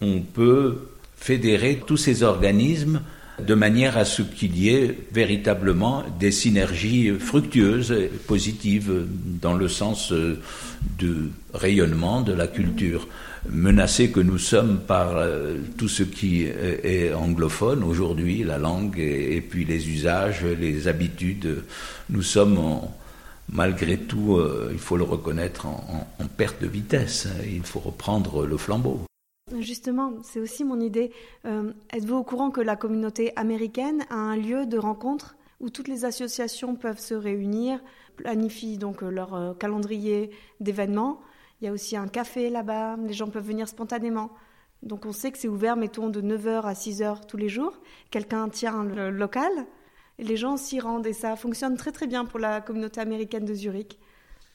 on 0.02 0.20
peut 0.20 0.78
fédérer 1.18 1.82
tous 1.86 1.98
ces 1.98 2.24
organismes 2.24 3.02
de 3.39 3.54
manière 3.54 3.98
à 3.98 4.06
ce 4.06 4.22
qu'il 4.22 4.58
y 4.58 4.70
ait 4.70 4.98
véritablement 5.12 6.04
des 6.20 6.32
synergies 6.32 7.12
fructueuses 7.20 7.91
et 7.91 8.08
positives 8.28 9.06
dans 9.41 9.56
le 9.56 9.68
sens 9.68 10.13
de 10.13 11.30
rayonnement 11.54 12.22
de 12.22 12.32
la 12.32 12.48
culture 12.48 13.08
menacés 13.49 14.12
que 14.12 14.19
nous 14.19 14.38
sommes 14.38 14.79
par 14.79 15.17
euh, 15.17 15.58
tout 15.77 15.88
ce 15.88 16.03
qui 16.03 16.43
est, 16.43 17.13
anglophone 17.13 17.84
aujourd'hui, 17.84 18.43
la 18.43 18.58
langue 18.58 18.99
et, 18.99 19.41
puis 19.41 19.65
les 19.65 19.89
usages, 19.89 20.43
les 20.43 20.88
habitudes. 20.88 21.63
Nous 22.10 22.21
sommes 22.21 22.81
malgré 23.51 23.97
tout, 23.97 24.38
euh, 24.38 24.69
il 24.71 24.79
faut 24.79 24.97
le 24.97 25.03
reconnaître, 25.03 25.67
en, 25.67 26.08
perte 26.38 26.62
de 26.62 26.67
vitesse. 26.67 27.27
Il 27.45 27.63
faut 27.63 27.79
reprendre 27.79 28.45
le 28.45 28.58
flambeau. 28.58 29.01
Justement, 29.60 30.13
c'est 30.23 30.39
aussi 30.39 30.63
mon 30.63 30.79
idée. 30.79 31.12
Euh, 31.45 31.71
êtes-vous 31.93 32.15
au 32.15 32.23
courant 32.23 32.49
que 32.51 32.62
la 32.62 32.75
communauté 32.75 33.31
américaine 33.36 34.03
a 34.10 34.15
un 34.15 34.36
lieu 34.36 34.65
de 34.65 34.77
rencontre 34.77 35.36
où 35.62 35.69
toutes 35.69 35.88
les 35.88 36.03
associations 36.03 36.75
peuvent 36.75 36.99
se 36.99 37.13
réunir, 37.13 37.79
planifient 38.17 38.77
donc 38.77 39.01
leur 39.01 39.55
calendrier 39.58 40.31
d'événements 40.60 41.21
il 41.62 41.65
y 41.65 41.68
a 41.68 41.72
aussi 41.72 41.96
un 41.96 42.08
café 42.08 42.50
là-bas, 42.50 42.98
les 42.98 43.13
gens 43.13 43.30
peuvent 43.30 43.46
venir 43.46 43.68
spontanément. 43.68 44.32
Donc 44.84 45.06
on 45.06 45.12
sait 45.12 45.32
que 45.32 45.38
c'est 45.38 45.48
ouvert, 45.48 45.76
mettons, 45.78 46.10
de 46.10 46.22
9h 46.22 46.63
à 46.63 46.74
6h 46.74 47.26
tous 47.28 47.38
les 47.38 47.50
jours. 47.50 47.80
Quelqu'un 48.12 48.50
tient 48.50 48.84
le 48.84 49.10
local 49.10 49.52
et 50.20 50.24
les 50.24 50.38
gens 50.38 50.58
s'y 50.58 50.80
rendent 50.80 51.08
et 51.08 51.13
ça 51.13 51.36
fonctionne 51.36 51.78
très 51.78 51.91
très 51.91 52.08
bien 52.08 52.26
pour 52.26 52.39
la 52.39 52.62
communauté 52.62 53.02
américaine 53.02 53.46
de 53.46 53.54
Zurich. 53.54 54.00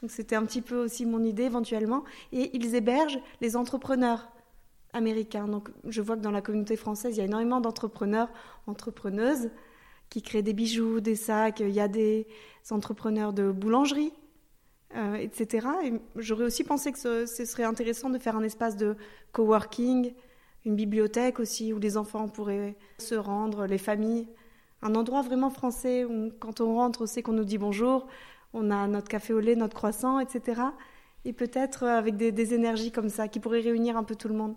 Donc 0.02 0.10
c'était 0.10 0.36
un 0.36 0.44
petit 0.44 0.62
peu 0.62 0.82
aussi 0.82 1.04
mon 1.04 1.22
idée 1.24 1.44
éventuellement. 1.44 2.04
Et 2.32 2.56
ils 2.56 2.74
hébergent 2.74 3.20
les 3.40 3.56
entrepreneurs 3.56 4.28
américains. 4.92 5.48
Donc 5.48 5.70
je 5.86 6.00
vois 6.00 6.16
que 6.16 6.22
dans 6.22 6.30
la 6.30 6.42
communauté 6.42 6.76
française, 6.76 7.16
il 7.16 7.18
y 7.18 7.22
a 7.22 7.26
énormément 7.26 7.60
d'entrepreneurs, 7.60 8.28
entrepreneuses 8.66 9.50
qui 10.08 10.22
créent 10.22 10.42
des 10.42 10.52
bijoux, 10.52 11.00
des 11.00 11.16
sacs. 11.16 11.60
Il 11.60 11.70
y 11.70 11.80
a 11.80 11.88
des 11.88 12.26
entrepreneurs 12.70 13.32
de 13.32 13.50
boulangerie 13.50 14.12
euh, 14.96 15.14
etc. 15.14 15.68
Et 15.84 15.92
j'aurais 16.16 16.44
aussi 16.44 16.64
pensé 16.64 16.92
que 16.92 16.98
ce, 16.98 17.44
serait 17.44 17.64
intéressant 17.64 18.10
de 18.10 18.18
faire 18.18 18.36
un 18.36 18.42
espace 18.42 18.76
de 18.76 18.96
coworking, 19.32 20.12
une 20.64 20.74
bibliothèque 20.74 21.40
aussi, 21.40 21.72
où 21.72 21.78
les 21.78 21.96
enfants 21.96 22.28
pourraient 22.28 22.74
se 22.98 23.14
rendre, 23.14 23.66
les 23.66 23.78
familles, 23.78 24.28
un 24.82 24.94
endroit 24.94 25.22
vraiment 25.22 25.50
français 25.50 26.04
où 26.04 26.32
quand 26.40 26.60
on 26.60 26.74
rentre, 26.74 27.02
on 27.02 27.06
sait 27.06 27.22
qu'on 27.22 27.32
nous 27.32 27.44
dit 27.44 27.58
bonjour, 27.58 28.06
on 28.52 28.70
a 28.70 28.86
notre 28.88 29.08
café 29.08 29.32
au 29.32 29.40
lait, 29.40 29.54
notre 29.54 29.76
croissant, 29.76 30.18
etc. 30.18 30.60
Et 31.24 31.32
peut-être 31.32 31.84
avec 31.84 32.16
des 32.16 32.54
énergies 32.54 32.90
comme 32.90 33.10
ça 33.10 33.28
qui 33.28 33.40
pourraient 33.40 33.60
réunir 33.60 33.96
un 33.96 34.04
peu 34.04 34.16
tout 34.16 34.28
le 34.28 34.34
monde. 34.34 34.54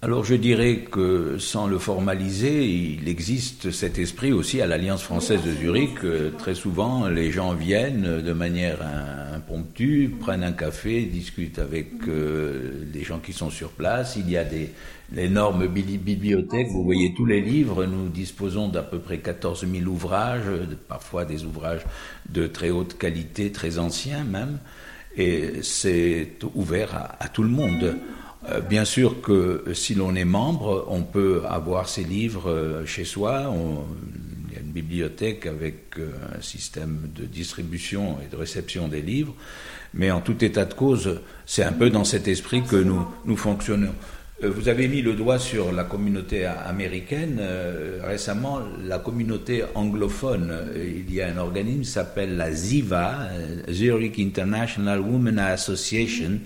Alors 0.00 0.24
je 0.24 0.36
dirais 0.36 0.84
que 0.88 1.38
sans 1.38 1.66
le 1.66 1.76
formaliser, 1.76 2.64
il 2.68 3.08
existe 3.08 3.72
cet 3.72 3.98
esprit 3.98 4.30
aussi 4.30 4.60
à 4.60 4.66
l'Alliance 4.68 5.02
française 5.02 5.42
de 5.42 5.50
Zurich. 5.50 5.98
Très 6.38 6.54
souvent, 6.54 7.08
les 7.08 7.32
gens 7.32 7.52
viennent 7.52 8.22
de 8.22 8.32
manière 8.32 8.78
impromptue, 9.34 10.14
prennent 10.20 10.44
un 10.44 10.52
café, 10.52 11.02
discutent 11.02 11.58
avec 11.58 11.88
euh, 12.06 12.84
les 12.94 13.02
gens 13.02 13.18
qui 13.18 13.32
sont 13.32 13.50
sur 13.50 13.70
place. 13.70 14.14
Il 14.14 14.30
y 14.30 14.36
a 14.36 14.44
des 14.44 14.70
l'énorme 15.12 15.66
bibliothèque, 15.66 16.68
vous 16.68 16.84
voyez 16.84 17.12
tous 17.16 17.26
les 17.26 17.40
livres. 17.40 17.84
Nous 17.84 18.08
disposons 18.08 18.68
d'à 18.68 18.84
peu 18.84 19.00
près 19.00 19.18
14 19.18 19.66
000 19.66 19.90
ouvrages, 19.90 20.48
parfois 20.86 21.24
des 21.24 21.44
ouvrages 21.44 21.84
de 22.28 22.46
très 22.46 22.70
haute 22.70 22.96
qualité, 22.96 23.50
très 23.50 23.80
anciens 23.80 24.22
même. 24.22 24.60
Et 25.16 25.54
c'est 25.62 26.34
ouvert 26.54 27.16
à 27.18 27.28
tout 27.28 27.42
le 27.42 27.48
monde. 27.48 27.96
Euh, 28.50 28.60
bien 28.60 28.84
sûr 28.84 29.20
que 29.20 29.64
si 29.74 29.94
l'on 29.94 30.14
est 30.14 30.24
membre, 30.24 30.86
on 30.88 31.02
peut 31.02 31.42
avoir 31.48 31.88
ses 31.88 32.04
livres 32.04 32.50
euh, 32.50 32.86
chez 32.86 33.04
soi. 33.04 33.52
il 34.48 34.54
y 34.54 34.56
a 34.56 34.60
une 34.60 34.72
bibliothèque 34.72 35.46
avec 35.46 35.98
euh, 35.98 36.10
un 36.36 36.40
système 36.40 37.10
de 37.14 37.24
distribution 37.24 38.16
et 38.24 38.30
de 38.30 38.36
réception 38.36 38.88
des 38.88 39.02
livres. 39.02 39.34
Mais 39.94 40.10
en 40.10 40.20
tout 40.20 40.44
état 40.44 40.64
de 40.64 40.74
cause, 40.74 41.20
c'est 41.46 41.64
un 41.64 41.72
peu 41.72 41.90
dans 41.90 42.04
cet 42.04 42.28
esprit 42.28 42.62
que 42.62 42.76
nous, 42.76 43.06
nous 43.24 43.36
fonctionnons. 43.36 43.94
Vous 44.40 44.68
avez 44.68 44.86
mis 44.86 45.02
le 45.02 45.14
doigt 45.14 45.40
sur 45.40 45.72
la 45.72 45.82
communauté 45.82 46.44
américaine. 46.44 47.42
Récemment, 48.04 48.60
la 48.84 49.00
communauté 49.00 49.64
anglophone, 49.74 50.54
il 50.76 51.12
y 51.12 51.20
a 51.20 51.26
un 51.26 51.38
organisme 51.38 51.80
qui 51.80 51.90
s'appelle 51.90 52.36
la 52.36 52.52
ZIVA, 52.52 53.30
Zurich 53.68 54.20
International 54.20 55.00
Women 55.00 55.40
Association, 55.40 56.38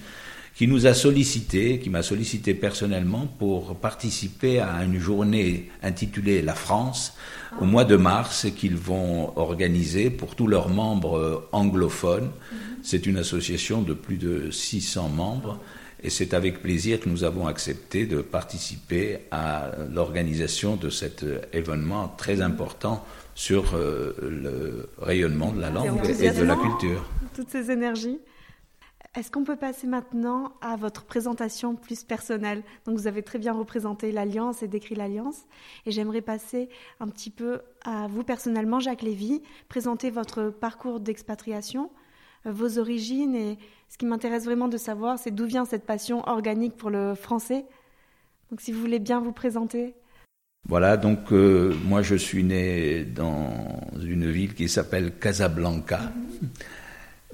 qui 0.55 0.67
nous 0.67 0.87
a 0.87 0.95
sollicité, 0.95 1.79
qui 1.79 1.89
m'a 1.89 2.03
sollicité 2.03 2.55
personnellement 2.55 3.27
pour 3.27 3.77
participer 3.77 4.61
à 4.61 4.85
une 4.85 4.99
journée 4.99 5.71
intitulée 5.83 6.43
La 6.43 6.55
France 6.55 7.17
au 7.61 7.65
mois 7.65 7.85
de 7.85 7.97
mars 7.97 8.47
qu'ils 8.57 8.77
vont 8.77 9.37
organiser 9.37 10.11
pour 10.11 10.37
tous 10.37 10.47
leurs 10.47 10.69
membres 10.69 11.49
anglophones. 11.53 12.25
Mhm. 12.25 12.59
C'est 12.83 13.07
une 13.07 13.17
association 13.17 13.83
de 13.83 13.95
plus 13.95 14.17
de 14.17 14.51
600 14.51 15.09
membres 15.09 15.59
et 16.03 16.11
c'est 16.11 16.35
avec 16.35 16.61
plaisir 16.63 17.01
que 17.01 17.09
nous 17.09 17.25
avons 17.25 17.47
accepté 17.47 18.07
de 18.07 18.21
participer 18.21 19.21
à 19.31 19.71
l'organisation 19.93 20.77
de 20.77 20.91
cet 20.91 21.25
événement 21.53 22.13
très 22.19 22.41
important 22.41 23.05
sur 23.35 23.75
euh, 23.75 24.15
le 24.21 24.89
rayonnement 24.99 25.53
de 25.53 25.61
la 25.61 25.71
langue 25.71 26.01
et 26.07 26.31
de 26.31 26.43
la 26.43 26.57
culture. 26.57 27.09
Toutes 27.35 27.51
ces 27.51 27.71
énergies. 27.71 28.19
Est-ce 29.15 29.31
qu'on 29.31 29.45
peut 29.45 29.57
passer 29.57 29.87
maintenant 29.87 30.55
à 30.63 30.77
votre 30.77 31.05
présentation 31.05 31.77
plus 31.77 32.03
personnelle? 32.03 32.63
Donc 32.87 32.97
vous 32.97 33.07
avez 33.07 33.23
très 33.23 33.39
bien 33.39 33.53
représenté 33.53 34.11
l'Alliance 34.11 34.63
et 34.63 34.69
décrit 34.69 34.95
l'Alliance. 34.95 35.43
Et 35.85 35.91
j'aimerais 35.91 36.23
passer 36.23 36.71
un 36.99 37.09
petit 37.09 37.29
peu 37.29 37.61
à 37.85 38.07
vous 38.07 38.25
personnellement, 38.25 38.81
Jacques 38.81 39.03
Lévy, 39.03 39.43
présenter 39.69 40.11
votre 40.11 40.49
parcours 40.49 40.99
d'expatriation, 40.99 41.91
euh, 42.47 42.53
vos 42.53 42.79
origines. 42.79 43.35
Et 43.35 43.59
ce 43.91 43.99
qui 43.99 44.07
m'intéresse 44.07 44.47
vraiment 44.47 44.69
de 44.69 44.79
savoir, 44.79 45.19
c'est 45.19 45.31
d'où 45.31 45.45
vient 45.45 45.67
cette 45.67 45.85
passion 45.85 46.27
organique 46.27 46.79
pour 46.79 46.89
le 46.89 47.15
français. 47.15 47.67
Donc 48.51 48.63
si 48.63 48.73
vous 48.73 48.81
voulez 48.81 48.99
bien 48.99 49.21
vous 49.21 49.33
présenter. 49.33 49.95
Voilà, 50.67 50.97
donc 50.97 51.33
euh, 51.33 51.75
moi 51.85 52.01
je 52.01 52.15
suis 52.15 52.45
né 52.45 53.05
dans 53.05 53.53
une 54.03 54.31
ville 54.31 54.55
qui 54.55 54.71
s'appelle 54.71 55.19
Casablanca. 55.19 56.01
Mm-hmm 56.01 56.82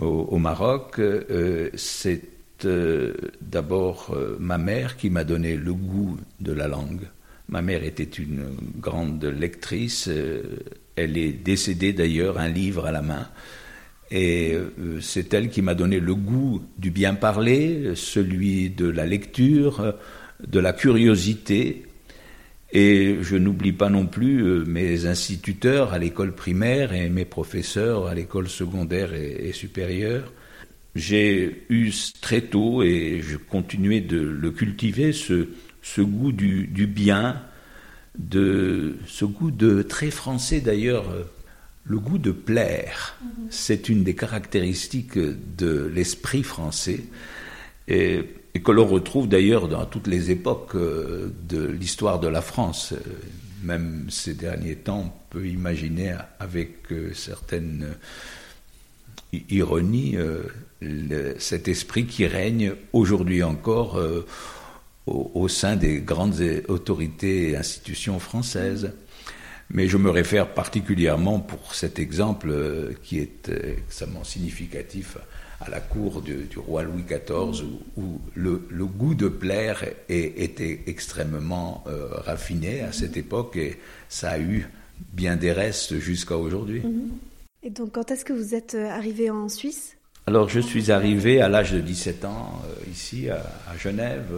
au, 0.01 0.39
Maroc, 0.39 0.99
euh, 0.99 1.71
c'est 1.75 2.23
euh, 2.65 3.15
d'abord 3.41 4.15
euh, 4.15 4.37
ma 4.41 4.59
mère 4.59 4.97
qui 4.97 5.11
m'a 5.11 5.25
donné 5.25 5.57
le 5.57 5.73
goût 5.75 6.19
de 6.41 6.53
la 6.53 6.69
langue. 6.69 7.03
Ma 7.49 7.63
mère 7.63 7.83
était 7.85 8.05
une 8.05 8.45
grande 8.77 9.25
lectrice. 9.25 10.11
elle 10.97 11.17
est 11.17 11.33
décédée 11.33 11.95
d'ailleurs, 11.95 12.39
un 12.39 12.49
livre 12.49 12.85
à 12.85 12.93
la 12.93 13.01
main. 13.01 13.27
Et 14.11 14.55
c'est 15.01 15.33
elle 15.33 15.49
qui 15.49 15.63
m'a 15.63 15.75
donné 15.75 15.99
le 15.99 16.15
goût 16.15 16.63
du 16.77 16.91
bien 16.91 17.15
parler, 17.15 17.93
celui 17.95 18.69
de 18.69 18.87
la 18.87 19.07
lecture, 19.07 19.95
de 20.47 20.61
la 20.61 20.75
curiosité, 20.75 21.87
et 22.73 23.19
je 23.23 23.37
n'oublie 23.37 23.73
pas 23.73 23.89
non 23.89 24.07
plus 24.07 24.43
euh, 24.45 24.65
mes 24.67 25.07
instituteurs 25.07 25.93
à 25.93 25.99
l'école 25.99 26.35
primaire 26.35 26.93
et 26.93 27.09
mes 27.09 27.25
professeurs 27.25 28.07
à 28.07 28.15
l'école 28.15 28.49
secondaire 28.49 29.15
et, 29.15 29.53
supérieure. 29.53 30.33
J'ai 30.95 31.65
eu 31.71 31.93
très 32.21 32.43
tôt, 32.43 32.83
et 32.83 33.21
je 33.23 33.37
continuais 33.37 34.01
de 34.01 34.19
le 34.19 34.51
cultiver, 34.51 35.13
ce, 35.13 35.49
ce 35.83 36.01
goût 36.01 36.33
du, 36.33 36.67
du, 36.67 36.87
bien, 36.87 37.41
de, 38.19 38.97
ce 39.07 39.25
goût 39.25 39.51
de 39.51 39.83
très 39.83 40.11
français 40.11 40.61
d'ailleurs, 40.61 41.11
euh, 41.11 41.25
le 41.85 41.99
goût 41.99 42.19
de 42.19 42.33
plaire. 42.33 43.17
Mm-hmm. 43.23 43.47
C'est 43.49 43.89
une 43.89 44.05
des 44.05 44.15
caractéristiques 44.15 45.19
de 45.19 45.91
l'esprit 45.95 46.43
français. 46.43 47.01
Et 47.87 48.25
et 48.55 48.61
que 48.61 48.73
l'on 48.73 48.87
retrouve 48.87 49.29
d'ailleurs 49.29 49.69
dans 49.69 49.85
toutes 49.85 50.07
les 50.07 50.31
époques 50.31 50.75
euh, 50.75 51.33
de 51.49 51.65
l'histoire 51.67 52.21
de 52.21 52.29
la 52.29 52.41
France. 52.41 52.93
Euh, 52.93 52.99
même 53.63 54.07
ces 54.09 54.35
derniers 54.35 54.77
temps, 54.77 55.13
on 55.15 55.31
peut 55.31 55.47
imaginer 55.47 56.15
avec 56.39 56.93
euh, 56.93 57.13
certaines 57.13 57.89
ironies 59.51 60.17
cet 61.39 61.69
esprit 61.69 62.07
qui 62.07 62.27
règne 62.27 62.73
aujourd'hui 62.95 63.43
encore 63.43 64.01
au, 65.07 65.49
sein 65.49 65.77
des 65.77 65.99
grandes 65.99 66.41
autorités 66.69 67.51
et 67.51 67.57
institutions 67.57 68.19
françaises. 68.21 68.93
Mais 69.69 69.87
je 69.87 69.99
me 69.99 70.09
réfère 70.09 70.55
particulièrement 70.55 71.41
pour 71.41 71.75
cet 71.75 71.99
exemple 71.99 72.55
qui 73.03 73.19
est 73.19 73.51
extrêmement 73.51 74.25
significatif 74.25 75.19
à 75.61 75.71
la 75.71 75.81
cour 75.81 76.23
du, 76.23 76.49
roi 76.57 76.83
Louis 76.83 77.03
XIV, 77.03 77.65
où, 77.97 78.21
le, 78.35 78.87
goût 78.87 79.15
de 79.15 79.29
plaire 79.29 79.85
était 80.09 80.83
extrêmement 80.87 81.85
euh, 81.87 82.09
raffiné 82.11 82.83
à 82.83 82.93
cette 82.93 83.17
époque 83.17 83.57
et 83.57 83.79
ça 84.09 84.31
a 84.31 84.39
eu 84.39 84.69
bien 85.13 85.37
des 85.37 85.53
restes 85.53 85.99
jusqu'à 85.99 86.37
aujourd'hui. 86.37 86.81
Mhm. 86.81 87.11
Et 87.65 87.71
donc, 87.71 87.93
quand 87.93 88.11
est-ce 88.11 88.25
que 88.25 88.33
vous 88.33 88.55
êtes 88.55 88.75
euh, 88.75 88.89
arrivé 88.89 89.31
en 89.31 89.49
Suisse? 89.49 89.97
Alors, 90.27 90.49
je 90.49 90.61
suis 90.61 90.93
arrivé 90.93 91.41
à 91.41 91.49
l'âge 91.49 91.73
de 91.73 91.81
17 91.81 92.25
ans, 92.25 92.63
euh, 92.65 92.91
ici, 92.91 93.29
à, 93.29 93.43
Genève, 93.79 94.33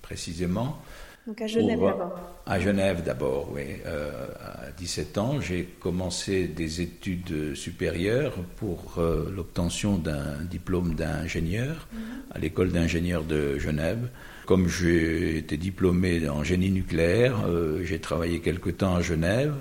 précisément. 0.00 0.80
Donc 1.28 1.42
à 1.42 1.46
Genève 1.46 1.78
d'abord. 1.78 2.18
À 2.46 2.58
Genève 2.58 3.02
d'abord, 3.04 3.50
oui. 3.52 3.64
Euh, 3.84 4.10
à 4.40 4.70
17 4.78 5.18
ans, 5.18 5.42
j'ai 5.42 5.64
commencé 5.78 6.48
des 6.48 6.80
études 6.80 7.54
supérieures 7.54 8.32
pour 8.56 8.94
euh, 8.96 9.30
l'obtention 9.36 9.98
d'un 9.98 10.42
diplôme 10.50 10.94
d'ingénieur 10.94 11.86
mhm. 11.92 12.00
à 12.30 12.38
l'école 12.38 12.72
d'ingénieurs 12.72 13.24
de 13.24 13.58
Genève. 13.58 14.08
Comme 14.46 14.68
j'ai 14.68 15.36
été 15.36 15.58
diplômé 15.58 16.26
en 16.30 16.42
génie 16.44 16.70
nucléaire, 16.70 17.44
euh, 17.46 17.84
j'ai 17.84 17.98
travaillé 17.98 18.40
quelque 18.40 18.70
temps 18.70 18.96
à 18.96 19.02
Genève. 19.02 19.54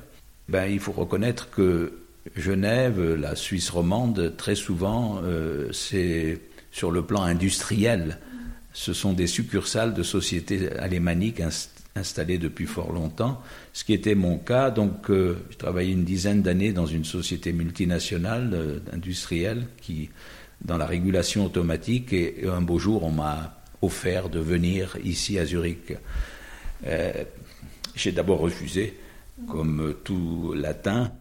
Ben, 0.47 0.67
il 0.67 0.79
faut 0.79 0.93
reconnaître 0.93 1.49
que 1.49 1.99
Genève, 2.37 3.15
la 3.15 3.35
Suisse 3.35 3.69
romande, 3.69 4.35
très 4.37 4.55
souvent, 4.55 5.21
c'est 5.71 6.39
sur 6.71 6.91
le 6.91 7.01
plan 7.01 7.23
industriel 7.23 8.19
ce 8.77 8.93
sont 8.93 9.13
des 9.13 9.25
succursales 9.25 9.95
de 9.95 10.03
sociétés 10.03 10.71
alémaniques 10.77 11.41
installées 11.95 12.37
depuis 12.37 12.67
fort 12.67 12.91
longtemps, 12.91 13.41
ce 13.73 13.83
qui 13.83 13.93
était 13.93 14.13
mon 14.13 14.37
cas. 14.37 14.69
Donc, 14.69 15.09
euh, 15.09 15.39
je 15.49 15.81
une 15.81 16.03
dizaine 16.03 16.43
d'années 16.43 16.73
dans 16.73 16.85
une 16.85 17.03
société 17.03 17.53
multinationale 17.53 18.51
euh, 18.53 18.79
industrielle 18.93 19.65
qui, 19.81 20.11
dans 20.63 20.77
la 20.77 20.85
régulation 20.85 21.43
automatique, 21.43 22.13
et, 22.13 22.45
un 22.47 22.61
beau 22.61 22.77
jour, 22.77 23.03
on 23.03 23.09
m'a 23.09 23.57
offert 23.81 24.29
de 24.29 24.39
venir 24.39 24.95
ici 25.03 25.39
à 25.39 25.45
Zurich. 25.45 25.93
Euh, 26.85 27.23
j'ai 27.95 28.11
d'abord 28.11 28.41
refusé, 28.41 28.95
comme 29.47 29.95
tout 30.03 30.53
latin. 30.55 31.11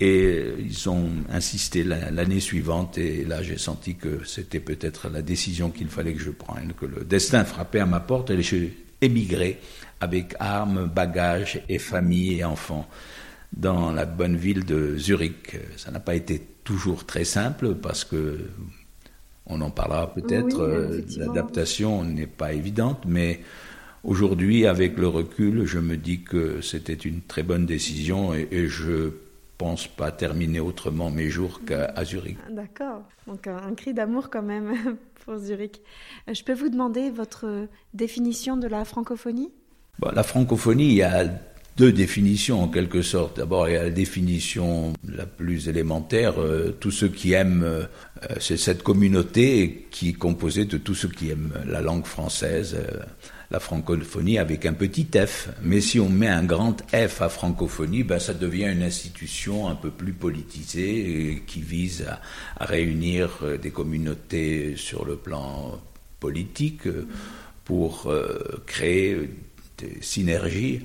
Et 0.00 0.44
ils 0.58 0.88
ont 0.88 1.08
insisté 1.30 1.84
l'année 1.84 2.40
suivante, 2.40 2.98
et 2.98 3.24
là 3.24 3.42
j'ai 3.42 3.58
senti 3.58 3.94
que 3.94 4.24
c'était 4.24 4.60
peut-être 4.60 5.08
la 5.08 5.22
décision 5.22 5.70
qu'il 5.70 5.88
fallait 5.88 6.14
que 6.14 6.20
je 6.20 6.30
prenne, 6.30 6.72
que 6.72 6.86
le 6.86 7.04
destin 7.04 7.44
frappait 7.44 7.78
à 7.78 7.86
ma 7.86 8.00
porte, 8.00 8.30
et 8.30 8.42
j'ai 8.42 8.76
émigré 9.00 9.60
avec 10.00 10.34
armes, 10.40 10.90
bagages 10.92 11.62
et 11.68 11.78
famille 11.78 12.40
et 12.40 12.44
enfants 12.44 12.88
dans 13.56 13.92
la 13.92 14.04
bonne 14.04 14.36
ville 14.36 14.64
de 14.64 14.96
Zurich. 14.98 15.56
Ça 15.76 15.92
n'a 15.92 16.00
pas 16.00 16.16
été 16.16 16.42
toujours 16.64 17.06
très 17.06 17.24
simple 17.24 17.76
parce 17.76 18.04
que 18.04 18.40
on 19.46 19.60
en 19.60 19.70
parlera 19.70 20.12
peut-être. 20.12 20.60
Euh, 20.60 21.02
l'adaptation 21.16 22.02
n'est 22.04 22.26
pas 22.26 22.52
évidente, 22.52 23.04
mais 23.06 23.40
Aujourd'hui, 24.04 24.66
avec 24.66 24.98
le 24.98 25.08
recul, 25.08 25.64
je 25.64 25.78
me 25.78 25.96
dis 25.96 26.20
que 26.20 26.60
c'était 26.60 26.92
une 26.92 27.22
très 27.22 27.42
bonne 27.42 27.64
décision 27.64 28.34
et, 28.34 28.46
et 28.50 28.68
je 28.68 29.12
pense 29.58 29.86
pas 29.86 30.10
terminer 30.10 30.60
autrement 30.60 31.10
mes 31.10 31.30
jours 31.30 31.60
qu'à 31.66 32.04
Zurich. 32.04 32.38
D'accord, 32.50 33.02
donc 33.26 33.46
un, 33.46 33.74
cri 33.74 33.94
d'amour 33.94 34.30
quand 34.30 34.42
même 34.42 34.96
pour 35.24 35.38
Zurich. 35.38 35.80
Euh, 36.28 36.34
je 36.34 36.42
peux 36.44 36.54
vous 36.54 36.68
demander 36.68 37.10
votre 37.10 37.68
définition 37.92 38.56
de 38.56 38.66
la 38.66 38.84
francophonie? 38.84 39.50
La 40.12 40.22
francophonie, 40.22 40.86
il 40.86 40.94
y 40.94 41.02
a 41.02 41.24
deux 41.76 41.92
définitions 41.92 42.62
en 42.62 42.68
quelque 42.68 43.02
sorte. 43.02 43.36
D'abord, 43.38 43.68
il 43.68 43.74
y 43.74 43.76
a 43.76 43.84
la 43.84 43.90
définition 43.90 44.92
la 45.08 45.26
plus 45.26 45.68
élémentaire, 45.68 46.40
euh, 46.40 46.76
tous 46.78 46.90
ceux 46.90 47.08
qui 47.08 47.32
aiment, 47.32 47.62
euh, 47.64 47.84
c'est 48.40 48.56
cette 48.56 48.82
communauté 48.82 49.88
qui 49.90 50.10
est 50.10 50.14
composée 50.14 50.64
de 50.64 50.78
tous 50.78 50.94
ceux 50.94 51.08
qui 51.08 51.30
aiment 51.30 51.52
la 51.66 51.80
langue 51.80 52.06
française, 52.06 52.76
la 53.50 53.60
francophonie 53.60 54.38
avec 54.38 54.66
un 54.66 54.72
petit 54.72 55.06
f. 55.14 55.48
Mais 55.62 55.80
si 55.80 56.00
on 56.00 56.08
met 56.08 56.28
un 56.28 56.44
grand 56.44 56.76
F 56.92 57.22
à 57.22 57.28
francophonie, 57.28 58.02
ben 58.02 58.18
ça 58.18 58.34
devient 58.34 58.70
une 58.72 58.82
institution 58.82 59.68
un 59.68 59.74
peu 59.74 59.90
plus 59.90 60.12
politisée 60.12 61.42
qui 61.46 61.60
vise 61.60 62.06
à, 62.58 62.64
réunir 62.64 63.38
euh, 63.42 63.58
des 63.58 63.70
communautés 63.70 64.76
sur 64.76 65.04
le 65.04 65.16
plan 65.16 65.80
politique 66.20 66.86
euh, 66.86 67.06
pour 67.64 68.06
euh, 68.06 68.62
créer 68.66 69.30
des 69.78 69.98
synergies 70.00 70.80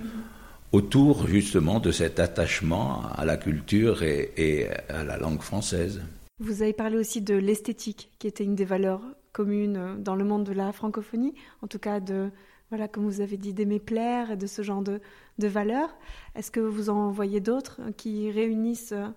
autour 0.72 1.28
justement 1.28 1.80
de 1.80 1.92
cet 1.92 2.20
attachement 2.20 3.04
à 3.16 3.26
la 3.26 3.38
culture 3.38 4.04
et, 4.04 4.32
et 4.38 4.68
à 4.90 5.04
la 5.04 5.18
langue 5.18 5.42
française. 5.42 6.02
Vous 6.40 6.62
avez 6.62 6.74
parlé 6.74 6.98
aussi 6.98 7.22
de 7.22 7.36
l'esthétique, 7.36 8.12
qui 8.18 8.28
était 8.28 8.44
une 8.44 8.56
des 8.56 8.66
valeurs 8.66 9.02
communes 9.32 10.02
dans 10.02 10.16
le 10.16 10.24
monde 10.24 10.44
de 10.44 10.54
la 10.54 10.72
francophonie, 10.72 11.34
en 11.62 11.68
tout 11.68 11.80
cas 11.80 12.00
de 12.00 12.32
voilà, 12.70 12.88
comme 12.88 13.06
vous 13.06 13.22
avez 13.22 13.38
dit, 13.38 13.54
d'aimer 13.54 13.80
plaire 13.80 14.32
et 14.32 14.38
de 14.38 14.46
ce 14.46 14.62
genre 14.62 14.84
de, 14.84 15.02
valeurs. 15.40 15.90
Est-ce 16.36 16.52
que 16.52 16.60
vous 16.60 16.90
en 16.90 17.10
voyez 17.12 17.40
d'autres 17.40 17.80
qui 17.98 18.30
réunissent 18.30 18.92
euh, 18.92 19.08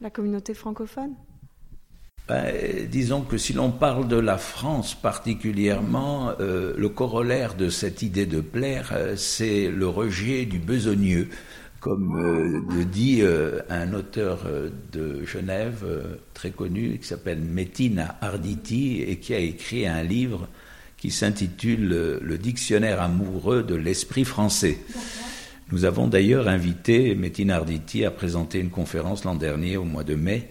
la 0.00 0.10
communauté 0.10 0.54
francophone? 0.54 1.14
Ben, 2.26 2.88
disons 2.88 3.20
que 3.20 3.36
si 3.36 3.52
l'on 3.52 3.70
parle 3.70 4.08
de 4.08 4.16
la 4.16 4.38
France 4.38 4.94
particulièrement, 4.94 6.30
euh, 6.40 6.72
le 6.76 6.88
corollaire 6.88 7.54
de 7.54 7.68
cette 7.68 8.00
idée 8.00 8.24
de 8.24 8.40
plaire, 8.40 8.92
euh, 8.94 9.14
c'est 9.16 9.68
le 9.68 9.86
rejet 9.86 10.46
du 10.46 10.58
besogneux, 10.58 11.28
comme 11.84 12.64
le 12.70 12.84
dit 12.86 13.22
un 13.68 13.92
auteur 13.92 14.46
de 14.90 15.22
Genève 15.26 15.84
très 16.32 16.50
connu 16.50 16.96
qui 16.98 17.06
s'appelle 17.06 17.40
Metina 17.40 18.16
Arditi 18.22 19.02
et 19.02 19.18
qui 19.18 19.34
a 19.34 19.38
écrit 19.38 19.86
un 19.86 20.02
livre 20.02 20.48
qui 20.96 21.10
s'intitule 21.10 22.20
Le 22.22 22.38
dictionnaire 22.38 23.02
amoureux 23.02 23.62
de 23.62 23.74
l'esprit 23.74 24.24
français. 24.24 24.78
Nous 25.72 25.84
avons 25.84 26.08
d'ailleurs 26.08 26.48
invité 26.48 27.14
Metin 27.14 27.50
Arditi 27.50 28.06
à 28.06 28.10
présenter 28.10 28.60
une 28.60 28.70
conférence 28.70 29.24
l'an 29.24 29.34
dernier, 29.34 29.76
au 29.76 29.84
mois 29.84 30.04
de 30.04 30.14
mai, 30.14 30.48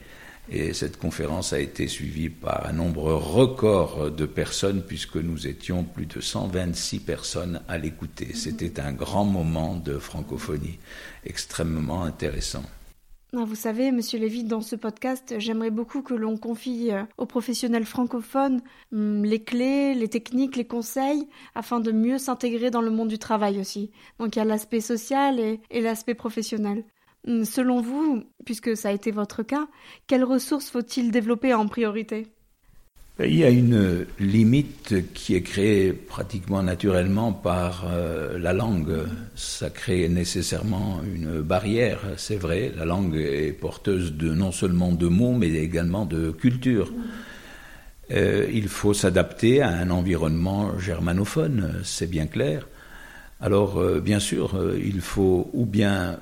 et 0.50 0.74
cette 0.74 0.98
conférence 0.98 1.54
a 1.54 1.60
été 1.60 1.88
suivie 1.88 2.30
par 2.30 2.66
un 2.68 2.74
nombre 2.74 3.14
record 3.14 4.12
de 4.12 4.26
personnes, 4.26 4.84
puisque 4.84 5.16
nous 5.16 5.48
étions 5.48 5.84
plus 5.84 6.06
de 6.06 6.20
126 6.20 7.00
personnes 7.00 7.62
à 7.68 7.78
l'écouter. 7.78 8.34
C'était 8.34 8.80
un 8.80 8.92
grand 8.92 9.26
moment 9.26 9.76
de 9.76 9.98
francophonie, 9.98 10.80
extrêmement 11.26 12.04
intéressant. 12.04 12.64
Ah, 13.36 13.46
vous 13.46 13.56
savez, 13.56 13.92
Monsieur 13.92 14.20
Lévy, 14.20 14.44
dans 14.44 14.62
ce 14.62 14.76
podcast, 14.76 15.34
j'aimerais 15.40 15.72
beaucoup 15.72 16.04
que 16.04 16.14
l'on 16.14 16.38
confie 16.38 16.92
euh, 16.92 17.02
aux 17.18 17.26
professionnels 17.26 17.86
francophones 17.86 18.62
hum, 18.92 19.24
les 19.24 19.42
clés, 19.44 19.96
les 19.96 20.08
techniques, 20.08 20.56
les 20.56 20.68
conseils, 20.68 21.28
afin 21.56 21.80
de 21.80 21.92
mieux 21.92 22.20
s'intégrer 22.20 22.70
dans 22.70 22.82
le 22.82 22.92
monde 22.92 23.08
du 23.08 23.18
travail 23.18 23.60
aussi. 23.60 23.90
Donc 24.20 24.36
il 24.36 24.40
y 24.40 24.42
a 24.44 24.46
l'aspect 24.46 24.82
social 24.82 25.40
et, 25.40 25.62
et 25.72 25.82
l'aspect 25.82 26.14
professionnel. 26.14 26.84
Hum, 27.28 27.46
selon 27.46 27.82
vous, 27.82 28.24
puisque 28.46 28.76
ça 28.76 28.90
a 28.90 28.92
été 28.92 29.12
votre 29.12 29.44
cas, 29.44 29.68
quelles 30.08 30.26
ressources 30.26 30.70
faut-il 30.70 31.12
développer 31.12 31.54
en 31.54 31.68
priorité? 31.68 32.28
Il 33.20 33.36
y 33.36 33.44
a 33.44 33.50
une 33.52 34.08
limite 34.20 35.14
qui 35.14 35.36
est 35.36 35.44
créée 35.44 35.94
pratiquement 35.94 36.64
naturellement 36.64 37.32
par 37.32 37.86
euh, 37.88 38.40
la 38.40 38.54
langue. 38.54 39.06
Ça 39.36 39.70
crée 39.70 40.10
nécessairement 40.10 41.00
une 41.06 41.42
barrière, 41.42 42.00
c'est 42.18 42.38
vrai. 42.38 42.72
La 42.76 42.86
langue 42.86 43.16
est 43.16 43.54
porteuse 43.54 44.14
de 44.14 44.34
non 44.34 44.52
seulement 44.52 44.92
de 44.92 45.08
mots, 45.08 45.34
mais 45.34 45.52
également 45.52 46.08
de 46.08 46.32
culture. 46.32 46.92
Euh, 48.10 48.48
il 48.52 48.68
faut 48.68 48.96
s'adapter 48.96 49.62
à 49.62 49.70
un 49.70 49.92
environnement 49.92 50.80
germanophone, 50.80 51.82
c'est 51.84 52.10
bien 52.10 52.26
clair. 52.26 52.68
Alors, 53.40 53.78
euh, 53.78 54.00
bien 54.00 54.20
sûr, 54.20 54.60
il 54.76 55.02
faut 55.02 55.52
ou 55.54 55.68
bien 55.68 56.20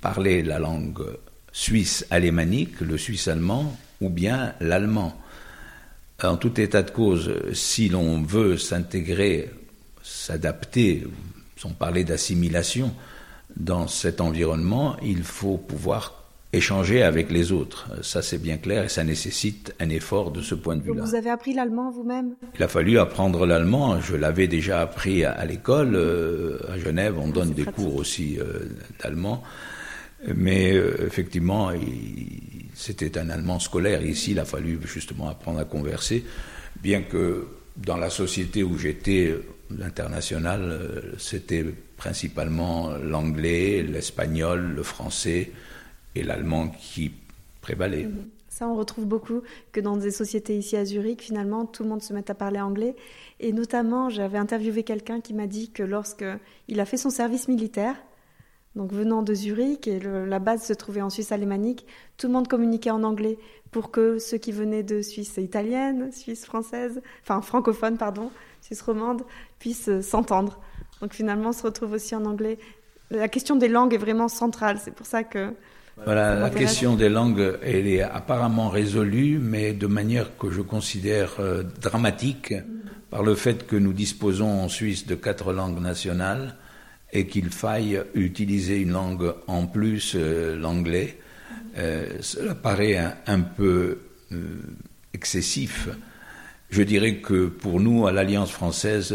parler 0.00 0.42
la 0.42 0.58
langue 0.58 1.04
suisse 1.52 2.06
alémanique, 2.10 2.80
le 2.80 2.98
suisse 2.98 3.28
allemand, 3.28 3.76
ou 4.00 4.10
bien 4.10 4.54
l'allemand. 4.60 5.16
En 6.22 6.36
tout 6.36 6.60
état 6.60 6.82
de 6.82 6.90
cause, 6.90 7.32
si 7.52 7.88
l'on 7.88 8.22
veut 8.22 8.56
s'intégrer, 8.56 9.50
s'adapter, 10.02 11.04
sans 11.56 11.70
parler 11.70 12.04
d'assimilation, 12.04 12.94
dans 13.56 13.86
cet 13.86 14.20
environnement, 14.20 14.96
il 15.02 15.22
faut 15.22 15.56
pouvoir 15.56 16.24
échanger 16.52 17.02
avec 17.02 17.30
les 17.30 17.52
autres. 17.52 17.88
Ça, 18.02 18.22
c'est 18.22 18.38
bien 18.38 18.56
clair 18.56 18.84
et 18.84 18.88
ça 18.88 19.04
nécessite 19.04 19.74
un 19.80 19.88
effort 19.88 20.30
de 20.30 20.40
ce 20.40 20.54
point 20.54 20.76
de 20.76 20.82
vue-là. 20.82 21.02
Vous 21.02 21.14
avez 21.14 21.30
appris 21.30 21.52
l'allemand 21.52 21.90
vous-même? 21.90 22.34
Il 22.54 22.62
a 22.62 22.68
fallu 22.68 22.98
apprendre 22.98 23.46
l'allemand. 23.46 24.00
Je 24.00 24.16
l'avais 24.16 24.46
déjà 24.48 24.80
appris 24.80 25.24
à, 25.24 25.44
l'école. 25.44 25.94
Euh, 25.94 26.58
à 26.72 26.78
Genève, 26.78 27.18
on 27.18 27.28
donne 27.28 27.52
des 27.52 27.64
cours 27.64 27.96
aussi 27.96 28.38
euh, 28.38 28.68
d'allemand. 29.02 29.42
Mais 30.34 30.74
euh, 30.74 31.06
effectivement, 31.06 31.70
c'était 32.74 33.18
un 33.18 33.30
allemand 33.30 33.58
scolaire. 33.60 34.04
Ici, 34.04 34.32
il 34.32 34.38
a 34.38 34.44
fallu 34.44 34.78
justement 34.84 35.28
apprendre 35.28 35.60
à 35.60 35.64
converser, 35.64 36.24
bien 36.82 37.02
que 37.02 37.46
dans 37.76 37.96
la 37.96 38.10
société 38.10 38.62
où 38.62 38.78
j'étais, 38.78 39.34
l'international, 39.76 40.62
euh, 40.62 41.00
c'était 41.18 41.64
principalement 41.96 42.96
l'anglais, 42.96 43.82
l'espagnol, 43.82 44.74
le 44.74 44.82
français 44.82 45.50
et 46.14 46.22
l'allemand 46.22 46.68
qui 46.68 47.12
prévalaient. 47.60 48.04
Mhm. 48.04 48.28
Ça, 48.48 48.66
on 48.66 48.74
retrouve 48.74 49.04
beaucoup 49.04 49.42
que 49.70 49.80
dans 49.80 49.98
des 49.98 50.10
sociétés 50.10 50.56
ici 50.56 50.78
à 50.78 50.84
Zurich, 50.86 51.20
finalement, 51.20 51.66
tout 51.66 51.82
le 51.82 51.90
monde 51.90 52.02
se 52.02 52.14
met 52.14 52.30
à 52.30 52.34
parler 52.34 52.58
anglais. 52.58 52.96
Et 53.38 53.52
notamment, 53.52 54.08
j'avais 54.08 54.38
interviewé 54.38 54.82
quelqu'un 54.82 55.20
qui 55.20 55.34
m'a 55.34 55.46
dit 55.46 55.68
que 55.70 55.82
lorsqu'il 55.82 56.80
a 56.80 56.86
fait 56.86 56.96
son 56.96 57.10
service 57.10 57.48
militaire, 57.48 57.96
donc 58.76 58.92
venant 58.92 59.22
de 59.22 59.34
Zurich, 59.34 59.88
et 59.88 59.98
la 60.00 60.38
base 60.38 60.62
se 60.62 60.74
trouvait 60.74 61.00
en 61.00 61.08
Suisse 61.10 61.32
alémanique, 61.32 61.86
tout 62.18 62.26
le 62.26 62.34
monde 62.34 62.46
communiquait 62.46 62.90
en 62.90 63.02
anglais 63.02 63.38
pour 63.70 63.90
que 63.90 64.18
ceux 64.18 64.36
qui 64.36 64.52
venaient 64.52 64.82
de 64.82 65.00
Suisse 65.00 65.38
italienne, 65.38 66.12
Suisse 66.12 66.44
française, 66.44 67.00
enfin 67.22 67.40
francophone, 67.40 67.96
pardon, 67.96 68.30
Suisse 68.60 68.82
romande, 68.82 69.22
puissent 69.58 69.88
euh, 69.88 70.02
s'entendre. 70.02 70.60
Donc 71.00 71.14
finalement, 71.14 71.48
on 71.48 71.52
se 71.52 71.62
retrouve 71.62 71.92
aussi 71.92 72.14
en 72.14 72.24
anglais. 72.26 72.58
La 73.10 73.28
question 73.28 73.56
des 73.56 73.68
langues 73.68 73.94
est 73.94 73.98
vraiment 73.98 74.28
centrale, 74.28 74.78
c'est 74.82 74.94
pour 74.94 75.06
ça 75.06 75.24
que... 75.24 75.52
Voilà, 76.04 76.34
la 76.34 76.50
question 76.50 76.94
des 76.94 77.08
langues, 77.08 77.58
elle 77.62 77.86
est 77.86 78.02
apparemment 78.02 78.68
résolue, 78.68 79.38
mais 79.38 79.72
de 79.72 79.86
manière 79.86 80.36
que 80.36 80.50
je 80.50 80.60
considère 80.60 81.36
euh, 81.40 81.62
dramatique, 81.80 82.52
par 83.08 83.22
le 83.22 83.34
fait 83.34 83.66
que 83.66 83.76
nous 83.76 83.94
disposons 83.94 84.60
en 84.60 84.68
Suisse 84.68 85.06
de 85.06 85.14
quatre 85.14 85.54
langues 85.54 85.80
nationales, 85.80 86.56
et 87.16 87.26
qu'il 87.26 87.48
faille 87.48 88.02
utiliser 88.14 88.82
une 88.82 88.90
langue 88.90 89.32
en 89.46 89.66
plus, 89.66 90.12
euh, 90.14 90.54
l'anglais, 90.54 91.16
euh, 91.78 92.06
cela 92.20 92.54
paraît 92.54 92.98
un, 93.26 93.40
peu 93.40 94.00
euh, 94.32 94.36
excessif. 95.14 95.88
Je 96.68 96.82
dirais 96.82 97.16
que 97.16 97.46
pour 97.46 97.80
nous, 97.80 98.06
à 98.06 98.12
l'Alliance 98.12 98.50
française, 98.50 99.14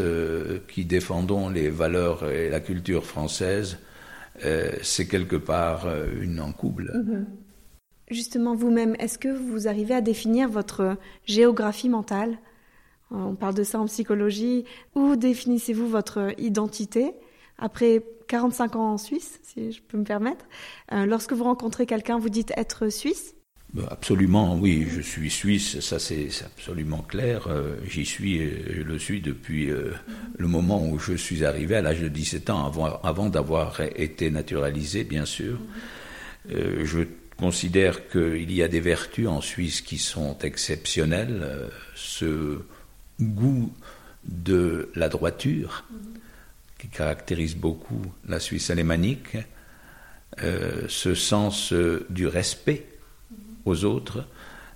qui 0.67 0.85
défendons 0.85 1.49
les 1.49 1.69
valeurs 1.69 2.27
et 2.27 2.49
la 2.49 2.59
culture 2.59 3.05
française, 3.05 3.77
c'est 4.81 5.07
quelque 5.07 5.35
part 5.35 5.85
une 6.21 6.39
encouble. 6.39 6.91
Mhm. 6.95 7.25
Justement, 8.09 8.55
vous-même, 8.55 8.95
est-ce 8.99 9.19
que 9.19 9.27
vous 9.27 9.67
arrivez 9.67 9.93
à 9.93 10.01
définir 10.01 10.49
votre 10.49 10.95
géographie 11.25 11.89
mentale? 11.89 12.37
On 13.11 13.35
parle 13.35 13.55
de 13.55 13.63
ça 13.63 13.81
en 13.81 13.85
psychologie. 13.85 14.63
Où 14.95 15.17
définissez-vous 15.17 15.87
votre 15.87 16.33
identité? 16.39 17.13
Après 17.61 18.03
45 18.27 18.75
ans 18.75 18.93
en 18.93 18.97
Suisse, 18.97 19.39
si 19.43 19.71
je 19.71 19.81
peux 19.81 19.97
me 19.97 20.03
permettre, 20.03 20.45
euh, 20.91 21.05
lorsque 21.05 21.33
vous 21.33 21.43
rencontrez 21.43 21.85
quelqu'un, 21.85 22.17
vous 22.17 22.29
dites 22.29 22.51
être 22.57 22.89
suisse? 22.89 23.35
Bah, 23.73 23.87
Absolument, 23.89 24.57
oui, 24.57 24.87
je 24.89 24.99
suis 24.99 25.29
suisse, 25.29 25.79
ça 25.79 25.99
c'est 25.99 26.29
absolument 26.45 27.01
clair. 27.01 27.47
Euh, 27.47 27.75
j'y 27.87 28.05
suis, 28.05 28.39
je 28.39 28.81
le 28.81 28.99
suis 28.99 29.21
depuis 29.21 29.69
euh, 29.69 29.91
le 30.37 30.47
moment 30.47 30.85
où 30.85 30.99
je 30.99 31.13
suis 31.13 31.45
arrivé 31.45 31.75
à 31.75 31.81
l'âge 31.81 32.01
de 32.01 32.07
17 32.07 32.49
ans, 32.49 32.99
avant, 33.03 33.29
d'avoir 33.29 33.79
été 33.95 34.31
naturalisé, 34.31 35.03
bien 35.03 35.25
sûr. 35.25 35.59
je 36.49 37.03
considère 37.37 38.09
qu'il 38.09 38.51
y 38.51 38.61
a 38.61 38.67
des 38.67 38.79
vertus 38.79 39.27
en 39.27 39.41
Suisse 39.41 39.81
qui 39.81 39.97
sont 39.97 40.37
exceptionnelles. 40.39 41.69
ce 41.95 42.59
goût 43.19 43.71
de 44.25 44.89
la 44.95 45.09
droiture 45.09 45.85
qui 46.81 46.87
caractérise 46.87 47.55
beaucoup 47.55 48.01
la 48.27 48.39
Suisse 48.39 48.71
alémanique, 48.71 49.37
euh, 50.41 50.83
ce 50.87 51.13
sens 51.13 51.73
euh, 51.73 52.07
du 52.09 52.25
respect 52.25 52.87
aux 53.65 53.85
autres, 53.85 54.25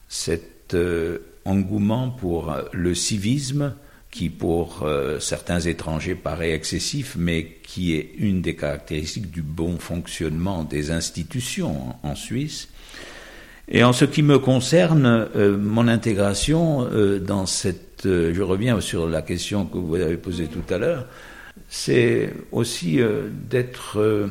cet 0.07 0.75
euh, 0.75 1.17
engouement 1.45 2.11
pour 2.11 2.55
le 2.73 2.93
civisme 2.93 3.73
qui 4.11 4.29
pour 4.29 4.87
certains 5.19 5.59
étrangers 5.59 6.15
paraît 6.15 6.51
excessif, 6.51 7.17
mais 7.19 7.57
qui 7.63 7.95
est 7.95 8.11
une 8.17 8.41
des 8.41 8.55
caractéristiques 8.55 9.29
du 9.29 9.41
bon 9.41 9.77
fonctionnement 9.77 10.63
des 10.63 10.91
institutions 10.91 11.95
en, 12.01 12.15
Suisse. 12.15 12.69
Et 13.67 13.83
en 13.83 13.91
ce 13.91 14.05
qui 14.05 14.23
me 14.23 14.39
concerne, 14.39 15.27
mon 15.35 15.89
intégration 15.89 16.87
dans 17.19 17.45
cette... 17.45 18.03
je 18.05 18.41
reviens 18.41 18.79
sur 18.79 19.05
la 19.05 19.21
question 19.21 19.65
que 19.65 19.77
vous 19.77 19.95
avez 19.95 20.15
posée 20.15 20.47
tout 20.47 20.73
à 20.73 20.77
l'heure, 20.77 21.07
c'est 21.69 22.33
aussi 22.51 22.99
d'être 23.49 24.29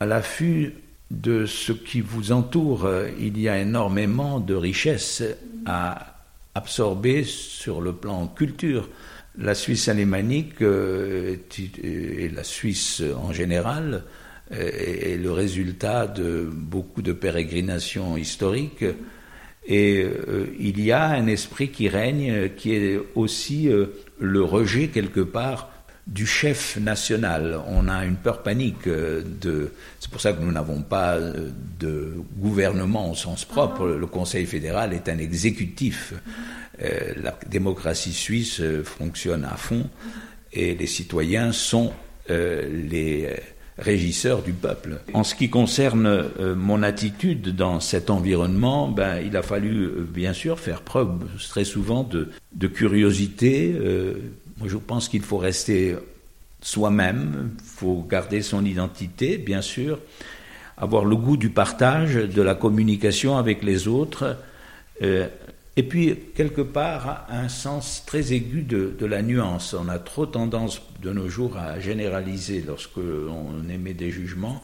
à 0.00 0.06
l'affût 0.06 0.74
de 1.10 1.46
ce 1.46 1.72
qui 1.72 2.00
vous 2.00 2.32
entoure. 2.32 2.88
Il 3.18 3.40
y 3.40 3.48
a 3.48 3.58
énormément 3.60 4.40
de 4.40 4.54
richesses 4.54 5.22
à 5.66 6.14
absorber 6.54 7.24
sur 7.24 7.80
le 7.80 7.92
plan 7.92 8.26
culture. 8.28 8.88
La 9.36 9.54
Suisse 9.54 9.88
alémanique 9.88 10.62
euh, 10.62 11.36
et 11.82 12.28
la 12.28 12.44
Suisse 12.44 13.02
en 13.16 13.32
général 13.32 14.04
euh, 14.52 14.70
est 14.72 15.16
le 15.16 15.32
résultat 15.32 16.06
de 16.06 16.48
beaucoup 16.48 17.02
de 17.02 17.12
pérégrinations 17.12 18.16
historiques. 18.16 18.84
Et 19.66 20.04
euh, 20.04 20.46
il 20.60 20.80
y 20.80 20.92
a 20.92 21.06
un 21.06 21.26
esprit 21.26 21.70
qui 21.70 21.88
règne, 21.88 22.50
qui 22.56 22.74
est 22.74 23.00
aussi 23.16 23.68
le 24.20 24.42
rejet 24.42 24.88
quelque 24.88 25.20
part 25.20 25.70
du 26.06 26.26
chef 26.26 26.76
national. 26.76 27.58
On 27.66 27.88
a 27.88 28.04
une 28.04 28.16
peur 28.16 28.42
panique 28.42 28.86
euh, 28.86 29.22
de. 29.40 29.72
C'est 30.00 30.10
pour 30.10 30.20
ça 30.20 30.32
que 30.32 30.42
nous 30.42 30.52
n'avons 30.52 30.82
pas 30.82 31.14
euh, 31.14 31.50
de 31.80 32.14
gouvernement 32.36 33.10
au 33.10 33.14
sens 33.14 33.44
propre. 33.44 33.86
Le 33.86 34.06
Conseil 34.06 34.46
fédéral 34.46 34.92
est 34.92 35.08
un 35.08 35.18
exécutif. 35.18 36.12
Euh, 36.82 37.14
la 37.22 37.38
démocratie 37.48 38.12
suisse 38.12 38.60
fonctionne 38.84 39.44
à 39.44 39.56
fond 39.56 39.88
et 40.52 40.74
les 40.74 40.86
citoyens 40.86 41.52
sont 41.52 41.92
les 42.28 43.28
régisseurs 43.76 44.40
du 44.40 44.52
peuple. 44.52 45.00
En 45.12 45.24
ce 45.24 45.34
qui 45.34 45.50
concerne 45.50 46.30
mon 46.56 46.82
attitude 46.82 47.54
dans 47.54 47.80
cet 47.80 48.08
environnement, 48.08 48.88
ben, 48.88 49.18
il 49.18 49.36
a 49.36 49.42
fallu 49.42 49.90
bien 50.08 50.32
sûr 50.32 50.58
faire 50.58 50.80
preuve 50.80 51.26
très 51.50 51.64
souvent 51.64 52.02
de, 52.02 52.30
de 52.54 52.66
curiosité, 52.66 53.76
moi, 54.58 54.68
je 54.68 54.76
pense 54.76 55.08
qu'il 55.08 55.22
faut 55.22 55.38
rester 55.38 55.96
soi-même, 56.60 57.52
il 57.58 57.64
faut 57.64 58.06
garder 58.08 58.42
son 58.42 58.64
identité, 58.64 59.38
bien 59.38 59.62
sûr, 59.62 59.98
avoir 60.76 61.04
le 61.04 61.16
goût 61.16 61.36
du 61.36 61.50
partage, 61.50 62.14
de 62.14 62.42
la 62.42 62.54
communication 62.54 63.36
avec 63.36 63.62
les 63.62 63.88
autres, 63.88 64.36
euh, 65.02 65.28
et 65.76 65.82
puis, 65.82 66.16
quelque 66.36 66.60
part, 66.60 67.26
un 67.28 67.48
sens 67.48 68.04
très 68.06 68.32
aigu 68.32 68.62
de, 68.62 69.04
la 69.04 69.22
nuance. 69.22 69.74
On 69.74 69.88
a 69.88 69.98
trop 69.98 70.24
tendance 70.24 70.80
de 71.02 71.12
nos 71.12 71.28
jours 71.28 71.56
à 71.56 71.80
généraliser 71.80 72.62
lorsque 72.64 72.96
l'on 72.96 73.68
émet 73.68 73.92
des 73.92 74.10
jugements. 74.10 74.62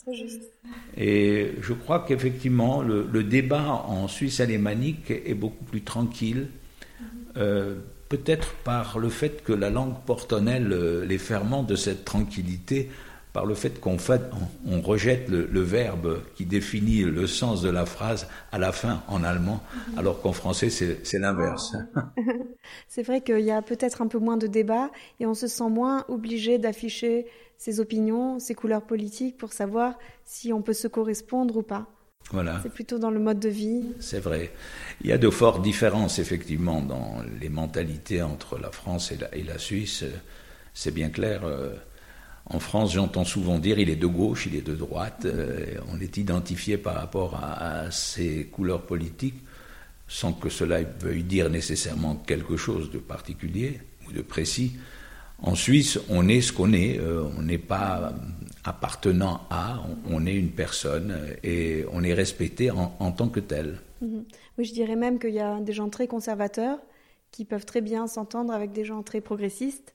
Et 0.96 1.52
je 1.60 1.72
crois 1.72 2.04
qu'effectivement, 2.06 2.80
le, 2.82 3.24
débat 3.24 3.84
en 3.88 4.06
Suisse 4.06 4.38
alémanique 4.38 5.10
est 5.10 5.34
beaucoup 5.34 5.64
plus 5.64 5.82
tranquille. 5.82 6.46
Euh, 7.36 7.76
peut-être 8.10 8.52
par 8.64 8.98
le 8.98 9.08
fait 9.08 9.42
que 9.42 9.54
la 9.54 9.70
langue 9.70 9.94
porte 10.04 10.34
en 10.34 10.46
elle 10.46 10.72
euh, 10.72 11.06
les 11.06 11.16
ferments 11.16 11.62
de 11.62 11.76
cette 11.76 12.04
tranquillité, 12.04 12.90
par 13.32 13.46
le 13.46 13.54
fait 13.54 13.80
qu'on 13.80 13.96
on, 14.66 14.80
rejette 14.80 15.28
le, 15.28 15.60
verbe 15.60 16.20
qui 16.34 16.46
définit 16.46 17.02
le 17.02 17.28
sens 17.28 17.62
de 17.62 17.70
la 17.70 17.86
phrase 17.86 18.26
à 18.50 18.58
la 18.58 18.72
fin 18.72 19.02
en 19.06 19.22
allemand, 19.22 19.60
mhm. 19.92 19.98
alors 19.98 20.20
qu'en 20.20 20.32
français 20.32 20.68
c'est 20.68 21.18
l'inverse. 21.18 21.76
c'est 22.88 23.02
vrai 23.02 23.20
qu'il 23.20 23.40
y 23.40 23.52
a 23.52 23.62
peut-être 23.62 24.02
un 24.02 24.08
peu 24.08 24.18
moins 24.18 24.36
de 24.36 24.48
débat 24.48 24.90
et 25.20 25.26
on 25.26 25.34
se 25.34 25.46
sent 25.46 25.70
moins 25.70 26.04
obligé 26.08 26.58
d'afficher 26.58 27.26
ses 27.56 27.78
opinions, 27.78 28.40
ses 28.40 28.54
couleurs 28.54 28.82
politiques 28.82 29.36
pour 29.36 29.52
savoir 29.52 29.96
si 30.24 30.52
on 30.52 30.62
peut 30.62 30.72
se 30.72 30.88
correspondre 30.88 31.58
ou 31.58 31.62
pas. 31.62 31.86
Voilà. 32.32 32.60
C'est 32.62 32.72
plutôt 32.72 32.98
dans 32.98 33.10
le 33.10 33.18
mode 33.18 33.40
de 33.40 33.48
vie. 33.48 33.82
C'est 33.98 34.20
vrai. 34.20 34.52
Il 35.02 35.08
y 35.08 35.12
a 35.12 35.18
de 35.18 35.30
fortes 35.30 35.62
différences, 35.62 36.18
effectivement, 36.18 36.80
dans 36.80 37.16
les 37.40 37.48
mentalités 37.48 38.22
entre 38.22 38.58
la 38.58 38.70
France 38.70 39.12
et 39.12 39.42
la, 39.42 39.58
Suisse. 39.58 40.04
C'est 40.72 40.94
bien 40.94 41.10
clair. 41.10 41.42
Euh, 41.44 41.74
en 42.46 42.60
France, 42.60 42.92
j'entends 42.94 43.24
souvent 43.24 43.58
dire 43.58 43.78
il 43.78 43.90
est 43.90 43.96
de 43.96 44.06
gauche, 44.06 44.46
il 44.46 44.56
est 44.56 44.66
de 44.66 44.74
droite. 44.74 45.22
Euh, 45.24 45.76
on 45.92 46.00
est 46.00 46.16
identifié 46.16 46.78
par 46.78 46.94
rapport 46.94 47.34
à, 47.34 47.80
à 47.80 47.90
ses 47.90 48.46
couleurs 48.46 48.82
politiques, 48.82 49.42
sans 50.06 50.32
que 50.32 50.48
cela 50.48 50.82
veuille 51.00 51.24
dire 51.24 51.50
nécessairement 51.50 52.14
quelque 52.14 52.56
chose 52.56 52.90
de 52.90 52.98
particulier 52.98 53.80
ou 54.08 54.12
de 54.12 54.22
précis. 54.22 54.72
En 55.42 55.54
Suisse, 55.54 55.98
on 56.08 56.28
est 56.28 56.40
ce 56.40 56.52
qu'on 56.52 56.72
est. 56.72 56.98
Euh, 56.98 57.24
on 57.38 57.42
n'est 57.42 57.58
pas 57.58 58.12
appartenant 58.64 59.40
à, 59.50 59.82
on, 60.08 60.26
est 60.26 60.34
une 60.34 60.50
personne 60.50 61.16
et 61.42 61.84
on 61.92 62.02
est 62.02 62.12
respecté 62.12 62.70
en, 62.70 63.12
tant 63.12 63.28
que 63.28 63.40
tel. 63.40 63.78
Mhm. 64.02 64.24
Oui, 64.58 64.64
je 64.64 64.72
dirais 64.74 64.96
même 64.96 65.18
qu'il 65.18 65.34
y 65.34 65.40
a 65.40 65.60
des 65.60 65.72
gens 65.72 65.88
très 65.88 66.06
conservateurs 66.06 66.78
qui 67.30 67.44
peuvent 67.44 67.64
très 67.64 67.80
bien 67.80 68.06
s'entendre 68.06 68.52
avec 68.52 68.72
des 68.72 68.84
gens 68.84 69.02
très 69.02 69.20
progressistes 69.20 69.94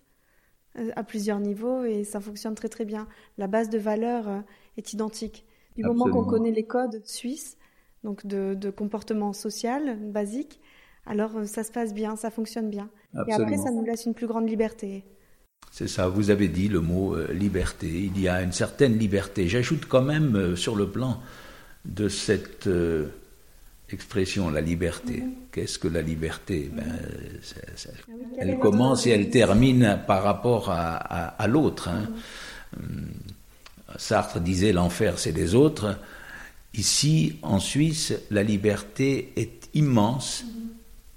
euh, 0.78 0.92
à 0.96 1.04
plusieurs 1.04 1.40
niveaux 1.40 1.84
et 1.84 2.04
ça 2.04 2.20
fonctionne 2.20 2.56
très 2.56 2.70
très 2.70 2.86
bien. 2.86 3.08
La 3.38 3.48
base 3.48 3.70
de 3.70 3.78
valeur 3.78 4.28
euh, 4.28 4.40
est 4.78 4.94
identique. 4.94 5.46
Du 5.76 5.84
moment 5.84 6.10
qu'on 6.10 6.24
connaît 6.24 6.52
les 6.52 6.64
codes 6.64 7.02
suisses, 7.06 7.58
donc 8.04 8.26
de, 8.26 8.70
comportement 8.70 9.34
social 9.34 9.98
basique, 10.00 10.62
alors 11.06 11.36
euh, 11.38 11.46
ça 11.46 11.64
se 11.64 11.72
passe 11.72 11.94
bien, 11.94 12.16
ça 12.16 12.32
fonctionne 12.32 12.70
bien. 12.70 12.90
Et 13.28 13.34
après, 13.34 13.58
ça 13.58 13.72
nous 13.72 13.84
laisse 13.84 14.06
une 14.06 14.14
plus 14.14 14.28
grande 14.28 14.50
liberté. 14.50 15.04
C'est 15.78 15.90
ça, 15.90 16.08
vous 16.08 16.30
avez 16.30 16.48
dit 16.48 16.70
le 16.70 16.80
mot 16.80 17.16
euh, 17.16 17.34
liberté. 17.34 17.90
Il 17.90 18.18
y 18.18 18.30
a 18.30 18.42
une 18.42 18.54
certaine 18.54 18.98
liberté. 18.98 19.50
J'ajoute 19.50 19.88
quand 19.90 20.04
même 20.04 20.34
euh, 20.38 20.56
sur 20.56 20.74
le 20.74 20.88
plan 20.88 21.22
de 21.84 22.08
cette 22.08 22.68
euh, 22.68 23.08
expression, 23.92 24.50
la 24.50 24.62
liberté. 24.62 25.18
Mhm. 25.18 25.34
Qu'est-ce 25.52 25.78
que 25.78 25.90
la 25.90 26.02
liberté? 26.02 26.72
Ben, 26.72 26.86
ah 26.88 27.90
Elle 28.38 28.58
commence 28.58 29.06
et 29.06 29.10
elle 29.10 29.30
termine 29.30 30.00
par 30.08 30.24
rapport 30.24 30.70
à, 30.70 31.46
l'autre. 31.50 31.90
Hein. 31.90 32.08
Mhm. 32.78 32.82
Hum, 32.82 33.10
Sartre 33.98 34.40
disait 34.40 34.72
l'enfer 34.72 35.20
c'est 35.20 35.34
des 35.34 35.56
autres. 35.56 36.00
Ici, 36.74 37.38
en 37.42 37.60
Suisse, 37.60 38.14
la 38.32 38.44
liberté 38.44 39.34
est 39.36 39.68
immense 39.74 40.46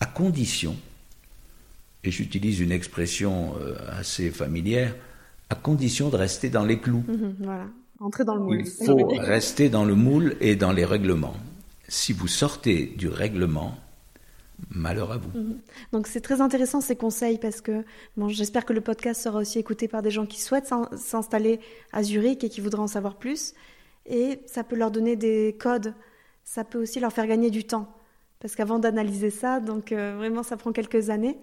à 0.01 0.07
condition 0.07 0.75
et 2.09 2.11
j'utilise 2.11 2.61
une 2.61 2.73
expression 2.73 3.55
euh, 3.61 3.77
assez 3.91 4.31
familière, 4.31 4.95
à 5.51 5.55
condition 5.55 6.09
de 6.09 6.17
rester 6.17 6.49
dans 6.49 6.65
les 6.65 6.79
clous. 6.81 7.05
Mhm, 7.07 7.37
voilà, 7.41 7.67
entrer 8.01 8.25
dans 8.25 8.35
le 8.35 8.41
moule. 8.41 8.63
Il 8.65 8.87
faut 8.87 9.07
rester 9.19 9.69
dans 9.69 9.85
le 9.85 9.95
moule 9.95 10.37
et 10.41 10.57
dans 10.57 10.73
les 10.73 10.87
règlements. 10.87 11.37
Si 11.87 12.15
vous 12.15 12.27
sortez 12.27 12.95
du 12.97 13.09
règlement, 13.09 13.77
malheur 14.71 15.13
à 15.13 15.19
vous. 15.19 15.39
Mhm. 15.39 15.59
Donc 15.93 16.07
c'est 16.07 16.23
très 16.23 16.41
intéressant 16.41 16.81
ces 16.81 16.97
conseils 16.97 17.39
parce 17.39 17.61
que 17.61 17.85
bon, 18.17 18.29
j'espère 18.29 18.65
que 18.65 18.73
le 18.73 18.81
podcast 18.81 19.21
sera 19.23 19.39
aussi 19.39 19.59
écouté 19.59 19.87
par 19.87 20.01
des 20.01 20.11
gens 20.11 20.25
qui 20.25 20.41
souhaitent 20.41 20.73
s'installer 20.97 21.61
à 21.93 22.03
Zurich 22.03 22.43
et 22.43 22.49
qui 22.49 22.63
voudraient 22.63 22.83
en 22.83 22.89
savoir 22.89 23.17
plus. 23.17 23.55
Et 24.07 24.41
ça 24.47 24.65
peut 24.65 24.77
leur 24.77 24.91
donner 24.91 25.17
des 25.17 25.55
codes, 25.61 25.93
ça 26.43 26.65
peut 26.65 26.81
aussi 26.81 27.01
leur 27.01 27.13
faire 27.13 27.27
gagner 27.27 27.51
du 27.51 27.65
temps. 27.65 27.95
Parce 28.41 28.57
qu'avant 28.57 28.79
d'analyser 28.79 29.31
ça, 29.31 29.61
donc 29.61 29.93
euh, 29.93 30.15
vraiment 30.17 30.43
ça 30.43 30.57
prend 30.57 30.73
quelques 30.73 31.11
années. 31.11 31.37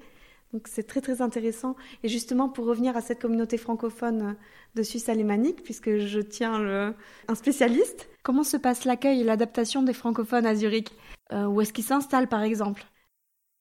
Donc 0.53 0.67
c'est 0.67 0.83
très 0.83 1.01
très 1.01 1.21
intéressant. 1.21 1.75
Et 2.03 2.07
justement, 2.07 2.49
pour 2.49 2.65
revenir 2.65 2.95
à 2.95 3.01
cette 3.01 3.21
communauté 3.21 3.57
francophone 3.57 4.35
de 4.75 4.83
Suisse 4.83 5.09
alémanique, 5.09 5.63
puisque 5.63 5.97
je 5.97 6.19
tiens 6.19 6.93
un 7.27 7.35
spécialiste, 7.35 8.07
comment 8.23 8.43
se 8.43 8.57
passe 8.57 8.85
l'accueil 8.85 9.21
et 9.21 9.23
l'adaptation 9.23 9.83
des 9.83 9.93
francophones 9.93 10.45
à 10.45 10.55
Zurich? 10.55 10.91
Euh, 11.33 11.45
Où 11.45 11.61
est-ce 11.61 11.73
qu'ils 11.73 11.83
s'installent 11.83 12.29
par 12.29 12.43
exemple? 12.43 12.85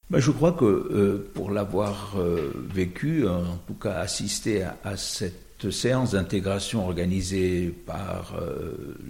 Ben, 0.09 0.19
Je 0.19 0.31
crois 0.31 0.51
que 0.51 0.65
euh, 0.65 1.31
pour 1.33 1.51
l'avoir 1.51 2.15
euh, 2.17 2.51
vécu, 2.55 3.27
en 3.27 3.57
tout 3.67 3.73
cas 3.73 3.95
assisté 3.95 4.63
à, 4.83 4.97
cette 4.97 5.71
séance 5.71 6.11
d'intégration 6.11 6.85
organisée 6.85 7.69
par 7.69 8.35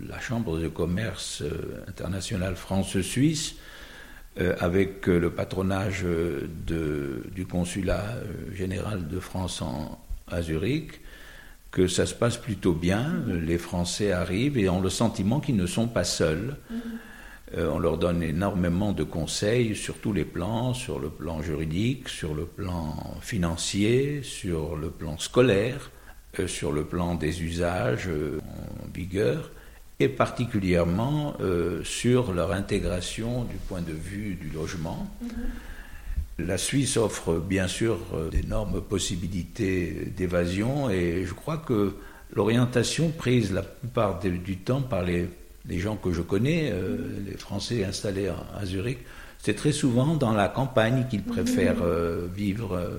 la 0.07 0.19
Chambre 0.19 0.59
de 0.59 0.67
commerce 0.69 1.43
internationale 1.87 2.55
France-Suisse, 2.55 3.55
euh, 3.55 3.74
avec 4.37 5.07
euh, 5.07 5.19
le 5.19 5.29
patronage 5.29 6.01
euh, 6.03 6.49
de, 6.67 7.23
du 7.33 7.45
consulat 7.45 8.15
général 8.53 9.07
de 9.07 9.19
France 9.19 9.61
en, 9.61 9.97
à 10.29 10.41
Zurich, 10.41 11.01
que 11.71 11.87
ça 11.87 12.05
se 12.05 12.13
passe 12.13 12.37
plutôt 12.37 12.73
bien. 12.73 13.23
Les 13.27 13.57
Français 13.57 14.11
arrivent 14.11 14.57
et 14.57 14.69
ont 14.69 14.81
le 14.81 14.89
sentiment 14.89 15.39
qu'ils 15.39 15.55
ne 15.55 15.67
sont 15.67 15.87
pas 15.87 16.03
seuls. 16.03 16.55
on 17.57 17.79
leur 17.79 17.97
donne 17.97 18.23
énormément 18.23 18.91
de 18.93 19.03
conseils 19.03 19.75
sur 19.75 19.97
tous 19.97 20.13
les 20.13 20.25
plans, 20.25 20.73
sur 20.73 20.99
le 20.99 21.09
plan 21.09 21.41
juridique, 21.41 22.07
sur 22.07 22.33
le 22.33 22.45
plan 22.45 22.95
financier, 23.21 24.21
sur 24.23 24.77
le 24.77 24.89
plan 24.89 25.17
scolaire. 25.17 25.91
sur 26.47 26.71
le 26.71 26.85
plan 26.85 27.15
des 27.15 27.43
usages 27.43 28.09
en 28.09 28.87
vigueur 28.93 29.51
et 29.99 30.09
particulièrement 30.09 31.35
sur 31.83 32.33
leur 32.33 32.51
intégration 32.51 33.43
du 33.45 33.55
point 33.55 33.81
de 33.81 33.93
vue 33.93 34.35
du 34.35 34.49
logement. 34.49 35.07
Mm-hmm. 35.23 36.45
La 36.45 36.57
Suisse 36.57 36.97
offre 36.97 37.35
bien 37.35 37.69
sûr 37.69 37.97
d'énormes 38.29 38.81
possibilités 38.81 40.11
d'évasion 40.17 40.89
et 40.89 41.23
je 41.25 41.33
crois 41.33 41.57
que 41.57 41.95
l'orientation 42.33 43.09
prise 43.09 43.53
la 43.53 43.63
plupart 43.63 44.19
du 44.19 44.57
temps 44.57 44.81
par 44.81 45.03
les, 45.03 45.29
gens 45.69 45.95
que 45.95 46.11
je 46.11 46.21
connais, 46.21 46.71
euh, 46.71 46.97
les 47.25 47.37
Français 47.37 47.83
installés 47.83 48.27
à, 48.27 48.65
Zurich, 48.65 48.99
c'est 49.39 49.55
très 49.55 49.71
souvent 49.71 50.15
dans 50.15 50.33
la 50.33 50.49
campagne 50.49 51.05
qu'ils 51.09 51.23
préfèrent 51.23 51.83
euh, 51.83 52.27
vivre. 52.33 52.75
Euh, 52.75 52.97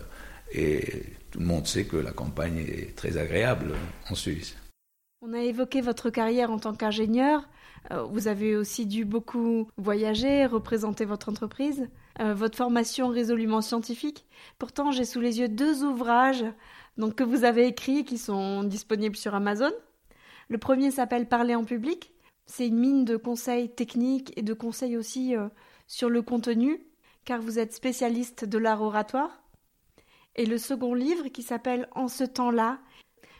et 0.53 1.03
tout 1.31 1.41
le 1.41 1.47
monde 1.47 1.67
sait 1.67 1.85
que 1.85 1.97
la 1.97 2.13
campagne 2.13 2.59
est 2.59 2.95
très 2.97 3.17
agréable 3.17 3.73
en 4.09 4.15
Suisse. 4.15 4.57
On 5.29 5.33
a 5.33 5.41
évoqué 5.41 5.81
votre 5.81 6.09
carrière 6.11 6.53
en 6.53 6.59
tant 6.59 6.73
qu'ingénieur. 6.73 7.49
Vous 8.11 8.29
avez 8.29 8.55
aussi 8.55 8.87
dû 8.87 9.05
beaucoup 9.05 9.69
voyager, 9.77 10.47
représenter 10.47 11.05
votre 11.05 11.29
entreprise. 11.29 11.89
Votre 12.21 12.57
formation 12.57 13.09
résolument 13.09 13.61
scientifique. 13.61 14.25
Pourtant, 14.59 14.93
j'ai 14.93 15.05
sous 15.05 15.21
les 15.21 15.41
yeux 15.41 15.49
deux 15.49 15.83
ouvrages 15.83 16.45
donc 16.97 17.17
que 17.17 17.25
vous 17.25 17.45
avez 17.45 17.67
écrits 17.67 18.05
qui 18.05 18.19
sont 18.19 18.63
disponibles 18.63 19.17
sur 19.17 19.35
Amazon. 19.35 19.73
Le 20.49 20.59
premier 20.59 20.91
s'appelle 20.91 21.29
Parler 21.29 21.55
en 21.55 21.65
public. 21.65 22.13
C'est 22.47 22.69
une 22.69 22.79
mine 22.79 23.05
de 23.05 23.17
conseils 23.17 23.69
techniques 23.69 24.33
et 24.37 24.43
de 24.43 24.55
conseils 24.55 24.97
aussi 24.97 25.37
euh, 25.37 25.49
sur 25.89 26.09
le 26.09 26.23
contenu, 26.23 26.81
car 27.25 27.41
vous 27.41 27.59
êtes 27.59 27.73
spécialiste 27.73 28.45
de 28.45 28.59
l'art 28.59 28.83
oratoire. 28.83 29.43
Et 30.37 30.47
le 30.47 30.59
second 30.59 30.95
livre 30.95 31.29
qui 31.29 31.43
s'appelle 31.43 31.89
En 31.93 32.09
ce 32.09 32.23
temps-là, 32.23 32.79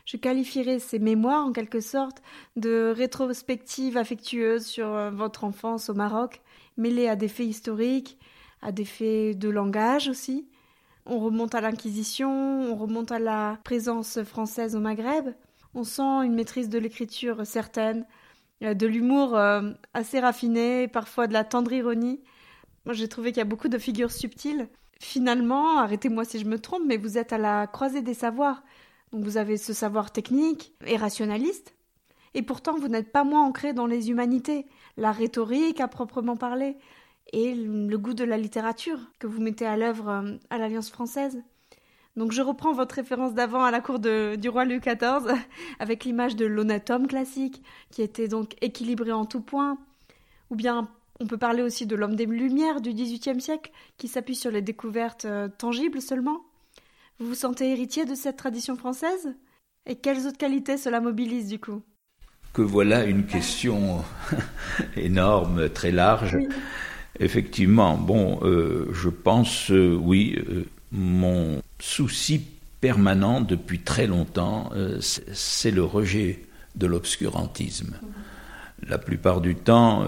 je 0.07 0.17
qualifierais 0.17 0.79
ces 0.79 0.97
mémoires 0.97 1.45
en 1.45 1.51
quelque 1.51 1.81
sorte 1.81 2.23
de 2.55 2.91
rétrospective 2.95 3.97
affectueuse 3.97 4.65
sur 4.65 4.87
euh, 4.87 5.11
votre 5.11 5.43
enfance 5.43 5.89
au 5.89 5.93
Maroc, 5.93 6.41
mêlée 6.77 7.07
à 7.07 7.15
des 7.15 7.27
faits 7.27 7.45
historiques, 7.45 8.17
à 8.63 8.71
des 8.71 8.85
faits 8.85 9.37
de 9.37 9.49
langage 9.49 10.07
aussi, 10.09 10.47
on 11.09 11.19
remonte 11.19 11.55
à 11.55 11.61
l'Inquisition, 11.61 12.29
on 12.69 12.75
remonte 12.75 13.13
à 13.13 13.19
la 13.19 13.57
présence 13.63 14.21
française 14.23 14.75
au 14.75 14.81
Maghreb. 14.81 15.29
On 15.73 15.85
sent 15.85 16.01
une 16.01 16.33
maîtrise 16.33 16.67
de 16.67 16.79
l'écriture 16.79 17.45
certaine, 17.45 18.05
euh, 18.61 18.73
de 18.73 18.85
l'humour 18.87 19.37
euh, 19.37 19.71
assez 19.93 20.19
raffiné, 20.19 20.89
parfois 20.89 21.27
de 21.27 21.33
la 21.33 21.45
tendre 21.45 21.71
ironie. 21.71 22.19
Moi, 22.85 22.93
j'ai 22.93 23.07
trouvé 23.07 23.31
qu'il 23.31 23.37
y 23.37 23.41
a 23.41 23.45
beaucoup 23.45 23.69
de 23.69 23.77
figures 23.77 24.11
subtiles. 24.11 24.67
Finalement, 24.99 25.77
arrêtez-moi 25.79 26.25
si 26.25 26.39
je 26.39 26.45
me 26.45 26.59
trompe, 26.59 26.83
mais 26.85 26.97
vous 26.97 27.17
êtes 27.17 27.31
à 27.31 27.37
la 27.37 27.67
croisée 27.67 28.01
des 28.01 28.13
savoirs. 28.13 28.63
Donc 29.11 29.23
vous 29.23 29.37
avez 29.37 29.57
ce 29.57 29.73
savoir 29.73 30.11
technique 30.11 30.73
et 30.85 30.97
rationaliste, 30.97 31.75
et 32.33 32.41
pourtant 32.41 32.77
vous 32.77 32.87
n'êtes 32.87 33.11
pas 33.11 33.23
moins 33.23 33.43
ancré 33.43 33.73
dans 33.73 33.87
les 33.87 34.09
humanités, 34.09 34.65
la 34.97 35.11
rhétorique 35.11 35.79
à 35.79 35.87
proprement 35.87 36.35
parler, 36.35 36.77
et 37.33 37.55
le 37.55 37.97
goût 37.97 38.13
de 38.13 38.23
la 38.23 38.37
littérature 38.37 38.99
que 39.19 39.27
vous 39.27 39.41
mettez 39.41 39.65
à 39.65 39.77
l'œuvre 39.77 40.09
euh, 40.09 40.37
à 40.49 40.57
l'Alliance 40.57 40.89
française. 40.89 41.41
Donc 42.15 42.31
je 42.31 42.41
reprends 42.41 42.73
votre 42.73 42.95
référence 42.95 43.33
d'avant 43.33 43.63
à 43.63 43.69
la 43.69 43.79
cour 43.79 43.99
du 43.99 44.49
roi 44.49 44.65
Louis 44.65 44.79
XIV 44.79 45.35
avec 45.79 46.03
l'image 46.03 46.35
de 46.35 46.45
l'honnête 46.45 46.89
homme 46.89 47.07
classique 47.07 47.61
qui 47.91 48.01
était 48.01 48.27
donc 48.27 48.55
équilibré 48.61 49.11
en 49.11 49.25
tout 49.25 49.41
point. 49.41 49.77
Ou 50.49 50.55
bien 50.55 50.89
on 51.19 51.27
peut 51.27 51.37
parler 51.37 51.61
aussi 51.61 51.85
de 51.85 51.95
l'homme 51.95 52.15
des 52.15 52.25
Lumières 52.25 52.81
du 52.81 52.93
XVIIIe 52.93 53.41
siècle 53.41 53.71
qui 53.97 54.07
s'appuie 54.07 54.35
sur 54.35 54.51
les 54.51 54.61
découvertes 54.61 55.25
euh, 55.25 55.47
tangibles 55.47 56.01
seulement. 56.01 56.46
Vous 57.19 57.29
vous 57.29 57.35
sentez 57.35 57.71
héritier 57.71 58.05
de 58.05 58.13
cette 58.13 58.37
tradition 58.37 58.75
française? 58.75 59.33
Et 59.87 59.95
quelles 59.95 60.27
autres 60.27 60.37
qualités 60.37 60.77
cela 60.77 61.01
mobilise 61.01 61.47
du 61.47 61.59
coup? 61.59 61.81
Que 62.53 62.61
voilà 62.61 63.05
une 63.05 63.25
question 63.25 64.03
énorme, 64.95 65.69
très 65.69 65.91
large. 65.91 66.37
Effectivement, 67.19 67.97
bon, 67.97 68.39
euh, 68.43 68.89
je 68.93 69.09
pense, 69.09 69.71
euh, 69.71 69.95
oui, 69.99 70.35
euh, 70.47 70.65
mon 70.91 71.61
souci 71.79 72.45
permanent 72.81 73.41
depuis 73.41 73.79
très 73.79 74.05
longtemps, 74.05 74.69
c'est 74.99 75.71
le 75.71 75.83
rejet 75.83 76.43
de 76.75 76.85
l'obscurantisme. 76.85 77.97
La 78.87 78.99
plupart 78.99 79.41
du 79.41 79.55
temps, 79.55 80.05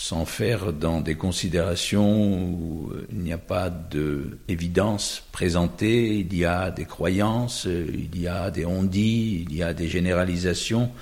sans 0.00 0.24
faire 0.24 0.72
dans 0.72 1.00
des 1.00 1.16
considérations 1.16 2.52
où 2.52 2.92
il 3.10 3.18
n'y 3.18 3.32
a 3.32 3.38
pas 3.38 3.68
d'évidence 3.68 5.24
présentée, 5.32 6.18
il 6.18 6.36
y 6.36 6.44
a 6.44 6.70
des 6.70 6.84
croyances, 6.84 7.66
il 7.66 8.20
y 8.20 8.28
a 8.28 8.52
des 8.52 8.64
on-dit, 8.64 9.44
il 9.50 9.56
y 9.56 9.62
a 9.62 9.74
des 9.74 9.88
généralisations 9.88 10.92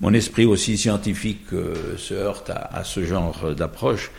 mon 0.00 0.14
esprit 0.14 0.46
aussi 0.46 0.78
scientifique 0.78 1.52
euh, 1.52 1.96
se 1.96 2.14
heurte 2.14 2.50
à, 2.50 2.84
ce 2.84 3.04
genre 3.04 3.54
d'approche. 3.54 4.10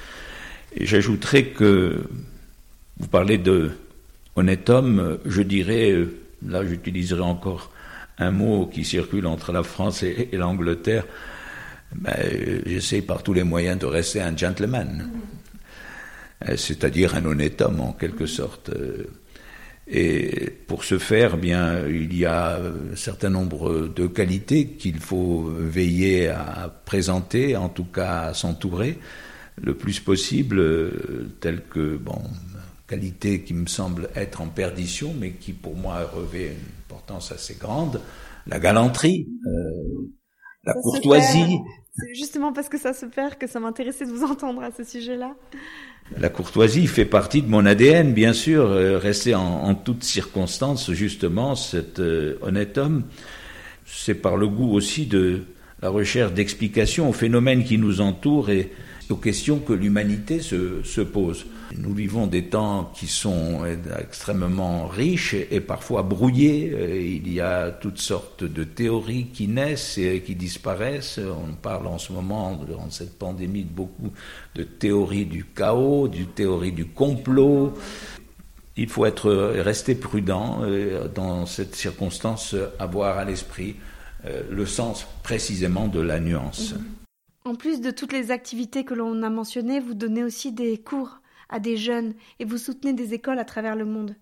Et 0.76 0.86
j'ajouterais 0.86 1.45
que 1.45 2.04
vous 2.97 3.08
parlez 3.08 3.38
de 3.38 3.72
honnête 4.36 4.70
homme, 4.70 5.18
je 5.26 5.41
dirais, 5.41 5.91
euh, 5.91 6.16
là 6.45 6.66
j'utiliserai 6.66 7.22
encore 7.22 7.72
un 8.18 8.32
mot 8.32 8.68
qui 8.68 8.86
circule 8.86 9.26
entre 9.26 9.52
la 9.52 9.64
France 9.64 10.04
et, 10.04 10.30
l'Angleterre, 10.34 11.06
ben, 11.96 12.16
j'essaie 12.66 13.02
par 13.02 13.24
tous 13.24 13.34
les 13.34 13.44
moyens 13.44 13.80
de 13.80 13.86
rester 13.86 14.22
un 14.22 14.36
gentleman, 14.36 15.10
euh, 16.48 16.56
c'est-à-dire 16.58 17.16
un 17.16 17.26
honnête 17.26 17.62
homme 17.62 17.82
en 17.82 17.94
quelque 17.94 18.26
sorte. 18.26 18.72
Et 19.88 20.50
pour 20.68 20.84
ce 20.84 20.98
faire, 20.98 21.38
bien, 21.38 21.86
il 21.88 22.16
y 22.16 22.26
a 22.26 22.58
un 22.58 22.96
certain 22.96 23.30
nombre 23.30 23.88
de 23.88 24.08
qualités 24.08 24.68
qu'il 24.68 25.00
faut 25.00 25.44
veiller 25.44 26.30
à 26.30 26.74
présenter, 26.86 27.58
en 27.58 27.68
tout 27.68 27.86
cas 27.86 28.22
à 28.22 28.34
s'entourer 28.34 28.98
le 29.62 29.76
plus 29.76 30.00
possible, 30.00 30.64
telles 31.42 31.64
que, 31.64 31.98
bon, 31.98 32.22
qualités 32.92 33.42
qui 33.44 33.54
me 33.54 33.68
semblent 33.68 34.10
être 34.16 34.42
en 34.42 34.48
perdition, 34.48 35.14
mais 35.18 35.32
qui 35.32 35.54
pour 35.54 35.78
moi 35.78 36.04
revêt 36.14 36.48
une 36.48 36.72
importance 36.89 37.32
assez 37.32 37.56
grande, 37.56 38.02
la 38.48 38.60
galanterie, 38.60 39.30
euh, 39.48 40.10
la 40.66 40.74
courtoisie. 40.74 41.58
C'est 42.02 42.16
justement 42.16 42.52
parce 42.54 42.70
que 42.70 42.78
ça 42.78 42.93
se 42.93 43.06
perd 43.06 43.38
que 43.38 43.47
ça 43.47 43.60
m'intéressait 43.60 44.06
de 44.06 44.12
vous 44.12 44.24
entendre 44.32 44.62
à 44.64 44.72
ce 44.72 44.84
sujet-là. 44.84 45.36
La 46.20 46.30
courtoisie 46.30 46.88
fait 46.88 47.06
partie 47.06 47.41
de 47.41 47.47
mon 47.47 47.66
ADN, 47.66 48.14
bien 48.14 48.34
sûr, 48.34 48.66
euh, 48.66 48.97
rester 48.97 49.34
en, 49.34 49.74
toutes 49.76 50.04
circonstances, 50.04 50.91
justement, 50.91 51.56
cet 51.56 51.99
euh, 51.99 52.36
honnête 52.41 52.78
homme. 52.78 53.04
C'est 53.86 54.16
par 54.16 54.36
le 54.36 54.47
goût 54.47 54.74
aussi 54.74 55.06
de 55.06 55.43
la 55.82 55.89
recherche 55.89 56.34
d'explications 56.34 57.10
aux 57.10 57.14
phénomènes 57.14 57.64
qui 57.64 57.78
nous 57.78 58.02
entourent 58.02 58.49
et 58.49 58.72
aux 59.10 59.16
questions 59.16 59.60
que 59.60 59.74
l'humanité 59.74 60.39
se, 60.39 60.84
se, 60.84 61.02
pose. 61.02 61.45
Nous 61.78 61.93
vivons 61.93 62.28
des 62.28 62.45
temps 62.45 62.91
qui 62.93 63.07
sont 63.07 63.65
extrêmement 63.99 64.88
riches 64.88 65.34
et 65.34 65.61
parfois 65.61 66.03
brouillés. 66.03 67.15
Il 67.15 67.32
y 67.32 67.39
a 67.39 67.72
toutes 67.72 67.99
sortes 67.99 68.43
de 68.43 68.63
théories 68.63 69.28
qui 69.28 69.47
naissent 69.47 69.97
et 69.97 70.22
qui 70.22 70.36
disparaissent. 70.36 71.19
On 71.19 71.53
parle 71.53 71.88
en 71.88 71.97
ce 71.97 72.13
moment, 72.13 72.55
durant 72.55 72.89
cette 72.89 73.17
pandémie, 73.17 73.63
de 73.63 73.74
beaucoup 73.74 74.11
de 74.55 74.63
théories 74.63 75.26
du 75.26 75.45
chaos, 75.45 76.07
du 76.07 76.26
théorie 76.28 76.74
du 76.74 76.86
complot. 76.86 77.74
Il 78.78 78.89
faut 78.89 79.05
être 79.05 79.32
rester 79.32 79.95
prudent 79.95 80.61
dans 81.13 81.45
cette 81.45 81.76
circonstance, 81.76 82.55
avoir 82.80 83.17
à 83.17 83.26
l'esprit 83.26 83.76
euh, 84.26 84.43
le 84.51 84.65
sens 84.67 85.07
précisément 85.24 85.88
de 85.88 85.99
la 85.99 86.19
nuance. 86.19 86.76
En 87.43 87.55
plus 87.55 87.82
de 87.82 87.89
toutes 87.89 88.13
les 88.13 88.30
activités 88.30 88.84
que 88.84 88.93
l'on 88.93 89.24
a 89.24 89.30
mentionnées, 89.32 89.80
vous 89.80 89.95
donnez 89.95 90.24
aussi 90.24 90.51
des 90.51 90.78
cours 90.78 91.20
à 91.52 91.60
des 91.60 91.78
jeunes 91.78 92.14
et 92.39 92.45
vous 92.45 92.58
soutenez 92.58 92.93
des 92.93 93.14
écoles 93.14 93.39
à 93.39 93.45
travers 93.45 93.76
le 93.76 93.86
monde. 93.86 94.16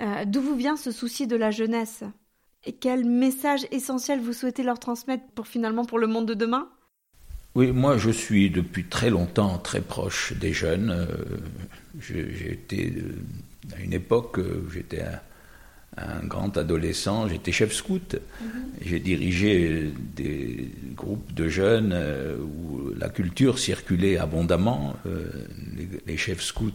Euh, 0.00 0.24
d'où 0.24 0.40
vous 0.40 0.56
vient 0.56 0.76
ce 0.76 0.90
souci 0.90 1.26
de 1.26 1.36
la 1.36 1.50
jeunesse? 1.50 2.04
Et 2.64 2.72
quel 2.72 3.04
message 3.04 3.66
essentiel 3.70 4.20
vous 4.20 4.32
souhaitez 4.32 4.62
leur 4.62 4.78
transmettre 4.78 5.24
pour 5.34 5.46
finalement 5.46 5.84
pour 5.84 5.98
le 5.98 6.06
monde 6.06 6.26
de 6.26 6.34
demain? 6.34 6.68
Oui, 7.54 7.72
moi 7.72 7.96
je 7.96 8.10
suis 8.10 8.50
depuis 8.50 8.84
très 8.84 9.10
longtemps 9.10 9.58
très 9.58 9.80
proche 9.80 10.32
des 10.34 10.52
jeunes. 10.52 10.90
Euh, 10.90 11.06
j'ai 12.00 12.52
été 12.52 12.92
euh, 12.96 13.76
à 13.76 13.80
une 13.80 13.92
époque 13.92 14.40
j'étais 14.72 15.02
un 15.96 16.26
grand 16.26 16.56
adolescent, 16.56 17.28
j'étais 17.28 17.52
chef 17.52 17.72
scout. 17.72 18.16
Mhm. 18.40 18.48
J'ai 18.82 19.00
dirigé 19.00 19.92
des 20.14 20.70
groupes 20.94 21.32
de 21.32 21.48
jeunes 21.48 21.92
euh, 21.94 22.36
où 22.38 22.92
la 22.98 23.08
culture 23.08 23.58
circulait 23.58 24.18
abondamment. 24.18 24.96
Euh, 25.06 25.30
les, 26.06 26.16
chefs 26.16 26.42
scouts 26.42 26.72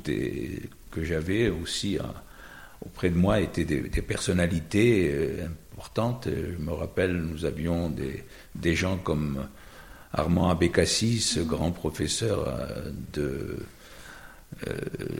que 0.91 1.03
j'avais 1.03 1.49
aussi 1.49 1.97
euh, 1.97 2.03
auprès 2.85 3.09
de 3.09 3.15
moi 3.15 3.39
étaient 3.39 3.65
des, 3.65 4.01
personnalités 4.01 5.13
importantes. 5.73 6.27
Je 6.27 6.63
me 6.63 6.71
rappelle, 6.71 7.15
nous 7.15 7.45
avions 7.45 7.89
des, 7.89 8.23
des 8.55 8.75
gens 8.75 8.97
comme 8.97 9.45
Armand 10.13 10.49
Abécassis, 10.49 11.37
mhm. 11.37 11.45
grand 11.45 11.71
professeur 11.71 12.57
de 13.13 13.57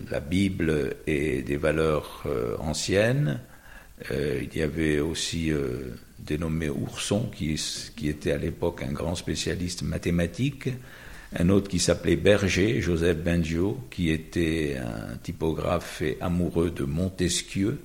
la 0.10 0.20
Bible 0.20 0.96
et 1.08 1.42
des 1.44 1.58
valeurs 1.58 2.26
anciennes. 2.60 3.40
Euh, 4.10 4.42
il 4.42 4.58
y 4.58 4.62
avait 4.62 5.00
aussi 5.00 5.52
euh, 5.52 5.94
dénommé 6.20 6.70
Ourson, 6.70 7.30
qui, 7.36 7.58
était 8.08 8.32
à 8.32 8.38
l'époque 8.38 8.84
un 8.84 8.92
grand 8.92 9.16
spécialiste 9.16 9.84
mathématique, 9.84 10.70
un 11.38 11.50
autre 11.50 11.70
qui 11.70 11.80
s'appelait 11.80 12.16
Berger, 12.16 12.82
Joseph 12.82 13.18
Bengio, 13.18 13.78
qui 13.92 14.10
était 14.10 14.78
un 14.78 15.18
typographe 15.18 16.02
et 16.02 16.18
amoureux 16.20 16.72
de 16.72 16.84
Montesquieu, 16.84 17.80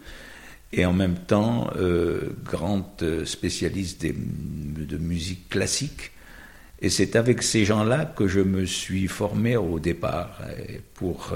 et 0.73 0.85
en 0.85 0.93
même 0.93 1.17
temps 1.17 1.71
euh, 1.77 2.31
grand 2.45 3.03
spécialiste 3.25 4.05
de 4.07 4.97
musique 4.97 5.49
classique. 5.49 6.13
Et 6.81 6.91
c'est 6.91 7.17
avec 7.17 7.43
ces 7.43 7.65
gens-là 7.65 8.05
que 8.05 8.27
je 8.27 8.41
me 8.41 8.65
suis 8.65 9.07
formé 9.07 9.57
au 9.57 9.79
départ 9.79 10.43
pour 10.95 11.33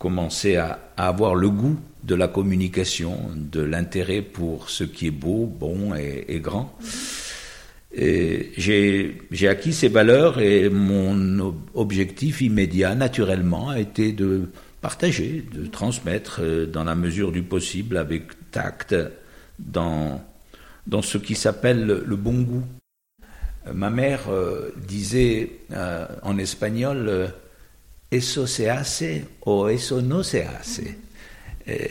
commencer 0.00 0.56
à, 0.56 0.78
avoir 0.96 1.34
le 1.34 1.50
goût 1.50 1.78
de 2.02 2.14
la 2.14 2.26
communication, 2.26 3.16
de 3.36 3.60
l'intérêt 3.60 4.22
pour 4.22 4.70
ce 4.70 4.82
qui 4.82 5.08
est 5.08 5.12
beau, 5.12 5.46
bon 5.46 5.94
et, 5.94 6.40
grand. 6.40 6.74
Et 7.92 8.50
j'ai 8.56 9.48
acquis 9.48 9.74
ces 9.74 9.88
valeurs 9.88 10.40
et 10.40 10.70
mon 10.70 11.54
objectif 11.74 12.40
immédiat, 12.40 12.94
naturellement, 12.94 13.68
a 13.68 13.78
été 13.78 14.12
de 14.12 14.48
partager, 14.80 15.44
de 15.52 15.66
transmettre 15.66 16.40
euh, 16.40 16.64
dans 16.64 16.84
la 16.84 16.94
mesure 16.94 17.30
du 17.32 17.42
possible 17.42 17.98
avec 17.98 18.50
tact 18.50 18.94
dans, 19.58 20.22
dans 20.86 21.02
ce 21.02 21.18
qui 21.18 21.34
s'appelle 21.34 21.84
le 21.84 22.16
bon 22.16 22.40
goût. 22.40 22.64
Ma 23.70 23.90
mère 23.90 24.30
euh, 24.30 24.70
disait 24.88 25.50
euh, 25.72 26.06
en 26.22 26.38
espagnol 26.38 27.34
Eso 28.10 28.46
se 28.46 28.68
hace 28.68 29.24
o 29.40 29.68
eso 29.68 30.02
no 30.02 30.22
se 30.22 30.42
hace. 30.42 30.96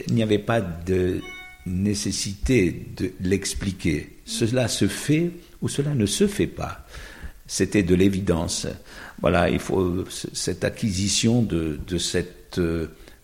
Il 0.08 0.14
n'y 0.14 0.24
avait 0.24 0.40
pas 0.40 0.60
de 0.60 1.22
nécessité 1.66 2.88
de 2.98 3.12
l'expliquer. 3.22 4.18
Cela 4.26 4.68
se 4.68 4.88
fait 4.88 5.32
ou 5.62 5.70
cela 5.70 5.94
ne 5.94 6.06
se 6.06 6.28
fait 6.28 6.48
pas. 6.48 6.86
C'était 7.48 7.84
de 7.84 7.96
l'évidence. 7.96 8.68
Voilà, 9.22 9.50
il 9.50 9.60
faut 9.60 10.04
cette 10.10 10.64
acquisition 10.64 11.42
de, 11.42 11.80
cette, 11.98 12.60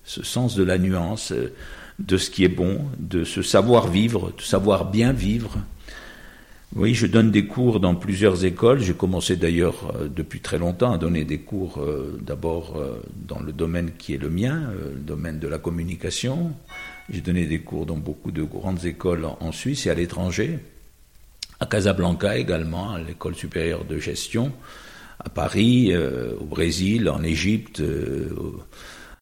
ce 0.04 0.24
sens 0.24 0.56
de 0.56 0.64
la 0.64 0.78
nuance, 0.78 1.34
de 2.00 2.18
ce 2.18 2.30
qui 2.30 2.44
est 2.44 2.50
bon, 2.50 2.86
de 2.98 3.24
ce 3.24 3.42
savoir 3.42 3.88
vivre, 3.88 4.34
de 4.38 4.42
savoir 4.42 4.90
bien 4.90 5.12
vivre. 5.12 5.58
Oui, 6.74 6.94
je 6.94 7.06
donne 7.06 7.32
des 7.32 7.46
cours 7.46 7.80
dans 7.80 7.96
plusieurs 7.96 8.44
écoles. 8.44 8.80
J'ai 8.80 8.94
commencé 8.94 9.38
d'ailleurs 9.38 9.94
euh, 9.96 10.10
depuis 10.14 10.42
très 10.42 10.58
longtemps 10.58 10.92
à 10.92 10.98
donner 10.98 11.24
des 11.24 11.38
cours 11.38 11.80
euh, 11.80 12.20
d'abord 12.22 12.76
euh, 12.76 13.02
dans 13.16 13.40
le 13.40 13.54
domaine 13.54 13.92
qui 13.98 14.14
est 14.14 14.18
le 14.18 14.30
mien, 14.30 14.72
le 14.94 15.00
domaine 15.00 15.40
de 15.40 15.48
la 15.48 15.58
communication. 15.58 16.52
J'ai 17.10 17.22
donné 17.22 17.46
des 17.46 17.60
cours 17.60 17.86
dans 17.86 17.96
beaucoup 17.96 18.32
de 18.32 18.44
grandes 18.44 18.84
écoles 18.86 19.26
en 19.26 19.52
Suisse 19.52 19.86
et 19.86 19.90
à 19.90 19.94
l'étranger, 19.94 20.60
à 21.60 21.66
Casablanca 21.66 22.36
également, 22.38 22.94
à 22.94 23.00
l'école 23.00 23.36
supérieure 23.36 23.86
de 23.86 23.98
gestion, 23.98 24.52
à 25.24 25.30
Paris, 25.30 25.96
au 25.96 26.46
Brésil, 26.46 27.08
en 27.10 27.22
Égypte. 27.22 27.78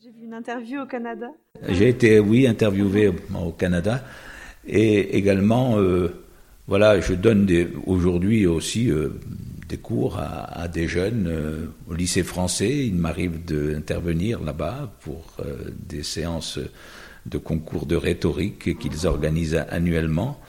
J'ai 0.01 0.11
vu 0.11 0.23
une 0.23 0.33
interview 0.33 0.81
au 0.81 0.85
Canada. 0.85 1.27
J'ai 1.67 1.89
été, 1.89 2.19
oui, 2.19 2.47
interviewé 2.47 3.09
au 3.09 3.51
Canada 3.51 4.01
et 4.65 5.17
également 5.17 5.77
voilà, 6.65 7.01
je 7.01 7.13
donne 7.13 7.45
aujourd'hui 7.85 8.47
aussi 8.47 8.89
euh, 8.89 9.09
des 9.67 9.77
cours 9.77 10.17
à, 10.17 10.67
des 10.69 10.87
jeunes 10.87 11.27
euh, 11.27 11.65
au 11.89 11.93
lycée 11.93 12.23
français. 12.23 12.87
Il 12.87 12.95
m'arrive 12.95 13.43
d'intervenir 13.43 14.41
là-bas 14.41 14.93
pour 15.01 15.25
euh, 15.39 15.57
des 15.87 16.03
séances 16.03 16.59
de 17.25 17.37
concours 17.37 17.85
de 17.85 17.97
rhétorique 17.97 18.77
qu'ils 18.79 19.07
organisent 19.07 19.61
annuellement. 19.69 20.39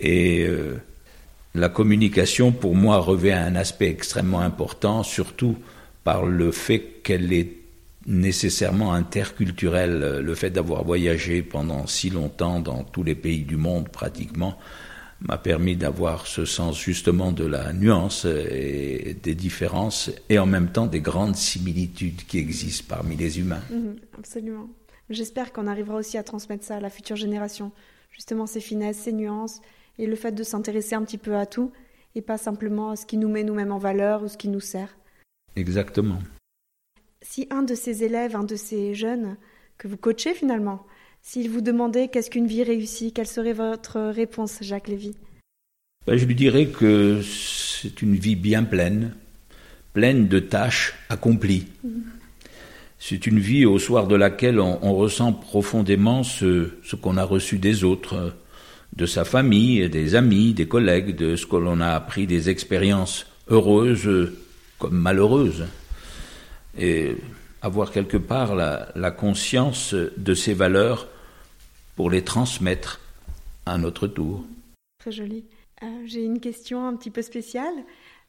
Et 0.00 0.46
la 1.56 1.68
communication, 1.68 2.52
pour 2.52 2.76
moi, 2.76 2.98
revêt 2.98 3.32
un 3.32 3.56
aspect 3.56 3.88
extrêmement 3.88 4.38
important, 4.38 5.02
surtout 5.02 5.56
par 6.04 6.24
le 6.24 6.52
fait 6.52 7.00
qu'elle 7.02 7.32
est 7.32 7.50
nécessairement 8.06 8.92
interculturelle. 8.92 10.20
Le 10.20 10.34
fait 10.36 10.50
d'avoir 10.50 10.84
voyagé 10.84 11.42
pendant 11.42 11.88
si 11.88 12.10
longtemps 12.10 12.60
dans 12.60 12.84
tous 12.84 13.02
les 13.02 13.16
pays 13.16 13.42
du 13.42 13.56
monde, 13.56 13.88
pratiquement, 13.88 14.56
m'a 15.20 15.38
permis 15.38 15.76
d'avoir 15.76 16.26
ce 16.26 16.44
sens 16.44 16.80
justement 16.80 17.32
de 17.32 17.44
la 17.44 17.72
nuance 17.72 18.24
et 18.24 19.16
des 19.22 19.34
différences 19.34 20.10
et 20.28 20.38
en 20.38 20.46
même 20.46 20.70
temps 20.70 20.86
des 20.86 21.00
grandes 21.00 21.36
similitudes 21.36 22.24
qui 22.26 22.38
existent 22.38 22.86
parmi 22.88 23.16
les 23.16 23.40
humains. 23.40 23.62
Mhm, 23.70 23.96
absolument. 24.16 24.68
J'espère 25.10 25.52
qu'on 25.52 25.66
arrivera 25.66 25.96
aussi 25.96 26.18
à 26.18 26.22
transmettre 26.22 26.64
ça 26.64 26.76
à 26.76 26.80
la 26.80 26.90
future 26.90 27.16
génération. 27.16 27.72
Justement 28.10 28.46
ces 28.46 28.60
finesses, 28.60 28.98
ces 28.98 29.12
nuances 29.12 29.60
et 29.98 30.06
le 30.06 30.16
fait 30.16 30.32
de 30.32 30.42
s'intéresser 30.42 30.94
un 30.94 31.02
petit 31.02 31.18
peu 31.18 31.36
à 31.36 31.46
tout 31.46 31.72
et 32.14 32.22
pas 32.22 32.38
simplement 32.38 32.90
à 32.90 32.96
ce 32.96 33.06
qui 33.06 33.16
nous 33.16 33.28
met 33.28 33.44
nous-mêmes 33.44 33.72
en 33.72 33.78
valeur 33.78 34.22
ou 34.22 34.28
ce 34.28 34.36
qui 34.36 34.48
nous 34.48 34.60
sert. 34.60 34.96
Exactement. 35.56 36.18
Si 37.22 37.48
un 37.50 37.62
de 37.62 37.74
ces 37.74 38.04
élèves, 38.04 38.36
un 38.36 38.44
de 38.44 38.56
ces 38.56 38.94
jeunes 38.94 39.36
que 39.76 39.88
vous 39.88 39.96
coachez 39.96 40.34
finalement, 40.34 40.86
s'il 41.28 41.50
vous 41.50 41.60
demandait 41.60 42.08
qu'est-ce 42.08 42.30
qu'une 42.30 42.46
vie 42.46 42.62
réussie, 42.62 43.12
quelle 43.12 43.26
serait 43.26 43.52
votre 43.52 44.00
réponse, 44.00 44.60
Jacques 44.62 44.88
Lévy? 44.88 45.14
Ben, 46.06 46.16
Je 46.16 46.24
lui 46.24 46.34
dirais 46.34 46.68
que 46.68 47.20
c'est 47.20 48.00
une 48.00 48.14
vie 48.14 48.34
bien 48.34 48.64
pleine, 48.64 49.14
pleine 49.92 50.26
de 50.26 50.38
tâches 50.38 50.94
accomplies. 51.10 51.66
C'est 52.98 53.26
une 53.26 53.38
vie 53.38 53.66
au 53.66 53.78
soir 53.78 54.06
de 54.06 54.16
laquelle 54.16 54.58
on, 54.58 54.94
ressent 54.94 55.34
profondément 55.34 56.22
ce, 56.22 56.70
ce 56.82 56.96
qu'on 56.96 57.18
a 57.18 57.24
reçu 57.24 57.58
des 57.58 57.84
autres, 57.84 58.34
de 58.96 59.04
sa 59.04 59.26
famille, 59.26 59.86
des 59.90 60.14
amis, 60.14 60.54
des 60.54 60.66
collègues, 60.66 61.14
de 61.14 61.36
ce 61.36 61.44
que 61.44 61.56
l'on 61.56 61.82
a 61.82 61.90
appris 61.90 62.26
des 62.26 62.48
expériences 62.48 63.26
heureuses 63.50 64.32
comme 64.78 64.96
malheureuses. 64.96 65.66
Et 66.78 67.16
avoir 67.60 67.90
quelque 67.92 68.16
part 68.16 68.54
la, 68.54 69.10
conscience 69.10 69.94
de 69.94 70.32
ces 70.32 70.54
valeurs 70.54 71.06
pour 71.98 72.10
les 72.10 72.22
transmettre 72.22 73.00
à 73.66 73.76
notre 73.76 74.06
tour. 74.06 74.44
Très 75.00 75.10
joli. 75.10 75.44
Euh, 75.82 75.86
j'ai 76.06 76.22
une 76.22 76.38
question 76.38 76.86
un 76.86 76.94
petit 76.94 77.10
peu 77.10 77.22
spéciale. 77.22 77.74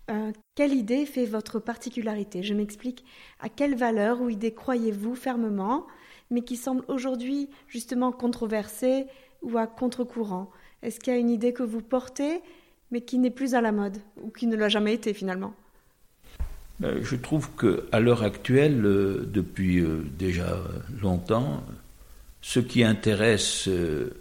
Euh, 0.10 0.32
quelle 0.56 0.74
idée 0.74 1.06
fait 1.06 1.28
votre 1.28 1.60
particularité? 1.60 2.42
Je 2.42 2.56
m'explique. 2.56 3.06
À 3.40 3.48
quelle 3.48 3.76
valeur 3.76 4.22
ou 4.22 4.30
idée 4.30 4.56
croyez-vous 4.56 5.14
fermement, 5.14 5.86
mais 6.32 6.42
qui 6.42 6.58
semble 6.58 6.84
aujourd'hui 6.88 7.48
justement 7.68 8.12
controversée 8.12 9.06
ou 9.44 9.56
à 9.60 9.68
contre-courant? 9.68 10.50
Est-ce 10.82 11.00
qu'il 11.00 11.14
y 11.14 11.16
a 11.16 11.20
une 11.20 11.30
idée 11.30 11.54
que 11.54 11.62
vous 11.62 11.84
portez, 11.84 12.42
mais 12.90 13.02
qui 13.02 13.20
n'est 13.20 13.30
plus 13.30 13.54
à 13.54 13.62
la 13.62 13.72
mode, 13.72 13.98
ou 14.24 14.32
qui 14.32 14.48
ne 14.48 14.56
l'a 14.56 14.70
jamais 14.70 14.96
été 14.96 15.14
finalement? 15.14 15.54
Ben, 16.80 17.04
je 17.04 17.16
trouve 17.16 17.52
qu'à 17.52 18.00
l'heure 18.00 18.24
actuelle, 18.24 18.84
euh, 18.84 19.30
depuis 19.32 19.80
euh, 19.80 20.02
déjà 20.18 20.58
longtemps, 21.04 21.62
ce 22.42 22.60
qui 22.60 22.84
intéresse 22.84 23.68
euh, 23.68 24.14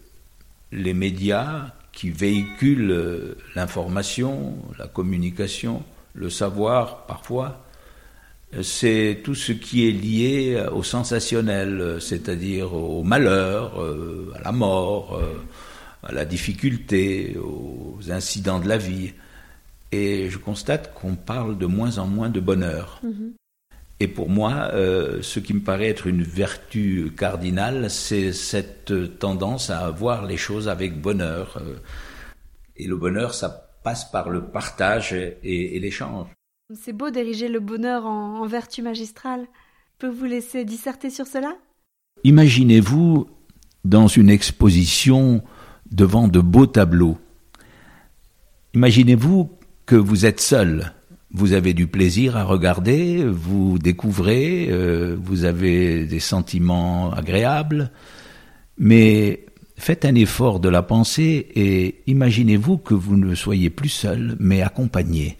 les 0.73 0.95
médias 0.95 1.73
qui 1.93 2.11
véhiculent 2.11 3.37
l'information, 3.57 4.57
la 4.79 4.87
communication, 4.87 5.83
le 6.15 6.31
savoir 6.31 7.07
parfois, 7.07 7.65
c'est 8.63 9.21
tout 9.25 9.35
ce 9.35 9.53
qui 9.53 9.89
est 9.89 9.93
lié 9.93 10.65
au 10.73 10.83
sensationnel, 10.83 11.99
c'est-à-dire 12.01 12.73
au 12.73 13.03
malheur, 13.03 13.81
à 14.37 14.43
la 14.43 14.53
mort, 14.53 15.21
à 16.03 16.13
la 16.13 16.25
difficulté, 16.25 17.37
aux 17.37 17.99
incidents 18.11 18.61
de 18.61 18.69
la 18.69 18.79
vie. 18.79 19.13
Et 19.93 20.29
je 20.31 20.39
constate 20.39 20.95
qu'on 20.95 21.15
parle 21.15 21.59
de 21.59 21.67
moins 21.67 21.99
en 21.99 22.07
moins 22.07 22.29
de 22.29 22.41
bonheur. 22.41 23.01
Mhm. 23.03 23.33
Et 24.01 24.07
pour 24.07 24.29
moi, 24.31 24.71
euh, 24.73 25.23
ce 25.23 25.41
qui 25.41 25.55
me 25.55 25.61
paraît 25.61 25.89
être 25.89 26.07
une 26.07 26.23
vertu 26.23 27.11
cardinale, 27.17 27.91
c'est 27.91 28.33
cette 28.33 29.19
tendance 29.19 29.71
à 29.71 29.91
voir 29.91 30.25
les 30.25 30.37
choses 30.37 30.69
avec 30.69 31.01
bonheur. 31.01 31.59
Euh, 31.61 31.77
et 32.77 32.87
le 32.87 32.97
bonheur, 32.97 33.35
ça 33.35 33.71
passe 33.83 34.09
par 34.11 34.31
le 34.31 34.45
partage 34.45 35.13
et, 35.13 35.79
l'échange. 35.81 36.29
C'est 36.75 36.93
beau 36.93 37.11
d'ériger 37.11 37.49
le 37.49 37.61
bonheur 37.61 38.07
en, 38.07 38.41
en 38.41 38.47
vertu 38.47 38.83
magistrale. 38.83 39.47
Peux 39.99 40.09
vous 40.09 40.27
laisser 40.27 40.65
disserter 40.65 41.11
sur 41.11 41.27
cela? 41.27 41.57
Imaginez-vous 42.23 43.27
dans 43.85 44.07
une 44.07 44.31
exposition 44.31 45.43
devant 45.91 46.29
de 46.29 46.41
beaux 46.41 46.67
tableaux. 46.67 47.19
Imaginez-vous 48.75 49.51
que 49.87 49.97
vous 49.97 50.27
êtes 50.27 50.41
seul. 50.41 50.93
Vous 51.31 51.53
avez 51.53 51.75
du 51.75 51.87
plaisir 51.87 52.39
à 52.39 52.45
regarder, 52.45 53.23
vous 53.25 53.79
découvrez, 53.79 54.69
euh, 54.71 55.15
vous 55.23 55.45
avez 55.45 56.07
des 56.07 56.21
sentiments 56.21 57.13
agréables, 57.13 57.91
mais 58.79 59.45
faites 59.77 60.07
un 60.07 60.15
effort 60.15 60.59
de 60.59 60.71
la 60.71 60.83
pensée 60.83 61.47
et 61.55 61.97
imaginez-vous 62.07 62.79
que 62.79 62.95
vous 62.95 63.17
ne 63.17 63.35
soyez 63.35 63.69
plus 63.69 63.91
seul, 63.91 64.37
mais 64.41 64.63
accompagné. 64.63 65.37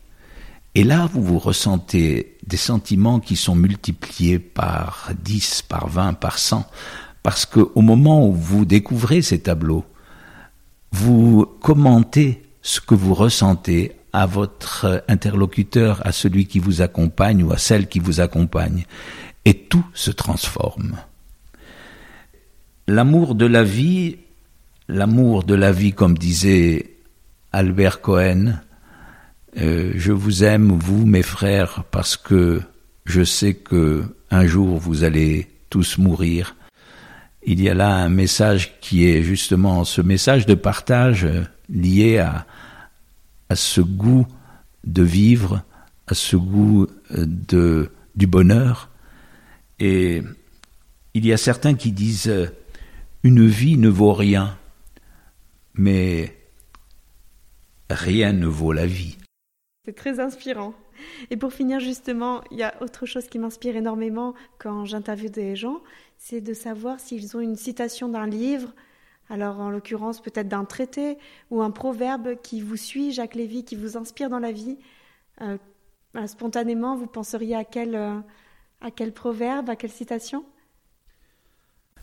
Et 0.75 0.85
là, 0.85 1.09
vous 1.11 1.23
vous 1.23 1.39
ressentez 1.39 2.37
des 2.47 2.59
sentiments 2.59 3.19
qui 3.19 3.35
sont 3.35 3.57
multipliés 3.57 4.39
par 4.39 5.11
dix, 5.25 5.63
par 5.63 5.89
vingt, 5.89 6.13
par 6.13 6.39
cent, 6.39 6.67
parce 7.23 7.47
qu'au 7.47 7.81
moment 7.81 8.29
où 8.29 8.35
vous 8.35 8.67
découvrez 8.67 9.23
ces 9.23 9.41
tableaux, 9.41 9.85
vous 10.93 11.47
commentez 11.61 12.43
ce 12.61 12.81
que 12.81 12.95
vous 12.95 13.15
ressentez 13.15 13.93
à 14.13 14.27
votre 14.27 15.05
interlocuteur, 15.09 16.01
à 16.07 16.13
celui 16.13 16.47
qui 16.47 16.59
vous 16.59 16.83
accompagne 16.83 17.43
ou 17.43 17.53
à 17.53 17.59
celle 17.59 17.89
qui 17.89 17.99
vous 17.99 18.21
accompagne. 18.21 18.85
Et 19.45 19.55
tout 19.55 19.87
se 19.95 20.11
transforme. 20.11 20.97
L'amour 22.87 23.35
de 23.35 23.47
la 23.47 23.65
vie, 23.65 24.17
l'amour 24.89 25.45
de 25.45 25.55
la 25.55 25.73
vie, 25.73 25.93
comme 25.93 26.17
disait 26.17 26.97
Albert 27.53 28.01
Cohen, 28.01 28.55
euh, 29.59 29.93
je 29.97 30.13
vous 30.13 30.45
aime, 30.45 30.73
vous, 30.73 31.07
mes 31.07 31.23
frères, 31.23 31.85
parce 31.91 32.17
que 32.17 32.61
je 33.05 33.25
sais 33.25 33.55
que 33.55 34.05
un 34.31 34.47
jour 34.47 34.79
vous 34.79 35.05
allez 35.05 35.49
tous 35.71 35.99
mourir. 35.99 36.55
Il 37.45 37.63
y 37.63 37.69
a 37.69 37.75
là 37.75 37.95
un 37.95 38.09
message 38.09 38.79
qui 38.81 39.09
est 39.09 39.23
justement 39.23 39.85
ce 39.85 40.03
message 40.03 40.45
de 40.45 40.55
partage 40.55 41.27
lié 41.71 42.19
à, 42.19 42.47
à 43.49 43.57
ce 43.57 43.81
goût 43.81 44.27
de 44.85 45.03
vivre, 45.03 45.63
à 46.07 46.15
ce 46.15 46.37
goût 46.37 46.87
de, 47.11 47.91
du 48.15 48.27
bonheur. 48.27 48.91
Et 49.79 50.23
il 51.15 51.27
y 51.27 51.33
a 51.33 51.37
certains 51.37 51.75
qui 51.75 51.93
disent 51.93 52.33
une 53.23 53.47
vie 53.47 53.77
ne 53.77 53.89
vaut 53.89 54.13
rien, 54.13 54.57
mais 55.75 56.37
rien 57.91 58.33
ne 58.33 58.47
vaut 58.47 58.73
la 58.73 58.87
vie. 58.87 59.17
C'est 59.85 59.95
très 59.95 60.21
inspirant. 60.21 60.75
Et 61.31 61.37
pour 61.37 61.53
finir, 61.53 61.81
justement, 61.81 62.43
il 62.51 62.59
y 62.59 62.63
a 62.63 62.75
autre 62.83 63.07
chose 63.07 63.29
qui 63.29 63.39
m'inspire 63.39 63.77
énormément 63.77 64.35
quand 64.59 64.85
j'interviewe 64.85 65.31
des 65.31 65.57
gens, 65.57 65.81
c'est 66.19 66.41
de 66.41 66.53
savoir 66.53 67.01
s'ils 67.01 67.37
ont 67.37 67.41
une 67.41 67.57
citation 67.57 68.09
d'un 68.09 68.27
livre, 68.27 68.73
alors 69.31 69.61
en 69.61 69.71
l'occurrence 69.71 70.21
peut-être 70.21 70.49
d'un 70.49 70.65
traité 70.65 71.19
ou 71.51 71.63
un 71.63 71.71
proverbe 71.71 72.41
qui 72.43 72.61
vous 72.61 72.77
suit, 72.77 73.13
Jacques 73.13 73.35
Lévy, 73.35 73.65
qui 73.65 73.77
vous 73.77 73.97
inspire 73.97 74.31
dans 74.31 74.39
la 74.39 74.53
vie. 74.53 74.77
Euh, 75.43 75.59
euh, 76.17 76.27
spontanément, 76.27 76.97
vous 76.97 77.07
penseriez 77.07 77.55
à 77.55 77.65
quel, 77.65 77.95
euh, 77.95 78.19
à 78.81 78.91
quel 78.91 79.13
proverbe, 79.13 79.69
à 79.71 79.77
quelle 79.77 79.91
citation? 79.91 80.45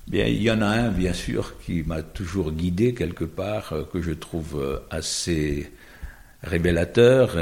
Bien, 0.07 0.27
il 0.27 0.41
y 0.41 0.51
en 0.51 0.61
a 0.61 0.67
un, 0.67 0.91
bien 0.91 1.13
sûr, 1.13 1.57
qui 1.59 1.81
m'a 1.81 2.03
toujours 2.03 2.51
guidé 2.51 2.93
quelque 2.93 3.25
part, 3.25 3.73
que 3.91 4.01
je 4.03 4.11
trouve 4.11 4.83
assez 4.91 5.71
révélateur, 6.43 7.35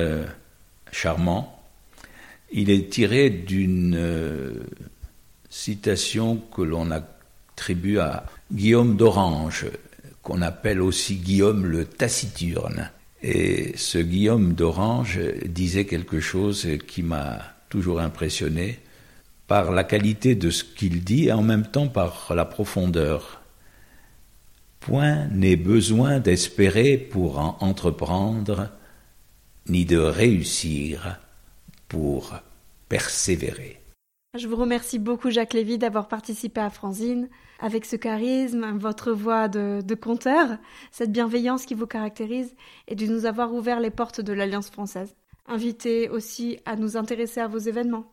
charmant. 0.90 1.62
Il 2.54 2.70
est 2.70 2.90
tiré 2.90 3.30
d'une 3.30 4.64
citation 5.50 6.38
que 6.56 6.62
l'on 6.62 6.90
attribue 6.92 8.00
à 8.00 8.28
Guillaume 8.54 8.95
d'Orange, 8.97 9.66
qu'on 10.22 10.43
appelle 10.43 10.80
aussi 10.80 11.16
Guillaume 11.16 11.66
le 11.66 11.86
taciturne. 11.86 12.91
Et 13.24 13.74
ce 13.78 13.97
Guillaume 13.97 14.54
d'Orange 14.54 15.20
disait 15.45 15.86
quelque 15.86 16.20
chose 16.20 16.68
qui 16.88 17.01
m'a 17.01 17.39
toujours 17.70 17.99
impressionné 17.99 18.80
par 19.47 19.72
la 19.72 19.84
qualité 19.84 20.36
de 20.36 20.51
ce 20.51 20.64
qu'il 20.64 21.04
dit 21.04 21.30
et 21.30 21.32
en 21.32 21.41
même 21.41 21.66
temps 21.66 21.88
par 21.88 22.32
la 22.36 22.45
profondeur. 22.45 23.41
Point 24.82 25.28
n'est 25.30 25.56
besoin 25.56 26.20
d'espérer 26.20 26.97
pour 26.97 27.39
en 27.39 27.58
entreprendre, 27.60 28.70
ni 29.68 29.86
de 29.86 29.97
réussir 29.97 31.18
pour 31.88 32.36
persévérer. 32.88 33.80
Je 34.38 34.47
vous 34.47 34.56
remercie 34.56 34.99
beaucoup, 34.99 35.30
Jacques 35.30 35.54
Lévy, 35.54 35.78
d'avoir 35.78 36.08
participé 36.08 36.60
à 36.60 36.70
Franzine. 36.70 37.30
Avec 37.64 37.86
ce 37.86 37.95
charisme, 37.95 38.78
votre 38.78 39.14
voix 39.14 39.47
de, 39.47 39.80
de 39.82 39.95
conteur, 39.95 40.57
cette 40.91 41.14
bienveillance 41.14 41.66
qui 41.66 41.76
vous 41.76 41.88
caractérise, 41.88 42.53
et 42.89 42.95
de 42.95 43.05
nous 43.05 43.26
avoir 43.26 43.53
ouvert 43.53 43.80
les 43.80 43.89
portes 43.89 44.20
de 44.20 44.34
l'Alliance 44.34 44.70
française. 44.70 45.16
Invité 45.47 46.09
aussi 46.09 46.59
à 46.66 46.76
nous 46.76 46.97
intéresser 46.97 47.39
à 47.39 47.47
vos 47.47 47.59
événements. 47.59 48.11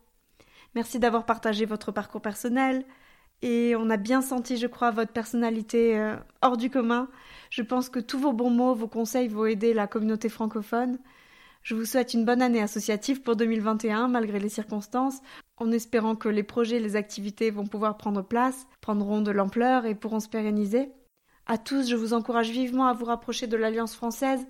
Merci 0.73 0.99
d'avoir 0.99 1.25
partagé 1.25 1.65
votre 1.65 1.91
parcours 1.91 2.21
personnel, 2.21 2.85
et 3.41 3.75
on 3.75 3.89
a 3.89 3.97
bien 3.97 4.21
senti, 4.21 4.55
je 4.55 4.67
crois, 4.67 4.91
votre 4.91 5.11
personnalité 5.11 5.99
euh, 5.99 6.15
hors 6.41 6.55
du 6.55 6.69
commun. 6.69 7.09
Je 7.49 7.61
pense 7.61 7.89
que 7.89 7.99
tous 7.99 8.19
vos 8.19 8.31
bons 8.31 8.51
mots, 8.51 8.73
vos 8.73 8.87
conseils 8.87 9.27
vont 9.27 9.45
aider 9.45 9.73
la 9.73 9.85
communauté 9.85 10.29
francophone. 10.29 10.97
Je 11.61 11.75
vous 11.75 11.83
souhaite 11.83 12.13
une 12.13 12.23
bonne 12.23 12.41
année 12.41 12.61
associative 12.61 13.21
pour 13.21 13.35
2021, 13.35 14.07
malgré 14.07 14.39
les 14.39 14.47
circonstances, 14.47 15.19
en 15.61 15.71
espérant 15.71 16.15
que 16.15 16.29
les 16.29 16.43
projets 16.43 16.77
et 16.77 16.81
les 16.81 16.95
activités 16.95 17.51
vont 17.51 17.67
pouvoir 17.67 17.97
prendre 17.97 18.21
place, 18.21 18.67
prendront 18.81 19.21
de 19.21 19.31
l'ampleur 19.31 19.85
et 19.85 19.95
pourront 19.95 20.19
se 20.19 20.29
pérenniser. 20.29 20.89
À 21.45 21.57
tous, 21.57 21.89
je 21.89 21.95
vous 21.95 22.13
encourage 22.13 22.49
vivement 22.49 22.87
à 22.87 22.93
vous 22.93 23.05
rapprocher 23.05 23.47
de 23.47 23.57
l'Alliance 23.57 23.95
française. 23.95 24.45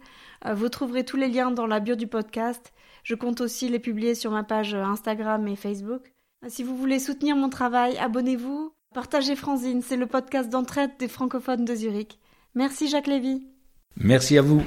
Euh, 0.45 0.53
vous 0.53 0.69
trouverez 0.69 1.03
tous 1.03 1.17
les 1.17 1.27
liens 1.27 1.51
dans 1.51 1.67
la 1.67 1.79
bio 1.79 1.95
du 1.95 2.07
podcast. 2.07 2.73
Je 3.03 3.15
compte 3.15 3.41
aussi 3.41 3.69
les 3.69 3.79
publier 3.79 4.15
sur 4.15 4.31
ma 4.31 4.43
page 4.43 4.75
Instagram 4.75 5.47
et 5.47 5.55
Facebook. 5.55 6.11
Euh, 6.43 6.47
si 6.49 6.63
vous 6.63 6.75
voulez 6.77 6.99
soutenir 6.99 7.35
mon 7.35 7.49
travail, 7.49 7.97
abonnez-vous. 7.97 8.73
Partagez 8.93 9.35
Franzine, 9.35 9.81
c'est 9.81 9.97
le 9.97 10.05
podcast 10.05 10.49
d'entraide 10.49 10.91
des 10.99 11.07
francophones 11.07 11.65
de 11.65 11.75
Zurich. 11.75 12.19
Merci 12.55 12.89
Jacques 12.89 13.07
Lévy. 13.07 13.47
Merci 13.95 14.37
à 14.37 14.41
vous. 14.41 14.61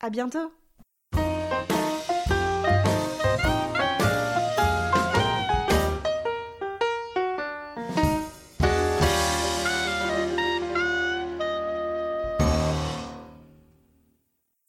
À 0.00 0.08
bientôt. 0.10 0.52